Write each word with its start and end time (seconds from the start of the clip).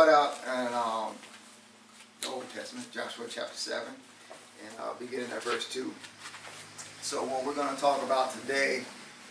start 0.00 0.08
out 0.46 0.66
in 0.66 0.72
um, 0.72 1.14
the 2.22 2.28
Old 2.28 2.48
Testament, 2.54 2.90
Joshua 2.90 3.26
chapter 3.28 3.54
7, 3.54 3.86
and 3.86 4.80
uh, 4.80 4.94
beginning 4.98 5.30
at 5.30 5.42
verse 5.42 5.70
2. 5.70 5.92
So 7.02 7.22
what 7.24 7.44
we're 7.44 7.54
going 7.54 7.74
to 7.74 7.78
talk 7.78 8.02
about 8.02 8.32
today 8.40 8.84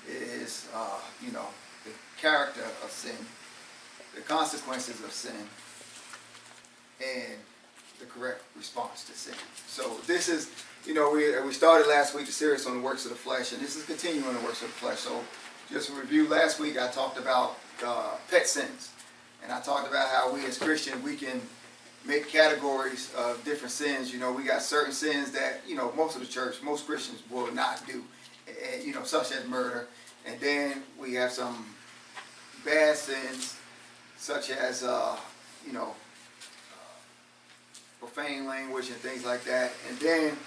is, 0.08 0.68
uh, 0.76 1.00
you 1.26 1.32
know, 1.32 1.48
the 1.86 1.92
character 2.22 2.62
of 2.84 2.92
sin, 2.92 3.16
the 4.14 4.22
consequences 4.22 5.04
of 5.04 5.12
sin, 5.12 5.42
and 7.02 7.40
the 8.00 8.06
correct 8.06 8.44
response 8.56 9.06
to 9.06 9.14
sin. 9.14 9.34
So 9.66 9.98
this 10.06 10.30
is, 10.30 10.52
you 10.86 10.94
know, 10.94 11.10
we, 11.10 11.42
we 11.42 11.52
started 11.52 11.88
last 11.88 12.14
week 12.14 12.28
the 12.28 12.32
series 12.32 12.68
on 12.68 12.78
the 12.78 12.84
works 12.84 13.06
of 13.06 13.10
the 13.10 13.18
flesh, 13.18 13.54
and 13.54 13.62
this 13.62 13.76
is 13.76 13.86
continuing 13.86 14.28
on 14.28 14.36
the 14.36 14.42
works 14.42 14.62
of 14.62 14.68
the 14.68 14.74
flesh. 14.74 15.00
So 15.00 15.20
just 15.72 15.90
a 15.90 15.94
review, 15.94 16.28
last 16.28 16.60
week 16.60 16.78
I 16.78 16.90
talked 16.90 17.18
about 17.18 17.58
uh, 17.84 18.12
pet 18.30 18.46
sins. 18.46 18.92
And 19.44 19.52
I 19.52 19.62
talked 19.62 19.88
about 19.88 20.10
how 20.10 20.34
we 20.34 20.46
as 20.46 20.58
Christians, 20.58 21.04
we 21.04 21.16
can 21.16 21.42
make 22.06 22.28
categories 22.30 23.12
of 23.18 23.44
different 23.44 23.72
sins. 23.72 24.12
You 24.14 24.20
know, 24.20 24.32
we 24.32 24.44
got 24.44 24.62
certain 24.62 24.94
sins 24.94 25.32
that, 25.32 25.62
you 25.68 25.76
know, 25.76 25.92
most 25.96 26.16
of 26.16 26.22
the 26.22 26.28
church, 26.28 26.62
most 26.62 26.86
Christians 26.86 27.22
will 27.30 27.52
not 27.54 27.86
do, 27.88 28.04
and, 28.74 28.84
you 28.84 28.94
know, 28.94 29.04
such 29.04 29.32
as 29.32 29.48
murder. 29.48 29.88
And 30.26 30.40
then 30.40 30.84
we 31.00 31.14
have 31.16 31.32
some 31.32 31.66
bad 32.66 32.96
sins, 32.96 33.58
such 34.18 34.50
as, 34.50 34.84
uh, 34.84 35.18
you 35.66 35.74
know, 35.74 35.94
profane 38.00 38.46
language 38.46 38.90
and 38.90 38.98
things 38.98 39.26
like 39.26 39.44
that. 39.46 39.72
And 39.90 39.98
then 40.00 40.38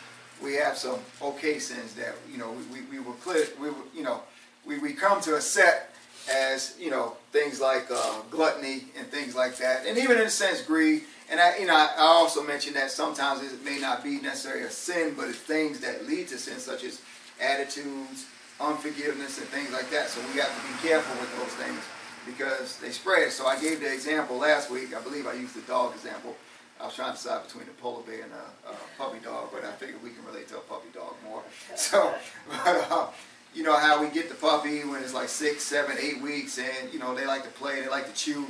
we 0.43 0.55
have 0.55 0.77
some 0.77 0.99
okay 1.21 1.59
sins 1.59 1.95
that, 1.95 2.15
you 2.31 2.39
know, 2.39 2.53
we, 2.53 2.81
we, 2.81 2.87
we 2.91 2.99
will 2.99 3.15
clear, 3.15 3.47
we, 3.61 3.69
you 3.95 4.03
know, 4.03 4.21
we, 4.65 4.79
we 4.79 4.93
come 4.93 5.21
to 5.23 5.37
accept 5.37 5.92
as, 6.31 6.75
you 6.79 6.91
know, 6.91 7.17
things 7.33 7.61
like 7.61 7.87
uh, 7.91 8.21
gluttony 8.31 8.85
and 8.99 9.07
things 9.09 9.35
like 9.35 9.57
that. 9.57 9.87
And 9.87 9.99
even 9.99 10.19
in 10.19 10.27
a 10.27 10.31
sense, 10.31 10.63
greed. 10.63 11.03
And 11.31 11.41
I, 11.41 11.57
you 11.59 11.67
know, 11.67 11.75
I 11.75 11.95
also 11.99 12.43
mentioned 12.43 12.77
that 12.77 12.91
sometimes 12.91 13.43
it 13.43 13.65
may 13.65 13.79
not 13.79 14.05
be 14.05 14.21
necessarily 14.21 14.65
a 14.65 14.71
sin, 14.71 15.15
but 15.17 15.29
it's 15.29 15.39
things 15.39 15.81
that 15.81 16.07
lead 16.07 16.29
to 16.29 16.39
sin, 16.39 16.59
such 16.59 16.85
as 16.85 17.01
attitudes, 17.41 18.27
unforgiveness, 18.61 19.39
and 19.39 19.47
things 19.49 19.73
like 19.73 19.91
that. 19.91 20.09
So 20.09 20.21
we 20.33 20.41
have 20.41 20.55
to 20.55 20.73
be 20.73 20.89
careful 20.89 21.19
with 21.21 21.37
those 21.39 21.55
things 21.67 21.81
because 22.27 22.77
they 22.79 22.91
spread. 22.91 23.33
So 23.33 23.47
I 23.47 23.59
gave 23.59 23.81
the 23.81 23.93
example 23.93 24.39
last 24.39 24.71
week. 24.71 24.95
I 24.95 25.01
believe 25.01 25.27
I 25.27 25.35
used 25.35 25.57
the 25.57 25.63
dog 25.63 25.95
example. 25.95 26.37
I 26.81 26.87
was 26.87 26.95
trying 26.95 27.13
to 27.13 27.17
decide 27.17 27.47
between 27.47 27.65
a 27.65 27.81
polar 27.81 28.03
bear 28.03 28.25
and 28.25 28.33
a, 28.33 28.71
a 28.71 28.75
puppy 28.99 29.19
dog, 29.21 29.51
but 29.53 29.65
I 29.65 29.71
figured 29.73 30.03
we 30.03 30.11
can 30.11 30.25
relate 30.27 30.49
to 30.49 30.57
a 30.57 30.61
puppy 30.61 30.89
dog 30.93 31.15
more. 31.25 31.43
So, 31.77 32.13
but, 32.49 32.91
uh, 32.91 33.07
you 33.55 33.63
know 33.63 33.77
how 33.77 34.01
we 34.01 34.09
get 34.09 34.29
the 34.29 34.35
puppy 34.35 34.81
when 34.81 35.03
it's 35.03 35.15
like 35.15 35.29
six, 35.29 35.63
seven, 35.63 35.97
eight 36.01 36.21
weeks, 36.21 36.59
and 36.59 36.93
you 36.93 36.99
know 36.99 37.15
they 37.15 37.27
like 37.27 37.45
to 37.45 37.51
play, 37.51 37.81
they 37.81 37.89
like 37.89 38.07
to 38.07 38.15
chew, 38.15 38.47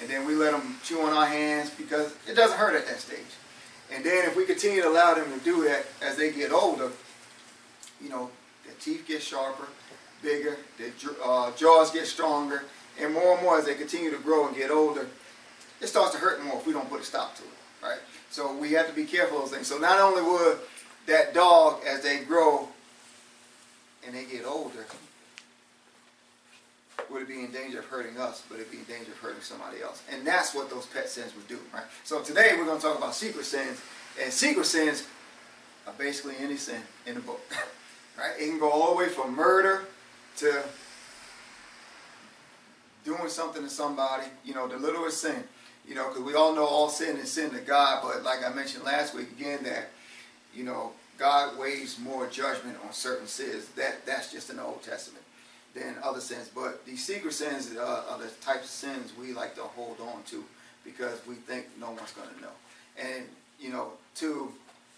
and 0.00 0.08
then 0.08 0.26
we 0.26 0.34
let 0.34 0.52
them 0.52 0.76
chew 0.82 1.00
on 1.00 1.12
our 1.12 1.26
hands 1.26 1.70
because 1.70 2.14
it 2.28 2.34
doesn't 2.34 2.58
hurt 2.58 2.74
at 2.74 2.86
that 2.86 3.00
stage. 3.00 3.18
And 3.92 4.04
then 4.04 4.26
if 4.26 4.36
we 4.36 4.44
continue 4.44 4.82
to 4.82 4.88
allow 4.88 5.14
them 5.14 5.30
to 5.38 5.44
do 5.44 5.64
that 5.64 5.86
as 6.02 6.16
they 6.16 6.32
get 6.32 6.52
older, 6.52 6.90
you 8.02 8.08
know 8.08 8.30
their 8.64 8.74
teeth 8.80 9.04
get 9.06 9.22
sharper, 9.22 9.66
bigger, 10.22 10.56
their 10.78 10.90
uh, 11.24 11.50
jaws 11.52 11.90
get 11.90 12.06
stronger, 12.06 12.64
and 13.00 13.12
more 13.12 13.34
and 13.34 13.42
more 13.42 13.58
as 13.58 13.66
they 13.66 13.74
continue 13.74 14.10
to 14.10 14.18
grow 14.18 14.46
and 14.46 14.56
get 14.56 14.70
older, 14.70 15.08
it 15.80 15.86
starts 15.88 16.12
to 16.12 16.18
hurt 16.18 16.42
more 16.44 16.56
if 16.56 16.66
we 16.66 16.72
don't 16.72 16.88
put 16.88 17.00
a 17.00 17.04
stop 17.04 17.36
to 17.36 17.42
it, 17.42 17.48
right? 17.82 17.98
So 18.30 18.56
we 18.56 18.72
have 18.72 18.88
to 18.88 18.94
be 18.94 19.04
careful 19.04 19.38
of 19.38 19.44
those 19.44 19.52
things. 19.52 19.66
So 19.66 19.78
not 19.78 20.00
only 20.00 20.22
would 20.22 20.58
that 21.06 21.34
dog, 21.34 21.82
as 21.86 22.02
they 22.02 22.24
grow, 22.24 22.68
and 24.06 24.14
they 24.14 24.24
get 24.24 24.44
older, 24.44 24.86
would 27.10 27.22
it 27.22 27.28
be 27.28 27.40
in 27.40 27.52
danger 27.52 27.80
of 27.80 27.86
hurting 27.86 28.18
us, 28.18 28.42
but 28.48 28.58
it'd 28.58 28.70
be 28.70 28.78
in 28.78 28.84
danger 28.84 29.12
of 29.12 29.18
hurting 29.18 29.42
somebody 29.42 29.82
else. 29.82 30.02
And 30.12 30.26
that's 30.26 30.54
what 30.54 30.70
those 30.70 30.86
pet 30.86 31.08
sins 31.08 31.34
would 31.34 31.48
do, 31.48 31.58
right? 31.72 31.84
So 32.04 32.22
today 32.22 32.54
we're 32.56 32.64
going 32.64 32.78
to 32.78 32.84
talk 32.84 32.98
about 32.98 33.14
secret 33.14 33.44
sins, 33.44 33.80
and 34.22 34.32
secret 34.32 34.66
sins 34.66 35.06
are 35.86 35.94
basically 35.98 36.34
any 36.40 36.56
sin 36.56 36.80
in 37.06 37.14
the 37.14 37.20
book, 37.20 37.40
right? 38.18 38.32
It 38.38 38.48
can 38.48 38.58
go 38.58 38.70
all 38.70 38.92
the 38.92 38.98
way 38.98 39.08
from 39.08 39.34
murder 39.34 39.84
to 40.38 40.62
doing 43.04 43.28
something 43.28 43.62
to 43.62 43.70
somebody, 43.70 44.24
you 44.44 44.54
know, 44.54 44.66
the 44.66 44.76
littlest 44.76 45.20
sin, 45.20 45.44
you 45.86 45.94
know, 45.94 46.08
because 46.08 46.22
we 46.22 46.34
all 46.34 46.54
know 46.54 46.64
all 46.64 46.88
sin 46.88 47.16
is 47.18 47.30
sin 47.30 47.50
to 47.50 47.60
God, 47.60 48.02
but 48.02 48.22
like 48.22 48.44
I 48.44 48.52
mentioned 48.52 48.84
last 48.84 49.14
week 49.14 49.30
again, 49.32 49.62
that, 49.64 49.90
you 50.54 50.64
know, 50.64 50.92
God 51.18 51.58
weighs 51.58 51.98
more 51.98 52.26
judgment 52.26 52.76
on 52.84 52.92
certain 52.92 53.26
sins. 53.26 53.66
That 53.76 54.04
that's 54.06 54.32
just 54.32 54.50
in 54.50 54.56
the 54.56 54.64
Old 54.64 54.82
Testament 54.82 55.24
than 55.74 55.96
other 56.02 56.20
sins. 56.20 56.50
But 56.54 56.84
these 56.86 57.04
secret 57.04 57.32
sins 57.34 57.74
uh, 57.76 58.04
are 58.08 58.18
the 58.18 58.28
types 58.40 58.64
of 58.64 58.70
sins 58.70 59.12
we 59.18 59.32
like 59.32 59.54
to 59.56 59.62
hold 59.62 60.00
on 60.00 60.22
to 60.24 60.44
because 60.84 61.20
we 61.26 61.34
think 61.34 61.66
no 61.80 61.90
one's 61.90 62.12
going 62.12 62.28
to 62.34 62.40
know. 62.40 62.48
And 62.98 63.24
you 63.60 63.70
know, 63.70 63.92
to 64.16 64.52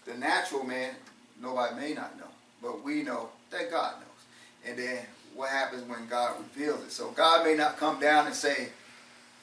the 0.05 0.15
natural 0.15 0.63
man, 0.63 0.93
nobody 1.41 1.75
may 1.75 1.93
not 1.93 2.17
know, 2.17 2.27
but 2.61 2.83
we 2.83 3.03
know 3.03 3.29
that 3.51 3.69
God 3.69 3.95
knows. 3.95 4.69
And 4.69 4.77
then 4.77 4.99
what 5.35 5.49
happens 5.49 5.87
when 5.87 6.07
God 6.07 6.35
reveals 6.39 6.81
it? 6.83 6.91
So 6.91 7.11
God 7.11 7.45
may 7.45 7.55
not 7.55 7.77
come 7.77 7.99
down 7.99 8.25
and 8.25 8.35
say, 8.35 8.69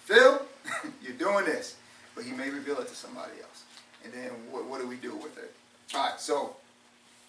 "Phil, 0.04 0.42
you're 1.02 1.16
doing 1.16 1.44
this," 1.44 1.76
but 2.14 2.24
He 2.24 2.32
may 2.32 2.50
reveal 2.50 2.78
it 2.78 2.88
to 2.88 2.94
somebody 2.94 3.32
else. 3.42 3.62
And 4.04 4.12
then 4.12 4.30
what, 4.50 4.66
what 4.66 4.80
do 4.80 4.86
we 4.86 4.96
do 4.96 5.14
with 5.14 5.38
it? 5.38 5.54
All 5.94 6.10
right, 6.10 6.20
so 6.20 6.56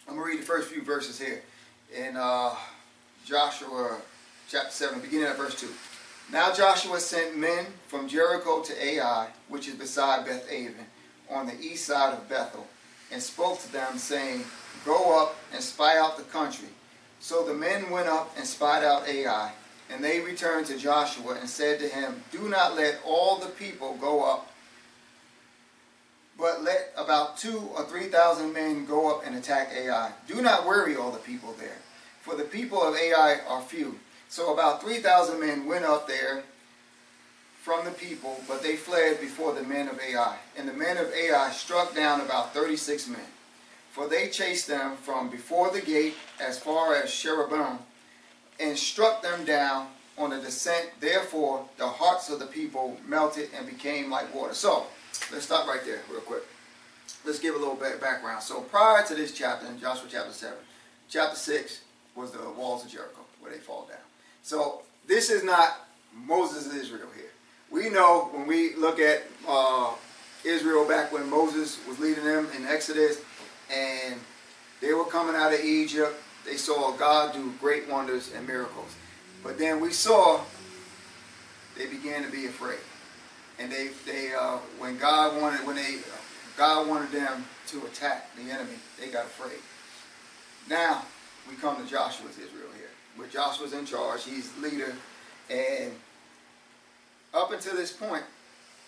I'm 0.07 0.15
going 0.15 0.27
to 0.27 0.31
read 0.33 0.41
the 0.41 0.45
first 0.45 0.69
few 0.69 0.83
verses 0.83 1.19
here 1.19 1.41
in 1.91 2.15
uh, 2.15 2.53
Joshua 3.25 3.97
chapter 4.47 4.69
7, 4.69 4.99
beginning 4.99 5.25
at 5.25 5.35
verse 5.35 5.59
2. 5.59 5.67
Now 6.31 6.53
Joshua 6.53 6.99
sent 6.99 7.35
men 7.35 7.65
from 7.87 8.07
Jericho 8.07 8.61
to 8.61 8.85
Ai, 8.85 9.29
which 9.49 9.67
is 9.67 9.73
beside 9.73 10.25
Beth 10.25 10.47
Aven, 10.51 10.85
on 11.29 11.47
the 11.47 11.59
east 11.59 11.85
side 11.85 12.13
of 12.13 12.29
Bethel, 12.29 12.67
and 13.11 13.21
spoke 13.21 13.59
to 13.61 13.71
them, 13.71 13.97
saying, 13.97 14.43
Go 14.85 15.19
up 15.19 15.37
and 15.51 15.63
spy 15.63 15.97
out 15.97 16.17
the 16.17 16.23
country. 16.23 16.69
So 17.19 17.43
the 17.43 17.55
men 17.55 17.89
went 17.89 18.07
up 18.07 18.31
and 18.37 18.45
spied 18.45 18.83
out 18.83 19.07
Ai, 19.07 19.53
and 19.89 20.03
they 20.03 20.19
returned 20.19 20.67
to 20.67 20.77
Joshua 20.77 21.35
and 21.39 21.49
said 21.49 21.79
to 21.79 21.87
him, 21.87 22.21
Do 22.31 22.47
not 22.47 22.75
let 22.75 22.99
all 23.03 23.39
the 23.39 23.47
people 23.47 23.97
go 23.99 24.23
up 24.23 24.51
but 26.37 26.63
let 26.63 26.91
about 26.97 27.37
two 27.37 27.69
or 27.75 27.85
three 27.85 28.07
thousand 28.07 28.53
men 28.53 28.85
go 28.85 29.15
up 29.15 29.25
and 29.25 29.35
attack 29.35 29.71
Ai. 29.75 30.11
Do 30.27 30.41
not 30.41 30.65
worry 30.65 30.95
all 30.95 31.11
the 31.11 31.19
people 31.19 31.53
there, 31.59 31.77
for 32.21 32.35
the 32.35 32.43
people 32.43 32.81
of 32.81 32.95
Ai 32.95 33.39
are 33.47 33.61
few. 33.61 33.99
So 34.27 34.53
about 34.53 34.81
three 34.81 34.97
thousand 34.97 35.39
men 35.39 35.65
went 35.65 35.85
up 35.85 36.07
there 36.07 36.43
from 37.61 37.85
the 37.85 37.91
people, 37.91 38.39
but 38.47 38.61
they 38.61 38.75
fled 38.75 39.19
before 39.19 39.53
the 39.53 39.63
men 39.63 39.87
of 39.87 39.99
Ai. 39.99 40.37
And 40.57 40.67
the 40.67 40.73
men 40.73 40.97
of 40.97 41.11
Ai 41.13 41.51
struck 41.51 41.95
down 41.95 42.21
about 42.21 42.53
thirty-six 42.53 43.07
men, 43.07 43.27
for 43.91 44.07
they 44.07 44.29
chased 44.29 44.67
them 44.67 44.97
from 44.97 45.29
before 45.29 45.71
the 45.71 45.81
gate 45.81 46.15
as 46.39 46.59
far 46.59 46.95
as 46.95 47.09
Shebarim, 47.09 47.77
and 48.59 48.77
struck 48.77 49.21
them 49.23 49.45
down 49.45 49.87
on 50.17 50.29
the 50.29 50.39
descent. 50.39 50.89
Therefore 50.99 51.65
the 51.77 51.87
hearts 51.87 52.29
of 52.29 52.39
the 52.39 52.45
people 52.45 52.97
melted 53.07 53.49
and 53.57 53.65
became 53.65 54.09
like 54.11 54.33
water. 54.35 54.53
So 54.53 54.87
let's 55.31 55.45
stop 55.45 55.67
right 55.67 55.83
there 55.85 56.01
real 56.09 56.21
quick. 56.21 56.43
Let's 57.25 57.39
give 57.39 57.55
a 57.55 57.57
little 57.57 57.75
background. 57.75 58.43
So 58.43 58.61
prior 58.61 59.05
to 59.05 59.15
this 59.15 59.31
chapter, 59.31 59.67
in 59.67 59.79
Joshua 59.79 60.07
chapter 60.11 60.31
7, 60.31 60.55
chapter 61.09 61.35
6 61.35 61.81
was 62.15 62.31
the 62.31 62.49
walls 62.51 62.85
of 62.85 62.91
Jericho, 62.91 63.21
where 63.39 63.51
they 63.51 63.57
fall 63.57 63.85
down. 63.87 63.97
So 64.43 64.81
this 65.07 65.29
is 65.29 65.43
not 65.43 65.87
Moses' 66.13 66.73
Israel 66.73 67.07
here. 67.15 67.31
We 67.71 67.89
know 67.89 68.29
when 68.31 68.47
we 68.47 68.75
look 68.75 68.99
at 68.99 69.23
uh, 69.47 69.93
Israel 70.43 70.87
back 70.87 71.11
when 71.11 71.29
Moses 71.29 71.79
was 71.87 71.99
leading 71.99 72.23
them 72.23 72.47
in 72.55 72.65
Exodus, 72.65 73.21
and 73.73 74.15
they 74.81 74.93
were 74.93 75.05
coming 75.05 75.35
out 75.35 75.53
of 75.53 75.59
Egypt, 75.59 76.15
they 76.45 76.57
saw 76.57 76.91
God 76.95 77.33
do 77.33 77.53
great 77.59 77.89
wonders 77.89 78.31
and 78.33 78.47
miracles. 78.47 78.95
But 79.43 79.57
then 79.57 79.79
we 79.79 79.91
saw 79.91 80.41
they 81.77 81.87
began 81.87 82.23
to 82.23 82.31
be 82.31 82.45
afraid 82.45 82.79
and 83.59 83.71
they 83.71 83.89
they 84.05 84.33
uh, 84.33 84.57
when 84.79 84.97
God 84.97 85.41
wanted 85.41 85.65
when 85.65 85.75
they 85.75 85.97
God 86.57 86.87
wanted 86.87 87.11
them 87.11 87.45
to 87.67 87.85
attack 87.85 88.35
the 88.35 88.51
enemy, 88.51 88.77
they 88.99 89.09
got 89.09 89.25
afraid. 89.25 89.59
Now 90.69 91.03
we 91.49 91.55
come 91.55 91.75
to 91.83 91.89
Joshua's 91.89 92.37
Israel 92.37 92.69
here, 92.75 92.89
where 93.15 93.27
Joshua's 93.27 93.73
in 93.73 93.85
charge. 93.85 94.23
He's 94.23 94.55
leader, 94.57 94.93
and 95.49 95.91
up 97.33 97.51
until 97.51 97.75
this 97.75 97.91
point, 97.91 98.23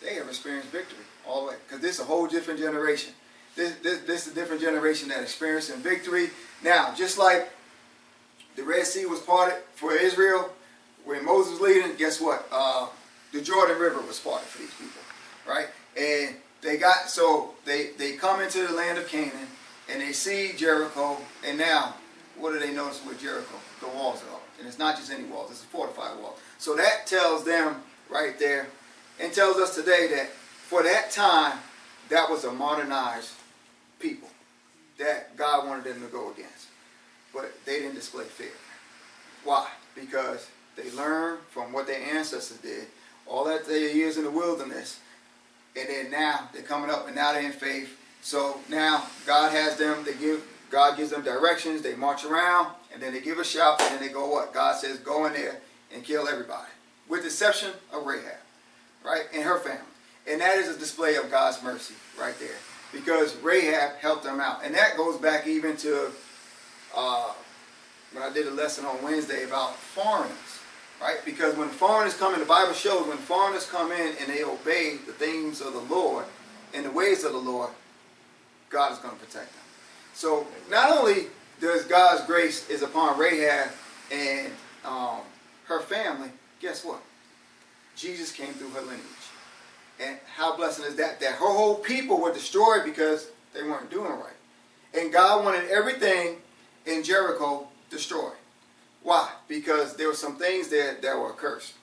they 0.01 0.15
have 0.15 0.27
experienced 0.27 0.69
victory 0.69 1.03
all 1.27 1.41
the 1.41 1.51
way. 1.51 1.55
Because 1.67 1.81
this 1.81 1.95
is 1.95 2.01
a 2.01 2.05
whole 2.05 2.27
different 2.27 2.59
generation. 2.59 3.13
This, 3.55 3.75
this, 3.77 3.99
this 4.01 4.27
is 4.27 4.33
a 4.33 4.35
different 4.35 4.61
generation 4.61 5.09
that 5.09 5.21
experienced 5.21 5.69
experiencing 5.69 5.99
victory. 5.99 6.29
Now, 6.63 6.93
just 6.95 7.17
like 7.17 7.49
the 8.55 8.63
Red 8.63 8.85
Sea 8.85 9.05
was 9.05 9.19
parted 9.19 9.57
for 9.75 9.93
Israel, 9.93 10.51
when 11.05 11.25
Moses 11.25 11.53
was 11.53 11.61
leading, 11.61 11.95
guess 11.95 12.21
what? 12.21 12.47
Uh, 12.51 12.87
the 13.31 13.41
Jordan 13.41 13.77
River 13.79 14.01
was 14.01 14.19
parted 14.19 14.47
for 14.47 14.59
these 14.59 14.73
people, 14.73 15.01
right? 15.47 15.67
And 15.99 16.35
they 16.61 16.77
got 16.77 17.09
so 17.09 17.53
they 17.65 17.91
they 17.97 18.13
come 18.13 18.41
into 18.41 18.65
the 18.65 18.73
land 18.73 18.97
of 18.97 19.07
Canaan 19.07 19.47
and 19.89 20.01
they 20.01 20.11
see 20.11 20.53
Jericho, 20.55 21.17
and 21.45 21.57
now 21.57 21.95
what 22.37 22.53
do 22.53 22.59
they 22.59 22.73
notice 22.73 23.01
with 23.05 23.19
Jericho? 23.19 23.55
The 23.79 23.87
walls 23.87 24.21
are 24.23 24.35
up. 24.35 24.43
And 24.59 24.67
it's 24.67 24.79
not 24.79 24.97
just 24.97 25.11
any 25.11 25.23
walls, 25.23 25.51
it's 25.51 25.63
a 25.63 25.67
fortified 25.67 26.17
wall. 26.19 26.37
So 26.57 26.75
that 26.75 27.05
tells 27.05 27.43
them 27.43 27.81
right 28.09 28.37
there, 28.39 28.67
and 29.19 29.31
tells 29.33 29.57
us 29.57 29.75
today 29.75 30.07
that 30.11 30.29
for 30.29 30.83
that 30.83 31.11
time, 31.11 31.59
that 32.09 32.29
was 32.29 32.43
a 32.43 32.51
modernized 32.51 33.31
people 33.99 34.29
that 34.97 35.35
God 35.37 35.67
wanted 35.67 35.83
them 35.85 36.01
to 36.01 36.07
go 36.07 36.31
against. 36.31 36.67
But 37.33 37.53
they 37.65 37.79
didn't 37.79 37.95
display 37.95 38.25
fear. 38.25 38.51
Why? 39.43 39.67
Because 39.95 40.47
they 40.75 40.89
learned 40.91 41.39
from 41.49 41.71
what 41.73 41.87
their 41.87 42.01
ancestors 42.01 42.57
did, 42.57 42.87
all 43.29 43.45
that 43.45 43.65
their 43.65 43.89
years 43.89 44.17
in 44.17 44.23
the 44.23 44.31
wilderness, 44.31 44.99
and 45.75 45.87
then 45.89 46.11
now 46.11 46.49
they're 46.53 46.63
coming 46.63 46.89
up 46.89 47.07
and 47.07 47.15
now 47.15 47.33
they're 47.33 47.43
in 47.43 47.51
faith. 47.51 47.99
So 48.21 48.59
now 48.69 49.05
God 49.25 49.51
has 49.51 49.77
them, 49.77 50.03
they 50.03 50.13
give 50.15 50.43
God 50.69 50.97
gives 50.97 51.11
them 51.11 51.23
directions, 51.23 51.81
they 51.81 51.95
march 51.95 52.25
around, 52.25 52.73
and 52.93 53.01
then 53.01 53.13
they 53.13 53.21
give 53.21 53.39
a 53.39 53.43
shout, 53.43 53.81
and 53.81 53.93
then 53.93 54.05
they 54.05 54.13
go 54.13 54.27
what? 54.27 54.53
God 54.53 54.75
says, 54.75 54.97
go 54.99 55.25
in 55.25 55.33
there 55.33 55.57
and 55.93 56.03
kill 56.03 56.27
everybody. 56.27 56.67
With 57.07 57.21
the 57.21 57.27
exception 57.27 57.71
of 57.93 58.05
Rahab, 58.05 58.39
right? 59.05 59.23
And 59.33 59.43
her 59.43 59.59
family. 59.59 59.79
And 60.29 60.41
that 60.41 60.57
is 60.57 60.75
a 60.75 60.77
display 60.77 61.15
of 61.15 61.31
God's 61.31 61.63
mercy 61.63 61.93
right 62.19 62.37
there. 62.39 62.57
Because 62.91 63.35
Rahab 63.37 63.97
helped 63.97 64.23
them 64.23 64.41
out. 64.41 64.65
And 64.65 64.75
that 64.75 64.97
goes 64.97 65.17
back 65.17 65.47
even 65.47 65.77
to 65.77 66.11
uh, 66.95 67.31
when 68.11 68.23
I 68.23 68.33
did 68.33 68.47
a 68.47 68.51
lesson 68.51 68.85
on 68.85 69.01
Wednesday 69.03 69.43
about 69.43 69.75
foreigners. 69.75 70.56
Right? 71.01 71.17
Because 71.25 71.55
when 71.55 71.69
foreigners 71.69 72.15
come 72.15 72.33
in, 72.33 72.39
the 72.39 72.45
Bible 72.45 72.73
shows 72.73 73.07
when 73.07 73.17
foreigners 73.17 73.67
come 73.67 73.91
in 73.91 74.15
and 74.19 74.29
they 74.29 74.43
obey 74.43 74.97
the 75.05 75.13
things 75.13 75.61
of 75.61 75.73
the 75.73 75.93
Lord 75.93 76.25
and 76.73 76.83
the 76.83 76.91
ways 76.91 77.23
of 77.23 77.33
the 77.33 77.37
Lord, 77.37 77.69
God 78.69 78.91
is 78.91 78.97
going 78.97 79.13
to 79.13 79.19
protect 79.23 79.53
them. 79.53 79.63
So 80.13 80.47
not 80.69 80.91
only 80.91 81.27
does 81.61 81.83
God's 81.85 82.25
grace 82.25 82.67
is 82.69 82.81
upon 82.81 83.19
Rahab 83.19 83.69
and 84.11 84.51
um, 84.83 85.19
her 85.65 85.81
family, 85.81 86.29
guess 86.59 86.83
what? 86.83 87.01
Jesus 87.95 88.31
came 88.31 88.53
through 88.53 88.69
her 88.69 88.81
lineage. 88.81 89.01
And 89.99 90.17
how 90.35 90.55
blessing 90.55 90.85
is 90.85 90.95
that? 90.95 91.19
That 91.19 91.33
her 91.33 91.51
whole 91.51 91.75
people 91.75 92.21
were 92.21 92.33
destroyed 92.33 92.83
because 92.85 93.27
they 93.53 93.63
weren't 93.63 93.89
doing 93.89 94.11
right. 94.11 94.33
And 94.93 95.11
God 95.11 95.43
wanted 95.43 95.69
everything 95.69 96.37
in 96.85 97.03
Jericho 97.03 97.67
destroyed. 97.89 98.33
Why? 99.07 99.29
Because 99.47 99.95
there 99.95 100.09
were 100.09 100.13
some 100.13 100.35
things 100.35 100.67
there 100.67 100.95
that 101.01 101.17
were 101.17 101.31
cursed. 101.31 101.75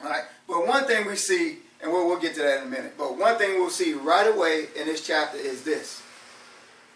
All 0.00 0.08
right. 0.08 0.22
But 0.46 0.64
one 0.64 0.84
thing 0.84 1.04
we 1.04 1.16
see, 1.16 1.58
and 1.82 1.90
we'll, 1.90 2.06
we'll 2.06 2.20
get 2.20 2.36
to 2.36 2.42
that 2.42 2.60
in 2.60 2.68
a 2.68 2.70
minute, 2.70 2.94
but 2.96 3.18
one 3.18 3.36
thing 3.36 3.58
we'll 3.58 3.68
see 3.68 3.94
right 3.94 4.32
away 4.32 4.66
in 4.78 4.86
this 4.86 5.04
chapter 5.04 5.38
is 5.38 5.64
this 5.64 6.04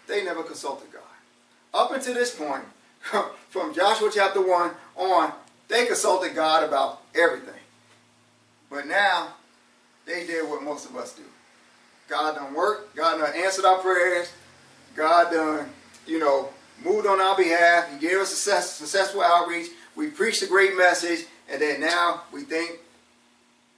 they 0.07 0.23
never 0.23 0.41
consulted 0.41 0.89
God. 0.93 1.01
Up 1.73 1.91
until 1.91 2.13
this 2.13 2.33
point, 2.33 2.63
from 3.49 3.73
Joshua 3.73 4.09
chapter 4.13 4.39
1 4.39 4.71
on, 4.95 5.33
they 5.67 5.85
consulted 5.85 6.33
God 6.33 6.63
about 6.63 7.01
everything. 7.13 7.59
But 8.69 8.87
now, 8.87 9.33
they 10.05 10.25
did 10.25 10.49
what 10.49 10.63
most 10.63 10.89
of 10.89 10.95
us 10.95 11.11
do. 11.11 11.23
God 12.07 12.37
done 12.37 12.53
worked. 12.53 12.95
God 12.95 13.17
done 13.17 13.33
answered 13.35 13.65
our 13.65 13.79
prayers. 13.79 14.31
God 14.95 15.29
done, 15.29 15.71
you 16.07 16.19
know, 16.19 16.51
moved 16.83 17.07
on 17.07 17.19
our 17.21 17.35
behalf. 17.35 17.91
He 17.91 17.99
gave 17.99 18.17
us 18.17 18.31
a 18.31 18.35
success, 18.35 18.73
successful 18.73 19.21
outreach. 19.21 19.67
We 19.95 20.07
preached 20.07 20.41
a 20.41 20.47
great 20.47 20.75
message. 20.77 21.25
And 21.49 21.61
then 21.61 21.81
now 21.81 22.23
we 22.31 22.43
think, 22.43 22.79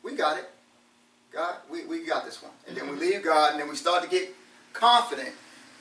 we 0.03 0.15
got 0.15 0.37
it. 0.37 0.49
God, 1.31 1.55
we, 1.71 1.85
we 1.85 2.05
got 2.05 2.25
this 2.25 2.41
one. 2.41 2.51
And 2.67 2.77
then 2.77 2.89
we 2.89 2.95
leave 2.95 3.23
God 3.23 3.51
and 3.51 3.59
then 3.59 3.69
we 3.69 3.75
start 3.75 4.03
to 4.03 4.09
get 4.09 4.33
confident 4.73 5.33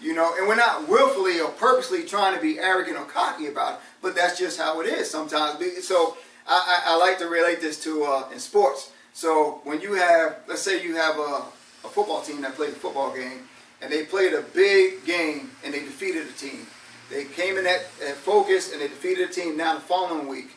you 0.02 0.14
know, 0.14 0.34
and 0.36 0.48
we're 0.48 0.56
not 0.56 0.88
willfully 0.88 1.40
or 1.40 1.50
purposely 1.50 2.04
trying 2.04 2.34
to 2.34 2.42
be 2.42 2.58
arrogant 2.58 2.98
or 2.98 3.04
cocky 3.04 3.46
about 3.46 3.74
it, 3.74 3.80
but 4.02 4.16
that's 4.16 4.36
just 4.36 4.58
how 4.58 4.80
it 4.80 4.86
is 4.86 5.08
sometimes. 5.08 5.86
So 5.86 6.16
I, 6.46 6.82
I, 6.86 6.92
I 6.92 6.96
like 6.96 7.18
to 7.18 7.28
relate 7.28 7.60
this 7.60 7.82
to 7.84 8.04
uh, 8.04 8.28
in 8.32 8.40
sports. 8.40 8.90
So 9.14 9.60
when 9.62 9.80
you 9.80 9.94
have, 9.94 10.38
let's 10.48 10.62
say 10.62 10.82
you 10.82 10.96
have 10.96 11.18
a, 11.18 11.44
a 11.84 11.88
football 11.88 12.20
team 12.20 12.40
that 12.42 12.56
played 12.56 12.70
a 12.70 12.76
football 12.76 13.14
game, 13.14 13.48
and 13.80 13.92
they 13.92 14.04
played 14.04 14.32
a 14.32 14.42
big 14.42 15.04
game 15.04 15.50
and 15.64 15.72
they 15.72 15.80
defeated 15.80 16.26
a 16.26 16.32
team. 16.32 16.66
They 17.10 17.24
came 17.24 17.58
in 17.58 17.64
that, 17.64 17.86
that 18.00 18.16
focus 18.16 18.72
and 18.72 18.80
they 18.80 18.88
defeated 18.88 19.28
a 19.28 19.32
team. 19.32 19.56
Now 19.56 19.74
the 19.74 19.80
following 19.80 20.28
week, 20.28 20.50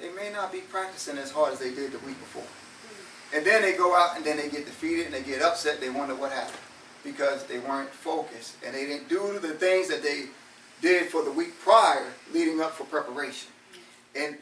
they 0.00 0.10
may 0.12 0.30
not 0.32 0.52
be 0.52 0.60
practicing 0.60 1.18
as 1.18 1.30
hard 1.30 1.52
as 1.52 1.58
they 1.58 1.74
did 1.74 1.92
the 1.92 1.98
week 1.98 2.18
before. 2.18 2.42
Hmm. 2.42 3.36
And 3.36 3.46
then 3.46 3.62
they 3.62 3.72
go 3.72 3.94
out 3.94 4.16
and 4.16 4.24
then 4.24 4.36
they 4.36 4.48
get 4.48 4.66
defeated 4.66 5.06
and 5.06 5.14
they 5.14 5.22
get 5.22 5.42
upset. 5.42 5.80
They 5.80 5.90
wonder 5.90 6.14
what 6.14 6.32
happened 6.32 6.58
because 7.04 7.44
they 7.46 7.58
weren't 7.58 7.90
focused 7.90 8.56
and 8.64 8.74
they 8.74 8.86
didn't 8.86 9.08
do 9.08 9.38
the 9.38 9.54
things 9.54 9.88
that 9.88 10.02
they 10.02 10.26
did 10.82 11.08
for 11.08 11.22
the 11.22 11.32
week 11.32 11.58
prior 11.60 12.06
leading 12.32 12.60
up 12.60 12.72
for 12.72 12.84
preparation. 12.84 13.48
Hmm. 13.72 14.18
And 14.22 14.36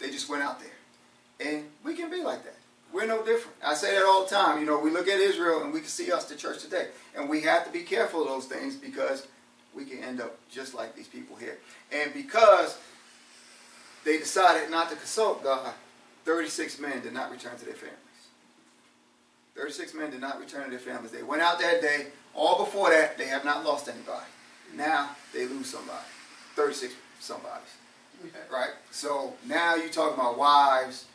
they 0.00 0.10
just 0.10 0.28
went 0.28 0.42
out 0.42 0.60
there. 0.60 1.48
And 1.48 1.64
we 1.84 1.94
can 1.94 2.10
be 2.10 2.22
like 2.22 2.44
that. 2.44 2.56
We're 2.92 3.06
no 3.06 3.24
different. 3.24 3.56
I 3.64 3.74
say 3.74 3.94
that 3.94 4.04
all 4.04 4.24
the 4.24 4.30
time. 4.30 4.58
You 4.60 4.66
know, 4.66 4.78
we 4.78 4.90
look 4.90 5.06
at 5.06 5.20
Israel 5.20 5.62
and 5.62 5.72
we 5.72 5.80
can 5.80 5.88
see 5.88 6.10
us, 6.10 6.24
the 6.24 6.34
church 6.34 6.62
today. 6.62 6.88
And 7.16 7.28
we 7.28 7.42
have 7.42 7.64
to 7.64 7.72
be 7.72 7.82
careful 7.82 8.22
of 8.22 8.28
those 8.28 8.46
things 8.46 8.74
because 8.74 9.26
we 9.74 9.84
can 9.84 10.02
end 10.02 10.20
up 10.20 10.36
just 10.50 10.74
like 10.74 10.96
these 10.96 11.08
people 11.08 11.36
here. 11.36 11.58
And 11.92 12.12
because 12.12 12.78
they 14.04 14.18
decided 14.18 14.70
not 14.70 14.90
to 14.90 14.96
consult 14.96 15.42
God, 15.42 15.72
36 16.24 16.78
men 16.80 17.00
did 17.02 17.12
not 17.12 17.30
return 17.30 17.56
to 17.58 17.64
their 17.64 17.74
families. 17.74 17.96
36 19.54 19.94
men 19.94 20.10
did 20.10 20.20
not 20.20 20.40
return 20.40 20.64
to 20.64 20.70
their 20.70 20.78
families. 20.78 21.12
They 21.12 21.22
went 21.22 21.42
out 21.42 21.58
that 21.60 21.80
day. 21.80 22.06
All 22.34 22.64
before 22.64 22.90
that, 22.90 23.18
they 23.18 23.26
have 23.26 23.44
not 23.44 23.64
lost 23.64 23.88
anybody. 23.88 24.26
Now 24.74 25.10
they 25.34 25.46
lose 25.46 25.66
somebody. 25.66 26.04
36 26.54 26.94
somebodies. 27.18 27.68
Right? 28.52 28.70
So 28.90 29.34
now 29.46 29.76
you 29.76 29.88
talk 29.88 30.14
about 30.14 30.38
wives 30.38 31.06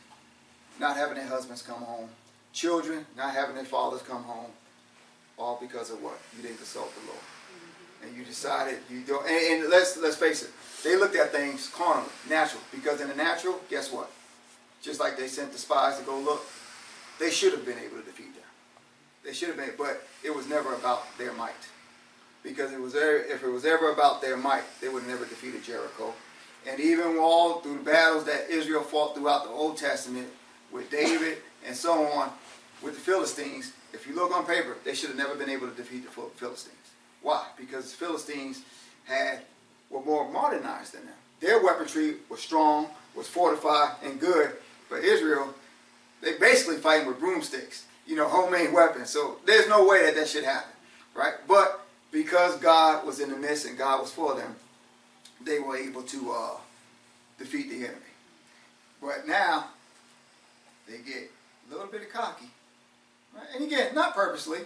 not 0.78 0.96
having 0.96 1.16
their 1.16 1.26
husbands 1.26 1.62
come 1.62 1.80
home, 1.80 2.08
children 2.52 3.06
not 3.16 3.32
having 3.32 3.54
their 3.54 3.64
fathers 3.64 4.02
come 4.02 4.22
home, 4.24 4.50
all 5.38 5.58
because 5.60 5.90
of 5.90 6.02
what? 6.02 6.18
You 6.36 6.42
didn't 6.42 6.58
consult 6.58 6.92
the 6.94 7.06
Lord. 7.06 7.22
And 8.06 8.16
you 8.16 8.24
decided 8.24 8.78
you 8.88 9.00
don't 9.00 9.26
and, 9.26 9.62
and 9.62 9.70
let's 9.70 9.96
let's 9.96 10.16
face 10.16 10.42
it, 10.42 10.50
they 10.84 10.96
looked 10.96 11.16
at 11.16 11.32
things 11.32 11.68
carnally, 11.74 12.08
natural. 12.28 12.62
Because 12.70 13.00
in 13.00 13.08
the 13.08 13.14
natural, 13.14 13.60
guess 13.68 13.92
what? 13.92 14.10
Just 14.82 15.00
like 15.00 15.18
they 15.18 15.26
sent 15.26 15.52
the 15.52 15.58
spies 15.58 15.98
to 15.98 16.04
go 16.04 16.18
look, 16.18 16.46
they 17.18 17.30
should 17.30 17.52
have 17.52 17.66
been 17.66 17.78
able 17.78 17.98
to 17.98 18.04
defeat 18.04 18.34
them. 18.34 18.44
They 19.24 19.32
should 19.32 19.48
have 19.48 19.56
been, 19.56 19.72
but 19.76 20.06
it 20.22 20.34
was 20.34 20.48
never 20.48 20.74
about 20.74 21.02
their 21.18 21.32
might. 21.32 21.52
Because 22.44 22.72
it 22.72 22.80
was 22.80 22.94
if 22.94 23.42
it 23.42 23.48
was 23.48 23.64
ever 23.64 23.90
about 23.90 24.22
their 24.22 24.36
might, 24.36 24.62
they 24.80 24.88
would 24.88 25.02
have 25.02 25.10
never 25.10 25.24
defeated 25.24 25.64
Jericho. 25.64 26.14
And 26.68 26.78
even 26.78 27.18
all 27.18 27.60
through 27.60 27.78
the 27.78 27.84
battles 27.84 28.24
that 28.24 28.50
Israel 28.50 28.82
fought 28.82 29.16
throughout 29.16 29.44
the 29.44 29.50
Old 29.50 29.76
Testament 29.76 30.28
with 30.70 30.90
David 30.90 31.38
and 31.66 31.74
so 31.74 32.06
on, 32.06 32.30
with 32.82 32.94
the 32.94 33.00
Philistines, 33.00 33.72
if 33.92 34.06
you 34.06 34.14
look 34.14 34.32
on 34.32 34.46
paper, 34.46 34.76
they 34.84 34.94
should 34.94 35.08
have 35.08 35.18
never 35.18 35.34
been 35.34 35.50
able 35.50 35.68
to 35.68 35.74
defeat 35.74 36.04
the 36.04 36.10
Philistines. 36.10 36.85
Why? 37.26 37.44
Because 37.58 37.90
the 37.90 37.96
Philistines 37.96 38.62
had 39.04 39.40
were 39.90 40.00
more 40.00 40.30
modernized 40.30 40.94
than 40.94 41.06
them. 41.06 41.16
Their 41.40 41.60
weaponry 41.60 42.18
was 42.28 42.38
strong, 42.38 42.86
was 43.16 43.26
fortified, 43.26 43.96
and 44.04 44.20
good. 44.20 44.52
But 44.88 45.02
Israel 45.02 45.52
they 46.22 46.38
basically 46.38 46.76
fighting 46.76 47.08
with 47.08 47.18
broomsticks, 47.18 47.86
you 48.06 48.14
know, 48.14 48.28
homemade 48.28 48.72
weapons. 48.72 49.10
So 49.10 49.38
there's 49.44 49.68
no 49.68 49.84
way 49.88 50.04
that 50.04 50.14
that 50.14 50.28
should 50.28 50.44
happen, 50.44 50.70
right? 51.16 51.34
But 51.48 51.84
because 52.12 52.56
God 52.58 53.04
was 53.04 53.18
in 53.18 53.30
the 53.30 53.36
midst 53.36 53.66
and 53.66 53.76
God 53.76 54.02
was 54.02 54.12
for 54.12 54.36
them, 54.36 54.54
they 55.44 55.58
were 55.58 55.76
able 55.76 56.02
to 56.04 56.30
uh, 56.30 56.56
defeat 57.40 57.68
the 57.70 57.86
enemy. 57.86 58.14
But 59.02 59.26
now 59.26 59.70
they 60.88 60.98
get 60.98 61.28
a 61.68 61.74
little 61.74 61.88
bit 61.88 62.02
of 62.02 62.12
cocky, 62.12 62.50
right? 63.34 63.48
And 63.56 63.64
again, 63.64 63.96
not 63.96 64.14
purposely, 64.14 64.60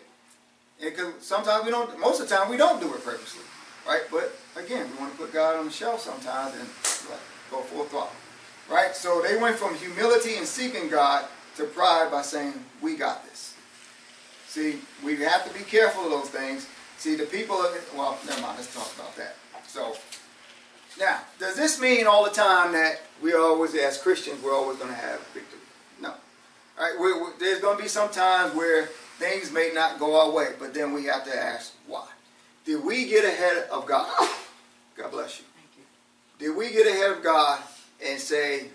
because 0.80 1.12
sometimes 1.20 1.64
we 1.64 1.70
don't. 1.70 1.98
Most 1.98 2.20
of 2.20 2.28
the 2.28 2.34
time, 2.34 2.48
we 2.48 2.56
don't 2.56 2.80
do 2.80 2.92
it 2.94 3.04
purposely, 3.04 3.44
right? 3.86 4.02
But 4.10 4.34
again, 4.56 4.90
we 4.92 4.98
want 4.98 5.12
to 5.12 5.18
put 5.18 5.32
God 5.32 5.56
on 5.56 5.66
the 5.66 5.72
shelf 5.72 6.00
sometimes 6.00 6.54
and 6.54 6.68
like, 7.10 7.20
go 7.50 7.60
full 7.62 7.84
throttle, 7.84 8.10
right? 8.70 8.94
So 8.94 9.22
they 9.22 9.36
went 9.36 9.56
from 9.56 9.74
humility 9.76 10.36
and 10.36 10.46
seeking 10.46 10.88
God 10.88 11.26
to 11.56 11.64
pride 11.64 12.10
by 12.10 12.22
saying, 12.22 12.54
we 12.80 12.96
got 12.96 13.24
this. 13.26 13.54
See, 14.46 14.80
we 15.04 15.16
have 15.16 15.46
to 15.46 15.56
be 15.56 15.64
careful 15.64 16.04
of 16.04 16.10
those 16.10 16.30
things. 16.30 16.66
See, 16.98 17.14
the 17.14 17.24
people, 17.24 17.56
of, 17.56 17.92
well, 17.96 18.18
never 18.26 18.42
mind, 18.42 18.58
let's 18.58 18.74
talk 18.74 18.92
about 18.94 19.16
that. 19.16 19.36
So, 19.66 19.96
now, 20.98 21.20
does 21.38 21.56
this 21.56 21.80
mean 21.80 22.06
all 22.06 22.24
the 22.24 22.30
time 22.30 22.72
that 22.72 23.00
we 23.22 23.32
always, 23.32 23.74
as 23.74 23.96
Christians, 23.96 24.42
we're 24.42 24.54
always 24.54 24.76
going 24.78 24.90
to 24.90 24.96
have 24.96 25.20
victory? 25.28 25.60
No. 26.00 26.10
All 26.10 26.16
right, 26.78 26.94
we're, 26.98 27.20
we're, 27.20 27.38
there's 27.38 27.60
going 27.60 27.76
to 27.76 27.82
be 27.82 27.88
some 27.88 28.10
times 28.10 28.54
where 28.54 28.90
things 29.20 29.52
may 29.52 29.70
not 29.74 29.98
go 29.98 30.18
our 30.18 30.30
way, 30.30 30.48
but 30.58 30.74
then 30.74 30.92
we 30.92 31.04
have 31.04 31.24
to 31.24 31.36
ask 31.36 31.72
why. 31.86 32.06
Did 32.64 32.84
we 32.84 33.06
get 33.06 33.24
ahead 33.24 33.68
of 33.70 33.86
God? 33.86 34.08
God 34.96 35.10
bless 35.12 35.38
you. 35.38 35.44
you. 35.76 35.84
Did 36.48 36.56
we 36.56 36.72
get 36.72 36.86
ahead 36.86 37.12
of 37.12 37.22
God 37.22 37.60
and 38.04 38.18
say, 38.18 38.68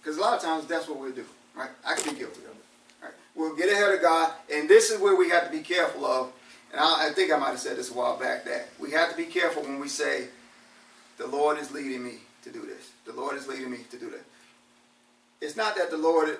because 0.00 0.16
a 0.16 0.20
lot 0.20 0.34
of 0.34 0.42
times 0.42 0.66
that's 0.66 0.88
what 0.88 1.00
we 1.00 1.10
do. 1.10 1.24
Right? 1.54 1.70
I 1.84 1.94
can 1.94 2.14
be 2.14 2.20
guilty 2.20 2.40
of 2.40 2.50
it. 2.50 2.64
Right? 3.02 3.12
We'll 3.34 3.56
get 3.56 3.70
ahead 3.70 3.92
of 3.92 4.00
God, 4.00 4.32
and 4.52 4.68
this 4.68 4.90
is 4.90 5.00
where 5.00 5.16
we 5.16 5.30
have 5.30 5.46
to 5.46 5.50
be 5.50 5.62
careful 5.62 6.06
of. 6.06 6.32
And 6.72 6.80
I, 6.80 7.08
I 7.08 7.12
think 7.12 7.32
I 7.32 7.36
might 7.36 7.50
have 7.50 7.60
said 7.60 7.76
this 7.76 7.90
a 7.90 7.94
while 7.94 8.18
back 8.18 8.44
that 8.44 8.68
we 8.78 8.92
have 8.92 9.10
to 9.10 9.16
be 9.16 9.24
careful 9.24 9.62
when 9.62 9.80
we 9.80 9.88
say, 9.88 10.28
"The 11.16 11.26
Lord 11.26 11.56
Lord 11.56 11.58
is 11.58 11.72
leading 11.72 12.04
me 12.04 12.18
to 12.44 12.50
do 12.50 12.66
this. 12.66 12.90
The 13.04 13.12
Lord 13.12 13.36
is 13.36 13.48
leading 13.48 13.70
me 13.70 13.78
to 13.90 13.96
do 13.96 14.10
that. 14.10 14.24
It's 15.40 15.56
not 15.56 15.76
that 15.76 15.90
the 15.90 15.96
Lord 15.96 16.38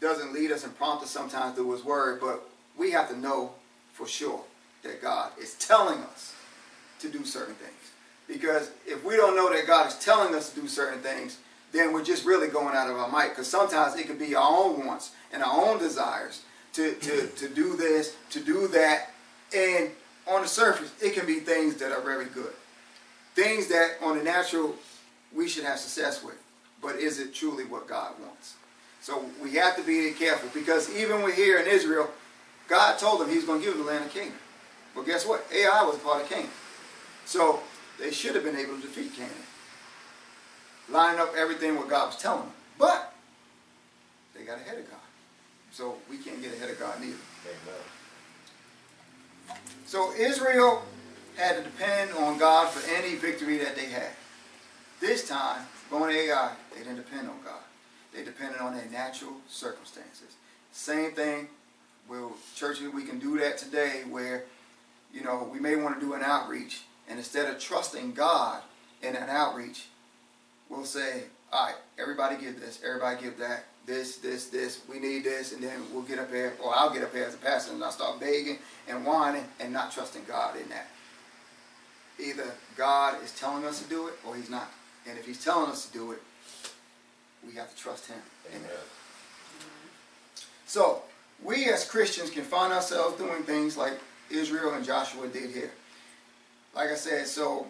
doesn't 0.00 0.32
lead 0.32 0.50
us 0.50 0.64
and 0.64 0.76
prompt 0.76 1.04
us 1.04 1.10
sometimes 1.10 1.56
through 1.56 1.72
His 1.72 1.84
Word, 1.84 2.20
but 2.20 2.48
we 2.78 2.90
have 2.92 3.08
to 3.10 3.18
know 3.18 3.52
for 3.92 4.06
sure 4.06 4.40
that 4.82 5.02
God 5.02 5.30
is 5.40 5.54
telling 5.54 5.98
us 6.00 6.34
to 7.00 7.08
do 7.08 7.24
certain 7.24 7.54
things. 7.54 7.72
Because 8.28 8.70
if 8.86 9.04
we 9.04 9.16
don't 9.16 9.36
know 9.36 9.52
that 9.52 9.66
God 9.66 9.88
is 9.88 9.98
telling 9.98 10.34
us 10.34 10.50
to 10.52 10.60
do 10.60 10.68
certain 10.68 11.00
things, 11.00 11.38
then 11.72 11.92
we're 11.92 12.04
just 12.04 12.24
really 12.24 12.48
going 12.48 12.74
out 12.74 12.90
of 12.90 12.96
our 12.96 13.08
might. 13.08 13.30
Because 13.30 13.48
sometimes 13.48 13.98
it 13.98 14.06
could 14.06 14.18
be 14.18 14.34
our 14.34 14.48
own 14.48 14.86
wants 14.86 15.12
and 15.32 15.42
our 15.42 15.68
own 15.68 15.78
desires 15.78 16.42
to, 16.74 16.94
to, 16.94 17.26
to 17.28 17.48
do 17.48 17.76
this, 17.76 18.16
to 18.30 18.40
do 18.40 18.68
that. 18.68 19.10
And 19.54 19.90
on 20.26 20.42
the 20.42 20.48
surface, 20.48 20.92
it 21.00 21.14
can 21.14 21.26
be 21.26 21.40
things 21.40 21.76
that 21.76 21.92
are 21.92 22.00
very 22.00 22.26
good. 22.26 22.52
Things 23.34 23.68
that 23.68 23.96
on 24.02 24.18
the 24.18 24.24
natural 24.24 24.74
we 25.34 25.48
should 25.48 25.64
have 25.64 25.78
success 25.78 26.24
with. 26.24 26.38
But 26.82 26.96
is 26.96 27.18
it 27.18 27.34
truly 27.34 27.64
what 27.64 27.86
God 27.86 28.12
wants? 28.20 28.54
So 29.00 29.24
we 29.42 29.52
have 29.54 29.76
to 29.76 29.82
be 29.82 30.10
careful 30.12 30.48
because 30.52 30.94
even 30.96 31.22
we're 31.22 31.34
here 31.34 31.58
in 31.58 31.66
Israel, 31.68 32.10
God 32.68 32.98
told 32.98 33.20
them 33.20 33.28
he 33.28 33.36
was 33.36 33.44
going 33.44 33.60
to 33.60 33.64
give 33.64 33.76
them 33.76 33.84
the 33.84 33.90
land 33.90 34.04
of 34.04 34.12
Canaan. 34.12 34.32
Well, 34.94 35.04
guess 35.04 35.26
what? 35.26 35.46
Ai 35.52 35.84
was 35.84 35.98
part 35.98 36.22
of 36.22 36.28
Canaan. 36.28 36.50
So 37.24 37.60
they 37.98 38.10
should 38.10 38.34
have 38.34 38.44
been 38.44 38.56
able 38.56 38.76
to 38.76 38.82
defeat 38.82 39.14
Canaan. 39.14 39.32
Lining 40.88 41.20
up 41.20 41.34
everything 41.36 41.76
what 41.76 41.88
God 41.88 42.06
was 42.06 42.16
telling 42.16 42.42
them. 42.42 42.52
But 42.78 43.12
they 44.36 44.44
got 44.44 44.58
ahead 44.58 44.78
of 44.78 44.90
God. 44.90 45.00
So 45.72 45.96
we 46.08 46.18
can't 46.18 46.40
get 46.40 46.54
ahead 46.54 46.70
of 46.70 46.78
God 46.78 47.00
neither. 47.00 47.16
Amen. 47.44 47.82
So 49.84 50.12
Israel 50.14 50.82
had 51.36 51.56
to 51.56 51.62
depend 51.62 52.12
on 52.14 52.38
God 52.38 52.70
for 52.70 52.88
any 52.90 53.16
victory 53.16 53.58
that 53.58 53.76
they 53.76 53.86
had. 53.86 54.10
This 55.00 55.28
time, 55.28 55.66
going 55.90 56.12
to 56.14 56.18
Ai, 56.18 56.52
they 56.72 56.80
didn't 56.80 56.96
depend 56.96 57.28
on 57.28 57.36
God. 57.44 57.60
They 58.14 58.24
depended 58.24 58.60
on 58.60 58.74
their 58.74 58.86
natural 58.90 59.32
circumstances. 59.48 60.36
Same 60.72 61.12
thing, 61.12 61.48
well, 62.08 62.32
churches, 62.54 62.92
we 62.92 63.04
can 63.04 63.18
do 63.18 63.38
that 63.38 63.58
today 63.58 64.02
where, 64.08 64.44
you 65.12 65.22
know, 65.22 65.48
we 65.52 65.58
may 65.58 65.76
want 65.76 65.98
to 65.98 66.04
do 66.04 66.14
an 66.14 66.22
outreach, 66.22 66.82
and 67.08 67.18
instead 67.18 67.48
of 67.48 67.58
trusting 67.58 68.12
God 68.12 68.62
in 69.02 69.16
an 69.16 69.28
outreach, 69.28 69.86
we'll 70.68 70.84
say, 70.84 71.24
all 71.52 71.66
right, 71.66 71.76
everybody 71.98 72.36
give 72.36 72.60
this, 72.60 72.80
everybody 72.84 73.22
give 73.22 73.38
that, 73.38 73.64
this, 73.86 74.16
this, 74.16 74.46
this, 74.46 74.80
we 74.90 74.98
need 74.98 75.24
this, 75.24 75.52
and 75.52 75.62
then 75.62 75.80
we'll 75.92 76.02
get 76.02 76.18
up 76.18 76.30
here, 76.30 76.54
or 76.62 76.72
I'll 76.74 76.92
get 76.92 77.02
up 77.02 77.14
here 77.14 77.24
as 77.24 77.34
a 77.34 77.38
pastor 77.38 77.72
and 77.72 77.82
I'll 77.82 77.92
start 77.92 78.18
begging 78.18 78.58
and 78.88 79.04
whining 79.06 79.44
and 79.60 79.72
not 79.72 79.92
trusting 79.92 80.24
God 80.26 80.56
in 80.56 80.68
that. 80.70 80.88
Either 82.18 82.50
God 82.76 83.22
is 83.22 83.32
telling 83.38 83.64
us 83.64 83.82
to 83.82 83.88
do 83.88 84.08
it 84.08 84.14
or 84.26 84.34
he's 84.34 84.50
not. 84.50 84.70
And 85.08 85.18
if 85.18 85.26
he's 85.26 85.42
telling 85.42 85.70
us 85.70 85.86
to 85.86 85.92
do 85.92 86.12
it, 86.12 86.22
we 87.46 87.54
have 87.54 87.70
to 87.74 87.80
trust 87.80 88.08
him. 88.08 88.18
Amen. 88.50 88.70
So, 90.66 91.02
we 91.42 91.66
as 91.70 91.88
Christians 91.88 92.30
can 92.30 92.44
find 92.44 92.72
ourselves 92.72 93.18
doing 93.18 93.42
things 93.42 93.76
like 93.76 93.98
Israel 94.30 94.74
and 94.74 94.84
Joshua 94.84 95.28
did 95.28 95.50
here. 95.50 95.70
Like 96.74 96.90
I 96.90 96.94
said, 96.94 97.26
so 97.26 97.66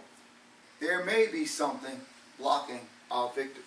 there 0.80 1.04
may 1.04 1.26
be 1.26 1.44
something 1.44 2.00
blocking 2.38 2.80
our 3.11 3.30
victory. 3.35 3.62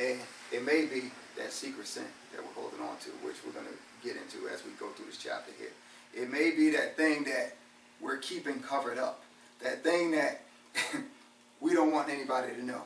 And 0.00 0.18
it 0.52 0.64
may 0.64 0.86
be 0.86 1.10
that 1.36 1.52
secret 1.52 1.86
sin 1.86 2.04
that 2.32 2.42
we're 2.42 2.62
holding 2.62 2.80
on 2.80 2.96
to, 2.98 3.10
which 3.24 3.36
we're 3.44 3.52
going 3.52 3.66
to 3.66 4.06
get 4.06 4.16
into 4.16 4.48
as 4.48 4.64
we 4.64 4.72
go 4.72 4.88
through 4.90 5.06
this 5.06 5.16
chapter 5.16 5.52
here. 5.58 5.70
It 6.14 6.30
may 6.30 6.50
be 6.50 6.70
that 6.70 6.96
thing 6.96 7.24
that 7.24 7.56
we're 8.00 8.18
keeping 8.18 8.60
covered 8.60 8.98
up, 8.98 9.22
that 9.62 9.82
thing 9.82 10.12
that 10.12 10.42
we 11.60 11.72
don't 11.72 11.92
want 11.92 12.08
anybody 12.08 12.52
to 12.54 12.64
know. 12.64 12.82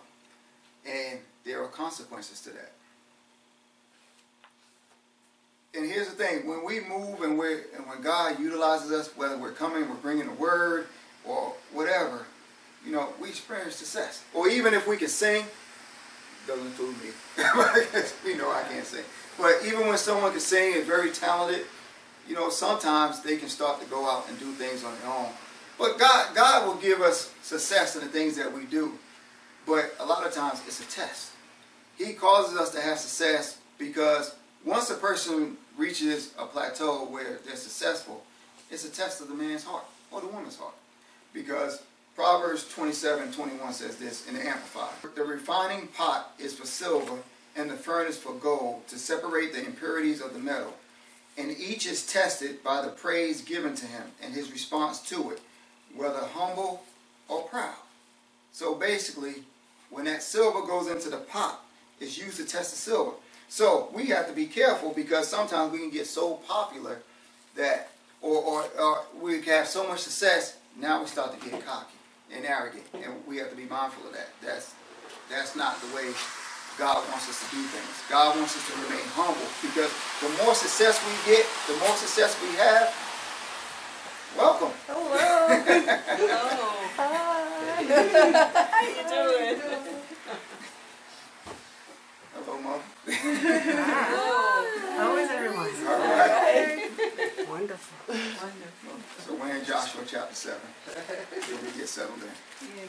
And 0.87 1.19
there 1.45 1.63
are 1.63 1.69
consequences 1.69 2.41
to 2.43 2.51
that. 2.51 2.73
And 5.75 5.87
here's 5.91 6.09
the 6.09 6.15
thing: 6.15 6.47
when 6.47 6.65
we 6.65 6.81
move 6.81 7.23
and 7.23 7.39
we 7.39 7.53
and 7.77 7.87
when 7.87 8.01
God 8.03 8.39
utilizes 8.39 8.93
us, 8.93 9.17
whether 9.17 9.37
we're 9.37 9.53
coming, 9.53 9.89
we're 9.89 9.97
bringing 9.97 10.29
a 10.29 10.35
word, 10.35 10.87
or 11.25 11.53
whatever, 11.73 12.27
you 12.85 12.93
know, 12.93 13.13
we 13.21 13.29
experience 13.29 13.77
success. 13.77 14.25
Or 14.35 14.49
even 14.49 14.75
if 14.75 14.87
we 14.89 14.97
can 14.97 15.09
sing, 15.09 15.45
doesn't 16.47 16.67
include 16.67 16.97
me. 17.03 17.11
you 18.25 18.39
know, 18.39 18.51
I 18.51 18.65
can't 18.71 18.85
sing. 18.85 19.05
But 19.39 19.61
even 19.65 19.87
when 19.87 19.99
someone 19.99 20.33
can 20.33 20.41
sing 20.41 20.75
and 20.77 20.85
very 20.85 21.11
talented, 21.11 21.67
you 22.29 22.35
know, 22.35 22.51
sometimes 22.51 23.23
they 23.23 23.37
can 23.37 23.49
start 23.49 23.81
to 23.81 23.87
go 23.87 24.09
out 24.09 24.29
and 24.29 24.39
do 24.39 24.53
things 24.53 24.85
on 24.85 24.95
their 25.01 25.11
own. 25.11 25.29
But 25.79 25.99
God, 25.99 26.35
God 26.35 26.67
will 26.67 26.77
give 26.77 27.01
us 27.01 27.33
success 27.43 27.95
in 27.95 28.03
the 28.03 28.09
things 28.09 28.37
that 28.37 28.53
we 28.53 28.65
do. 28.65 28.95
But 29.67 29.95
a 30.01 30.07
lot 30.07 30.27
of 30.27 30.33
times 30.33 30.61
it's 30.67 30.81
a 30.81 30.91
test. 30.91 31.33
He 31.97 32.15
causes 32.15 32.59
us 32.59 32.71
to 32.71 32.81
have 32.81 32.99
success 32.99 33.59
because 33.79 34.35
once 34.65 34.91
a 34.91 34.95
person 34.95 35.57
reaches 35.77 36.35
a 36.39 36.47
plateau 36.47 37.05
where 37.07 37.39
they're 37.47 37.57
successful, 37.57 38.25
it's 38.71 38.85
a 38.85 38.91
test 38.91 39.21
of 39.21 39.29
the 39.29 39.35
man's 39.35 39.65
heart 39.65 39.85
or 40.11 40.21
the 40.21 40.27
woman's 40.27 40.57
heart. 40.57 40.75
Because 41.33 41.83
Proverbs 42.15 42.69
27 42.75 43.33
21 43.33 43.73
says 43.73 43.97
this 43.97 44.27
in 44.27 44.35
the 44.35 44.47
Amplified. 44.47 44.91
The 45.15 45.23
refining 45.23 45.87
pot 45.89 46.35
is 46.39 46.55
for 46.55 46.67
silver 46.67 47.19
and 47.57 47.71
the 47.71 47.77
furnace 47.77 48.19
for 48.19 48.33
gold 48.35 48.87
to 48.89 48.99
separate 48.99 49.53
the 49.53 49.65
impurities 49.65 50.21
of 50.21 50.33
the 50.33 50.39
metal. 50.39 50.75
And 51.37 51.57
each 51.57 51.87
is 51.87 52.07
tested 52.07 52.65
by 52.65 52.83
the 52.83 52.89
praise 52.89 53.43
given 53.43 53.75
to 53.77 53.87
him 53.87 54.03
and 54.21 54.35
his 54.35 54.51
response 54.51 55.01
to 55.03 55.31
it, 55.31 55.41
whether 55.95 56.19
humble 56.19 56.83
or 57.29 57.43
proud. 57.43 57.77
So 58.53 58.75
basically, 58.75 59.45
when 59.91 60.05
that 60.07 60.23
silver 60.23 60.67
goes 60.67 60.89
into 60.89 61.11
the 61.11 61.19
pot, 61.19 61.65
it's 62.01 62.19
used 62.19 62.39
to 62.39 62.45
test 62.45 62.73
the 62.73 62.79
silver. 62.79 63.13
So 63.49 63.89
we 63.95 64.07
have 64.07 64.27
to 64.29 64.33
be 64.35 64.47
careful 64.47 64.93
because 64.93 65.29
sometimes 65.29 65.73
we 65.73 65.79
can 65.79 65.91
get 65.91 66.07
so 66.07 66.35
popular 66.47 66.99
that, 67.57 67.91
or, 68.21 68.37
or, 68.37 68.65
or 68.79 69.03
we 69.21 69.41
have 69.43 69.67
so 69.67 69.87
much 69.89 70.01
success, 70.01 70.59
now 70.79 71.01
we 71.01 71.07
start 71.07 71.39
to 71.39 71.51
get 71.51 71.65
cocky 71.65 71.97
and 72.35 72.45
arrogant, 72.45 72.85
and 72.95 73.13
we 73.27 73.39
have 73.39 73.51
to 73.51 73.57
be 73.57 73.65
mindful 73.65 74.07
of 74.07 74.13
that. 74.15 74.29
That's 74.45 74.75
that's 75.31 75.57
not 75.57 75.81
the 75.81 75.95
way 75.95 76.13
God 76.79 76.97
wants 77.11 77.29
us 77.29 77.41
to 77.45 77.57
do 77.57 77.63
things. 77.63 78.03
God 78.09 78.37
wants 78.37 78.57
us 78.57 78.67
to 78.69 78.75
remain 78.81 79.05
humble 79.13 79.49
because 79.61 79.93
the 80.23 80.29
more 80.43 80.55
success 80.55 81.01
we 81.05 81.13
get, 81.33 81.45
the 81.67 81.77
more 81.85 81.97
success 81.97 82.37
we 82.41 82.55
have. 82.57 82.95
Welcome. 84.37 84.73
Hello. 84.87 85.49
Hello. 86.17 86.69
Hi. 86.97 87.29
How 88.71 88.83
you 88.87 89.05
doing? 89.09 89.61
Hello, 92.35 92.55
Mom. 92.63 92.81
Hello. 92.81 92.98
How 93.11 95.07
is 95.17 95.31
everyone? 95.31 95.71
All 95.87 95.99
right. 95.99 96.91
Wonderful. 97.49 98.15
Wonderful. 98.15 98.93
So 99.27 99.35
we're 99.35 99.57
in 99.57 99.65
Joshua 99.65 100.03
chapter 100.07 100.35
7. 100.35 100.61
Here 101.47 101.57
we 101.63 101.79
get 101.79 101.89
settled 101.89 102.19
in. 102.19 102.89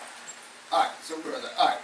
All 0.72 0.80
right, 0.84 0.92
so 1.02 1.20
brother, 1.22 1.48
all 1.58 1.68
right. 1.68 1.80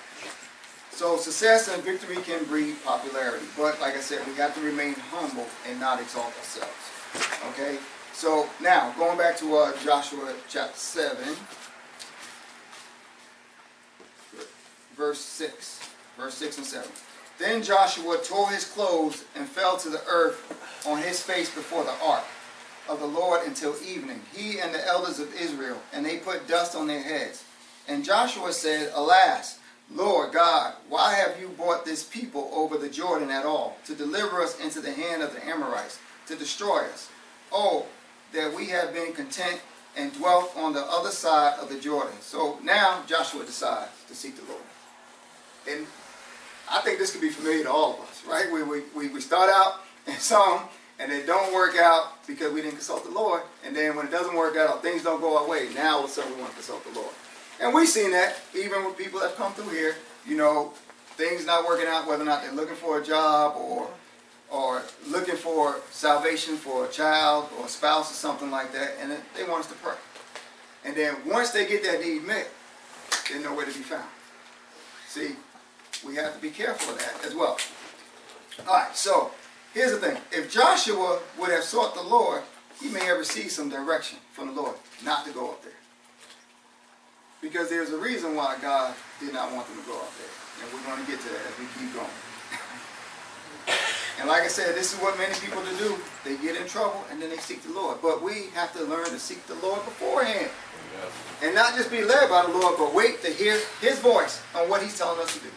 So 0.91 1.17
success 1.17 1.73
and 1.73 1.81
victory 1.83 2.17
can 2.17 2.43
breed 2.45 2.75
popularity, 2.83 3.45
but 3.57 3.79
like 3.81 3.95
I 3.95 4.01
said, 4.01 4.25
we 4.27 4.33
have 4.35 4.53
to 4.55 4.61
remain 4.61 4.95
humble 5.11 5.47
and 5.67 5.79
not 5.79 6.01
exalt 6.01 6.33
ourselves. 6.37 6.73
Okay. 7.51 7.77
So 8.13 8.47
now 8.61 8.93
going 8.97 9.17
back 9.17 9.37
to 9.37 9.57
uh, 9.57 9.71
Joshua 9.83 10.33
chapter 10.49 10.77
seven, 10.77 11.35
verse 14.95 15.19
six, 15.19 15.79
verse 16.17 16.33
six 16.33 16.57
and 16.57 16.65
seven. 16.65 16.91
Then 17.37 17.61
Joshua 17.63 18.17
tore 18.23 18.49
his 18.49 18.65
clothes 18.65 19.25
and 19.35 19.47
fell 19.47 19.77
to 19.77 19.89
the 19.89 20.03
earth 20.07 20.83
on 20.87 21.01
his 21.01 21.21
face 21.21 21.53
before 21.53 21.83
the 21.83 21.95
ark 22.03 22.23
of 22.87 22.99
the 22.99 23.05
Lord 23.05 23.45
until 23.45 23.75
evening, 23.85 24.21
he 24.33 24.59
and 24.59 24.73
the 24.73 24.85
elders 24.87 25.19
of 25.19 25.33
Israel, 25.35 25.81
and 25.91 26.05
they 26.05 26.17
put 26.17 26.47
dust 26.47 26.75
on 26.75 26.87
their 26.87 27.01
heads. 27.01 27.43
And 27.87 28.05
Joshua 28.05 28.53
said, 28.53 28.91
Alas, 28.93 29.59
Lord 29.91 30.33
God, 30.33 30.73
why 30.89 31.13
have 31.13 31.39
you 31.39 31.49
brought 31.49 31.85
this 31.85 32.03
people 32.03 32.49
over 32.53 32.77
the 32.77 32.89
Jordan 32.89 33.29
at 33.29 33.45
all, 33.45 33.77
to 33.85 33.95
deliver 33.95 34.41
us 34.41 34.59
into 34.59 34.81
the 34.81 34.91
hand 34.91 35.21
of 35.21 35.33
the 35.33 35.45
Amorites, 35.45 35.99
to 36.27 36.35
destroy 36.35 36.79
us? 36.85 37.09
Oh, 37.51 37.85
that 38.33 38.53
we 38.53 38.67
have 38.67 38.93
been 38.93 39.13
content 39.13 39.61
and 39.97 40.13
dwelt 40.13 40.55
on 40.57 40.73
the 40.73 40.83
other 40.85 41.11
side 41.11 41.57
of 41.59 41.69
the 41.69 41.79
Jordan. 41.79 42.15
So 42.21 42.59
now 42.63 43.03
Joshua 43.07 43.45
decides 43.45 43.91
to 44.07 44.15
seek 44.15 44.35
the 44.35 44.51
Lord. 44.51 44.63
And 45.69 45.87
I 46.71 46.81
think 46.81 46.99
this 46.99 47.11
could 47.11 47.21
be 47.21 47.29
familiar 47.29 47.63
to 47.63 47.71
all 47.71 47.93
of 47.93 47.99
us, 48.01 48.23
right? 48.27 48.51
We, 48.51 48.63
we, 48.63 49.07
we 49.09 49.21
start 49.21 49.49
out 49.53 49.81
in 50.07 50.15
some 50.15 50.61
and 50.99 51.11
it 51.11 51.27
don't 51.27 51.53
work 51.53 51.75
out 51.77 52.25
because 52.25 52.53
we 52.53 52.61
didn't 52.61 52.75
consult 52.75 53.03
the 53.03 53.11
Lord. 53.11 53.41
And 53.65 53.75
then 53.75 53.95
when 53.95 54.07
it 54.07 54.11
doesn't 54.11 54.35
work 54.35 54.55
out, 54.55 54.81
things 54.81 55.03
don't 55.03 55.19
go 55.19 55.37
our 55.37 55.47
way. 55.47 55.69
Now 55.75 55.97
all 55.97 56.03
of 56.05 56.09
a 56.09 56.13
sudden 56.13 56.33
we 56.33 56.39
want 56.39 56.51
to 56.51 56.55
consult 56.55 56.83
the 56.85 56.99
Lord. 56.99 57.13
And 57.61 57.73
we've 57.73 57.87
seen 57.87 58.11
that 58.11 58.37
even 58.55 58.85
with 58.85 58.97
people 58.97 59.19
that 59.19 59.35
come 59.35 59.53
through 59.53 59.69
here, 59.69 59.95
you 60.27 60.37
know, 60.37 60.73
things 61.17 61.45
not 61.45 61.65
working 61.65 61.87
out, 61.87 62.07
whether 62.07 62.23
or 62.23 62.25
not 62.25 62.41
they're 62.43 62.53
looking 62.53 62.75
for 62.75 62.99
a 62.99 63.03
job 63.03 63.55
or 63.57 63.89
or 64.51 64.83
looking 65.09 65.35
for 65.35 65.77
salvation 65.89 66.55
for 66.55 66.85
a 66.85 66.89
child 66.89 67.49
or 67.57 67.65
a 67.65 67.69
spouse 67.69 68.11
or 68.11 68.13
something 68.13 68.51
like 68.51 68.71
that, 68.71 68.91
and 69.01 69.11
they 69.35 69.43
want 69.43 69.61
us 69.61 69.67
to 69.67 69.75
pray. 69.75 69.95
And 70.85 70.95
then 70.95 71.15
once 71.25 71.49
they 71.49 71.65
get 71.65 71.83
that 71.83 71.99
need 71.99 72.23
met, 72.25 72.47
they're 73.27 73.41
nowhere 73.41 73.65
to 73.65 73.71
be 73.71 73.83
found. 73.83 74.07
See, 75.07 75.35
we 76.03 76.15
have 76.15 76.35
to 76.35 76.41
be 76.41 76.49
careful 76.49 76.93
of 76.93 76.99
that 76.99 77.25
as 77.25 77.35
well. 77.35 77.57
All 78.67 78.73
right, 78.73 78.95
so 78.95 79.31
here's 79.73 79.91
the 79.91 79.97
thing. 79.97 80.17
If 80.31 80.51
Joshua 80.51 81.19
would 81.39 81.51
have 81.51 81.63
sought 81.63 81.93
the 81.93 82.01
Lord, 82.01 82.41
he 82.81 82.89
may 82.89 83.05
have 83.05 83.17
received 83.17 83.51
some 83.51 83.69
direction 83.69 84.19
from 84.33 84.47
the 84.47 84.61
Lord 84.61 84.75
not 85.03 85.25
to 85.25 85.31
go 85.31 85.49
up 85.49 85.63
there. 85.63 85.71
Because 87.41 87.69
there's 87.69 87.91
a 87.91 87.97
reason 87.97 88.35
why 88.35 88.57
God 88.61 88.95
did 89.19 89.33
not 89.33 89.53
want 89.53 89.67
them 89.67 89.77
to 89.77 89.87
go 89.87 89.97
up 89.97 90.11
there. 90.17 90.63
And 90.63 90.73
we're 90.73 90.85
going 90.87 91.03
to 91.03 91.11
get 91.11 91.19
to 91.21 91.29
that 91.29 91.45
as 91.45 91.59
we 91.59 91.65
keep 91.77 91.93
going. 91.93 92.07
and 94.19 94.27
like 94.27 94.43
I 94.43 94.47
said, 94.47 94.75
this 94.75 94.93
is 94.93 94.99
what 94.99 95.17
many 95.17 95.33
people 95.35 95.61
do. 95.77 95.97
They 96.23 96.37
get 96.37 96.59
in 96.59 96.67
trouble 96.67 97.03
and 97.11 97.21
then 97.21 97.29
they 97.29 97.37
seek 97.37 97.61
the 97.63 97.73
Lord. 97.73 97.99
But 98.01 98.23
we 98.23 98.47
have 98.55 98.73
to 98.73 98.83
learn 98.83 99.05
to 99.05 99.19
seek 99.19 99.45
the 99.47 99.55
Lord 99.55 99.83
beforehand. 99.85 100.49
And 101.43 101.53
not 101.53 101.75
just 101.75 101.91
be 101.91 102.03
led 102.03 102.29
by 102.29 102.45
the 102.45 102.57
Lord, 102.57 102.75
but 102.77 102.93
wait 102.93 103.21
to 103.23 103.31
hear 103.31 103.59
his 103.81 103.99
voice 103.99 104.41
on 104.55 104.69
what 104.69 104.81
he's 104.81 104.97
telling 104.97 105.19
us 105.19 105.33
to 105.35 105.41
do. 105.41 105.49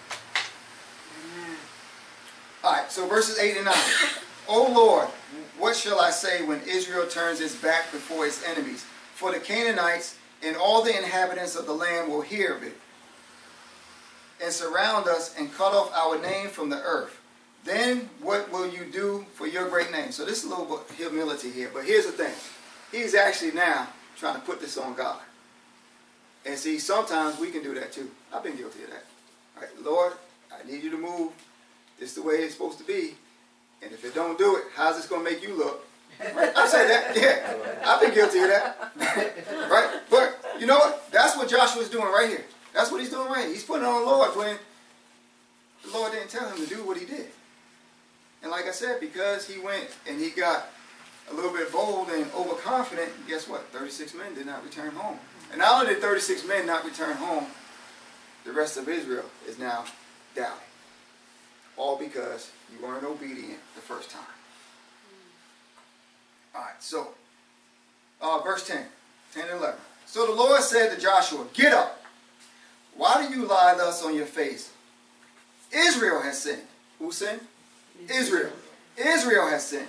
All 2.64 2.72
right, 2.72 2.90
so 2.90 3.06
verses 3.06 3.38
8 3.38 3.56
and 3.56 3.64
9. 3.66 3.74
O 4.48 4.72
Lord, 4.72 5.08
what 5.58 5.76
shall 5.76 6.00
I 6.00 6.10
say 6.10 6.44
when 6.44 6.60
Israel 6.62 7.06
turns 7.06 7.40
its 7.40 7.54
back 7.54 7.92
before 7.92 8.26
its 8.26 8.44
enemies? 8.44 8.84
For 9.14 9.32
the 9.32 9.38
Canaanites 9.38 10.16
and 10.42 10.56
all 10.56 10.82
the 10.82 10.96
inhabitants 10.96 11.56
of 11.56 11.66
the 11.66 11.72
land 11.72 12.10
will 12.10 12.22
hear 12.22 12.54
of 12.54 12.62
it 12.62 12.76
and 14.42 14.52
surround 14.52 15.08
us 15.08 15.34
and 15.36 15.52
cut 15.52 15.74
off 15.74 15.92
our 15.94 16.20
name 16.20 16.48
from 16.48 16.70
the 16.70 16.80
earth. 16.82 17.20
Then 17.64 18.08
what 18.20 18.50
will 18.52 18.68
you 18.68 18.84
do 18.84 19.26
for 19.34 19.46
your 19.46 19.68
great 19.68 19.90
name? 19.90 20.12
So 20.12 20.24
this 20.24 20.38
is 20.38 20.44
a 20.44 20.48
little 20.48 20.64
bit 20.64 20.96
humility 20.96 21.50
here, 21.50 21.70
but 21.72 21.84
here's 21.84 22.06
the 22.06 22.12
thing. 22.12 22.32
He's 22.92 23.14
actually 23.14 23.52
now 23.52 23.88
trying 24.16 24.36
to 24.36 24.40
put 24.40 24.60
this 24.60 24.78
on 24.78 24.94
God. 24.94 25.20
And 26.46 26.56
see, 26.56 26.78
sometimes 26.78 27.38
we 27.38 27.50
can 27.50 27.62
do 27.62 27.74
that 27.74 27.92
too. 27.92 28.10
I've 28.32 28.42
been 28.42 28.56
guilty 28.56 28.84
of 28.84 28.90
that. 28.90 29.04
All 29.56 29.62
right, 29.62 29.84
Lord, 29.84 30.12
I 30.52 30.66
need 30.70 30.82
you 30.82 30.90
to 30.90 30.96
move. 30.96 31.32
This 31.98 32.10
is 32.10 32.14
the 32.16 32.22
way 32.22 32.36
it's 32.36 32.54
supposed 32.54 32.78
to 32.78 32.84
be. 32.84 33.14
And 33.82 33.92
if 33.92 34.04
it 34.04 34.14
don't 34.14 34.38
do 34.38 34.56
it, 34.56 34.64
how's 34.74 34.96
this 34.96 35.06
to 35.08 35.22
make 35.22 35.42
you 35.42 35.56
look? 35.56 35.86
Right? 36.20 36.56
I 36.56 36.66
say 36.66 36.86
that. 36.88 37.16
Yeah. 37.16 37.84
I've 37.86 38.00
been 38.00 38.14
guilty 38.14 38.40
of 38.40 38.48
that. 38.48 38.92
right? 39.70 40.00
But 40.10 40.44
you 40.58 40.66
know 40.66 40.78
what? 40.78 41.10
That's 41.12 41.36
what 41.36 41.48
Joshua's 41.48 41.88
doing 41.88 42.06
right 42.06 42.28
here. 42.28 42.44
That's 42.74 42.90
what 42.90 43.00
he's 43.00 43.10
doing 43.10 43.28
right 43.28 43.44
here. 43.44 43.54
He's 43.54 43.64
putting 43.64 43.86
on 43.86 44.00
the 44.00 44.06
Lord 44.06 44.36
when 44.36 44.56
the 45.84 45.90
Lord 45.96 46.12
didn't 46.12 46.30
tell 46.30 46.48
him 46.48 46.58
to 46.58 46.66
do 46.66 46.84
what 46.84 46.96
he 46.96 47.06
did. 47.06 47.28
And 48.42 48.50
like 48.50 48.66
I 48.66 48.72
said, 48.72 49.00
because 49.00 49.48
he 49.48 49.58
went 49.60 49.88
and 50.08 50.20
he 50.20 50.30
got 50.30 50.68
a 51.30 51.34
little 51.34 51.52
bit 51.52 51.72
bold 51.72 52.08
and 52.10 52.26
overconfident, 52.32 53.10
guess 53.26 53.48
what? 53.48 53.62
36 53.72 54.14
men 54.14 54.34
did 54.34 54.46
not 54.46 54.64
return 54.64 54.92
home. 54.92 55.18
And 55.50 55.58
not 55.58 55.80
only 55.80 55.94
did 55.94 56.02
36 56.02 56.46
men 56.46 56.66
not 56.66 56.84
return 56.84 57.16
home, 57.16 57.46
the 58.44 58.52
rest 58.52 58.76
of 58.76 58.88
Israel 58.88 59.24
is 59.46 59.58
now 59.58 59.84
doubting. 60.34 60.67
All 61.78 61.96
because 61.96 62.50
you 62.72 62.84
weren't 62.84 63.04
obedient 63.04 63.60
the 63.74 63.80
first 63.80 64.10
time. 64.10 64.22
All 66.54 66.60
right, 66.62 66.82
so 66.82 67.08
uh, 68.20 68.40
verse 68.40 68.66
10, 68.66 68.84
10 69.34 69.44
and 69.48 69.58
11. 69.58 69.78
So 70.06 70.26
the 70.26 70.32
Lord 70.32 70.60
said 70.62 70.94
to 70.94 71.00
Joshua, 71.00 71.46
Get 71.54 71.72
up. 71.72 72.02
Why 72.96 73.24
do 73.24 73.32
you 73.32 73.46
lie 73.46 73.74
thus 73.76 74.04
on 74.04 74.14
your 74.16 74.26
face? 74.26 74.72
Israel 75.72 76.20
has 76.20 76.42
sinned. 76.42 76.62
Who 76.98 77.12
sinned? 77.12 77.40
Israel. 78.08 78.52
Israel 78.96 79.48
has 79.48 79.66
sinned. 79.66 79.86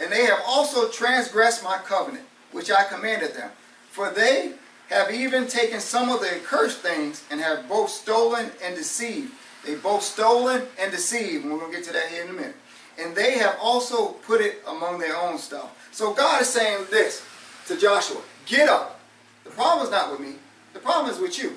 And 0.00 0.12
they 0.12 0.26
have 0.26 0.40
also 0.46 0.90
transgressed 0.90 1.64
my 1.64 1.78
covenant, 1.78 2.26
which 2.52 2.70
I 2.70 2.84
commanded 2.84 3.34
them. 3.34 3.50
For 3.90 4.10
they 4.10 4.52
have 4.90 5.10
even 5.10 5.48
taken 5.48 5.80
some 5.80 6.10
of 6.10 6.20
the 6.20 6.34
accursed 6.36 6.80
things 6.80 7.24
and 7.30 7.40
have 7.40 7.68
both 7.68 7.90
stolen 7.90 8.50
and 8.62 8.76
deceived. 8.76 9.32
They 9.66 9.74
both 9.74 10.02
stolen 10.02 10.62
and 10.78 10.92
deceived. 10.92 11.44
And 11.44 11.52
we're 11.52 11.58
going 11.58 11.72
to 11.72 11.76
get 11.78 11.86
to 11.86 11.92
that 11.92 12.06
here 12.08 12.22
in 12.22 12.30
a 12.30 12.32
minute. 12.32 12.56
And 12.98 13.14
they 13.14 13.38
have 13.38 13.58
also 13.60 14.12
put 14.12 14.40
it 14.40 14.62
among 14.66 14.98
their 14.98 15.16
own 15.16 15.38
stuff. 15.38 15.88
So 15.92 16.14
God 16.14 16.40
is 16.40 16.48
saying 16.48 16.86
this 16.90 17.24
to 17.66 17.76
Joshua. 17.76 18.20
Get 18.46 18.68
up. 18.68 19.00
The 19.44 19.50
problem 19.50 19.84
is 19.84 19.90
not 19.90 20.10
with 20.10 20.20
me. 20.20 20.34
The 20.72 20.78
problem 20.78 21.12
is 21.12 21.20
with 21.20 21.38
you. 21.38 21.56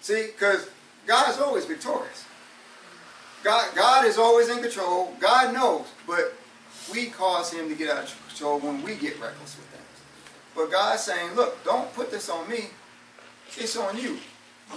See, 0.00 0.26
because 0.26 0.70
God 1.06 1.30
is 1.30 1.38
always 1.40 1.64
victorious. 1.64 2.24
God, 3.42 3.74
God 3.74 4.06
is 4.06 4.18
always 4.18 4.48
in 4.48 4.60
control. 4.60 5.14
God 5.20 5.52
knows. 5.52 5.86
But 6.06 6.34
we 6.92 7.06
cause 7.06 7.52
him 7.52 7.68
to 7.68 7.74
get 7.74 7.90
out 7.90 8.04
of 8.04 8.28
control 8.28 8.60
when 8.60 8.82
we 8.82 8.94
get 8.94 9.20
reckless 9.20 9.56
with 9.56 9.66
things. 9.66 9.82
But 10.54 10.70
God's 10.70 11.02
saying, 11.02 11.34
look, 11.34 11.62
don't 11.64 11.92
put 11.94 12.10
this 12.10 12.28
on 12.28 12.48
me. 12.48 12.66
It's 13.56 13.76
on 13.76 13.98
you. 13.98 14.18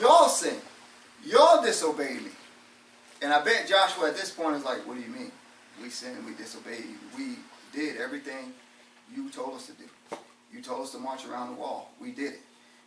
Y'all 0.01 0.29
sin. 0.29 0.57
Y'all 1.25 1.61
disobeyed 1.61 2.21
me. 2.21 2.31
And 3.21 3.33
I 3.33 3.43
bet 3.43 3.67
Joshua 3.67 4.09
at 4.09 4.15
this 4.15 4.31
point 4.31 4.55
is 4.55 4.63
like, 4.63 4.87
what 4.87 4.95
do 4.95 5.01
you 5.01 5.09
mean? 5.09 5.31
We 5.81 5.89
sinned, 5.89 6.25
we 6.25 6.33
disobeyed 6.33 6.85
you. 6.85 6.97
We 7.17 7.35
did 7.73 7.97
everything 7.97 8.53
you 9.13 9.29
told 9.29 9.55
us 9.55 9.67
to 9.67 9.73
do. 9.73 9.83
You 10.53 10.61
told 10.61 10.81
us 10.81 10.91
to 10.91 10.99
march 10.99 11.25
around 11.25 11.55
the 11.55 11.61
wall. 11.61 11.91
We 11.99 12.11
did 12.11 12.33
it. 12.33 12.41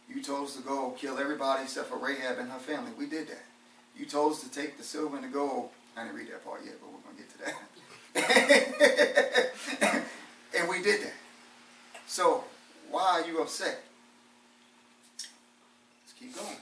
You 0.08 0.22
told 0.22 0.48
us 0.48 0.56
to 0.56 0.62
go 0.62 0.90
kill 0.98 1.18
everybody 1.18 1.64
except 1.64 1.88
for 1.88 1.96
Rahab 1.96 2.38
and 2.38 2.50
her 2.50 2.58
family. 2.58 2.90
We 2.98 3.06
did 3.06 3.28
that. 3.28 3.42
You 3.96 4.06
told 4.06 4.32
us 4.32 4.42
to 4.42 4.50
take 4.50 4.78
the 4.78 4.84
silver 4.84 5.16
and 5.16 5.24
the 5.24 5.28
gold. 5.28 5.70
I 5.96 6.04
didn't 6.04 6.16
read 6.16 6.28
that 6.28 6.44
part 6.44 6.62
yet, 6.64 6.74
but 6.80 6.90
we're 6.90 7.00
going 7.00 7.16
to 7.16 7.22
get 7.22 7.30
to 7.32 7.38
that. 9.84 10.04
and 10.58 10.68
we 10.68 10.82
did 10.82 11.02
that. 11.02 11.14
So, 12.06 12.44
why 12.90 13.20
are 13.20 13.26
you 13.26 13.40
upset? 13.40 13.82
Let's 15.16 16.12
keep 16.18 16.34
going. 16.34 16.56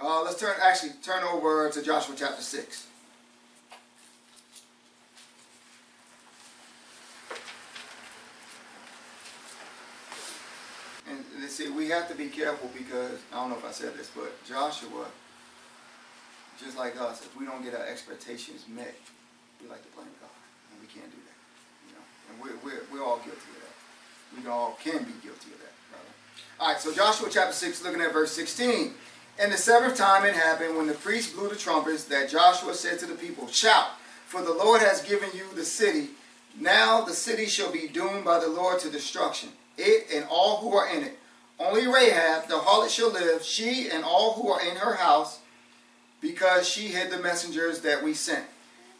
Uh, 0.00 0.22
let's 0.24 0.38
turn, 0.38 0.54
actually, 0.60 0.90
turn 1.02 1.22
over 1.22 1.70
to 1.70 1.82
Joshua 1.82 2.14
chapter 2.18 2.42
6. 2.42 2.86
And 11.08 11.24
let's 11.40 11.54
see, 11.54 11.70
we 11.70 11.88
have 11.90 12.08
to 12.08 12.14
be 12.14 12.26
careful 12.26 12.70
because, 12.76 13.20
I 13.32 13.36
don't 13.36 13.50
know 13.50 13.56
if 13.56 13.64
I 13.64 13.70
said 13.70 13.96
this, 13.96 14.10
but 14.14 14.32
Joshua, 14.44 15.06
just 16.58 16.76
like 16.76 17.00
us, 17.00 17.22
if 17.22 17.36
we 17.38 17.46
don't 17.46 17.62
get 17.62 17.74
our 17.74 17.86
expectations 17.86 18.64
met, 18.68 18.96
we 19.62 19.68
like 19.68 19.82
to 19.82 19.96
blame 19.96 20.08
God. 20.20 20.30
And 20.72 20.80
we 20.80 20.88
can't 20.88 21.10
do 21.10 21.18
that. 21.22 21.88
You 21.88 21.94
know? 21.94 22.04
And 22.30 22.42
we're, 22.42 22.68
we're, 22.68 22.82
we're 22.92 23.04
all 23.04 23.18
guilty 23.18 23.30
of 23.30 23.62
that. 23.62 24.42
We 24.42 24.50
all 24.50 24.76
can 24.82 25.04
be 25.04 25.12
guilty 25.22 25.52
of 25.52 25.60
that, 25.60 25.72
brother. 25.88 26.04
All 26.58 26.72
right, 26.72 26.80
so 26.80 26.92
Joshua 26.92 27.28
chapter 27.30 27.54
6, 27.54 27.84
looking 27.84 28.00
at 28.00 28.12
verse 28.12 28.32
16. 28.32 28.92
And 29.38 29.52
the 29.52 29.56
seventh 29.56 29.96
time 29.96 30.24
it 30.24 30.34
happened, 30.34 30.76
when 30.76 30.86
the 30.86 30.94
priest 30.94 31.34
blew 31.34 31.48
the 31.48 31.56
trumpets, 31.56 32.04
that 32.04 32.30
Joshua 32.30 32.74
said 32.74 32.98
to 33.00 33.06
the 33.06 33.14
people, 33.14 33.48
Shout, 33.48 33.88
for 34.26 34.42
the 34.42 34.52
Lord 34.52 34.80
has 34.80 35.02
given 35.02 35.30
you 35.34 35.44
the 35.54 35.64
city. 35.64 36.10
Now 36.58 37.00
the 37.00 37.14
city 37.14 37.46
shall 37.46 37.72
be 37.72 37.88
doomed 37.88 38.24
by 38.24 38.38
the 38.38 38.48
Lord 38.48 38.78
to 38.80 38.90
destruction, 38.90 39.48
it 39.76 40.06
and 40.14 40.24
all 40.30 40.58
who 40.58 40.72
are 40.74 40.88
in 40.88 41.02
it. 41.02 41.18
Only 41.58 41.86
Rahab, 41.86 42.48
the 42.48 42.54
harlot, 42.54 42.90
shall 42.90 43.10
live, 43.10 43.42
she 43.42 43.88
and 43.90 44.04
all 44.04 44.34
who 44.34 44.50
are 44.50 44.60
in 44.60 44.76
her 44.76 44.94
house, 44.94 45.40
because 46.20 46.68
she 46.68 46.88
hid 46.88 47.10
the 47.10 47.18
messengers 47.18 47.80
that 47.80 48.02
we 48.02 48.14
sent. 48.14 48.44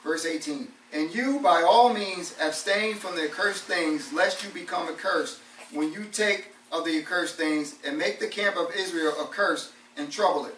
Verse 0.03 0.27
18. 0.27 0.69
And 0.93 1.15
you, 1.15 1.41
by 1.41 1.63
all 1.63 1.93
means, 1.93 2.35
abstain 2.41 2.95
from 2.95 3.17
the 3.17 3.25
accursed 3.25 3.65
things, 3.65 4.13
lest 4.13 4.45
you 4.45 4.51
become 4.51 4.89
accursed 4.89 5.39
when 5.73 5.93
you 5.93 6.05
take 6.13 6.49
of 6.71 6.85
the 6.85 6.99
accursed 6.99 7.37
things 7.37 7.77
and 7.87 7.97
make 7.97 8.21
the 8.21 8.27
camp 8.27 8.57
of 8.57 8.75
Israel 8.77 9.15
accursed 9.21 9.71
and 9.97 10.11
trouble 10.11 10.47
it. 10.47 10.57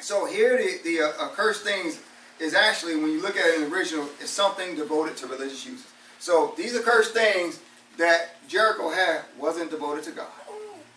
So 0.00 0.26
here 0.26 0.56
the, 0.56 0.78
the 0.82 1.02
uh, 1.02 1.26
accursed 1.26 1.62
things 1.62 2.00
is 2.38 2.54
actually, 2.54 2.96
when 2.96 3.10
you 3.12 3.20
look 3.20 3.36
at 3.36 3.46
it 3.46 3.62
in 3.62 3.68
the 3.68 3.76
original, 3.76 4.08
is 4.22 4.30
something 4.30 4.74
devoted 4.74 5.16
to 5.18 5.26
religious 5.26 5.64
uses. 5.66 5.86
So 6.18 6.54
these 6.56 6.76
accursed 6.76 7.12
things 7.12 7.60
that 7.98 8.36
Jericho 8.48 8.90
had 8.90 9.22
wasn't 9.38 9.70
devoted 9.70 10.04
to 10.04 10.12
God. 10.12 10.28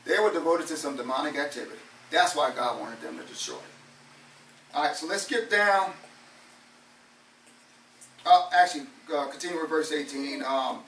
They 0.05 0.19
were 0.19 0.31
devoted 0.31 0.67
to 0.67 0.77
some 0.77 0.95
demonic 0.95 1.37
activity. 1.37 1.79
That's 2.11 2.35
why 2.35 2.51
God 2.55 2.79
wanted 2.79 3.01
them 3.01 3.17
to 3.17 3.23
destroy 3.25 3.55
it. 3.55 3.61
All 4.73 4.83
right, 4.83 4.95
so 4.95 5.07
let's 5.07 5.23
skip 5.23 5.49
down. 5.49 5.91
Uh, 8.25 8.49
actually, 8.55 8.85
uh, 9.13 9.27
continue 9.27 9.59
with 9.59 9.69
verse 9.69 9.91
18. 9.91 10.43
Um, 10.43 10.79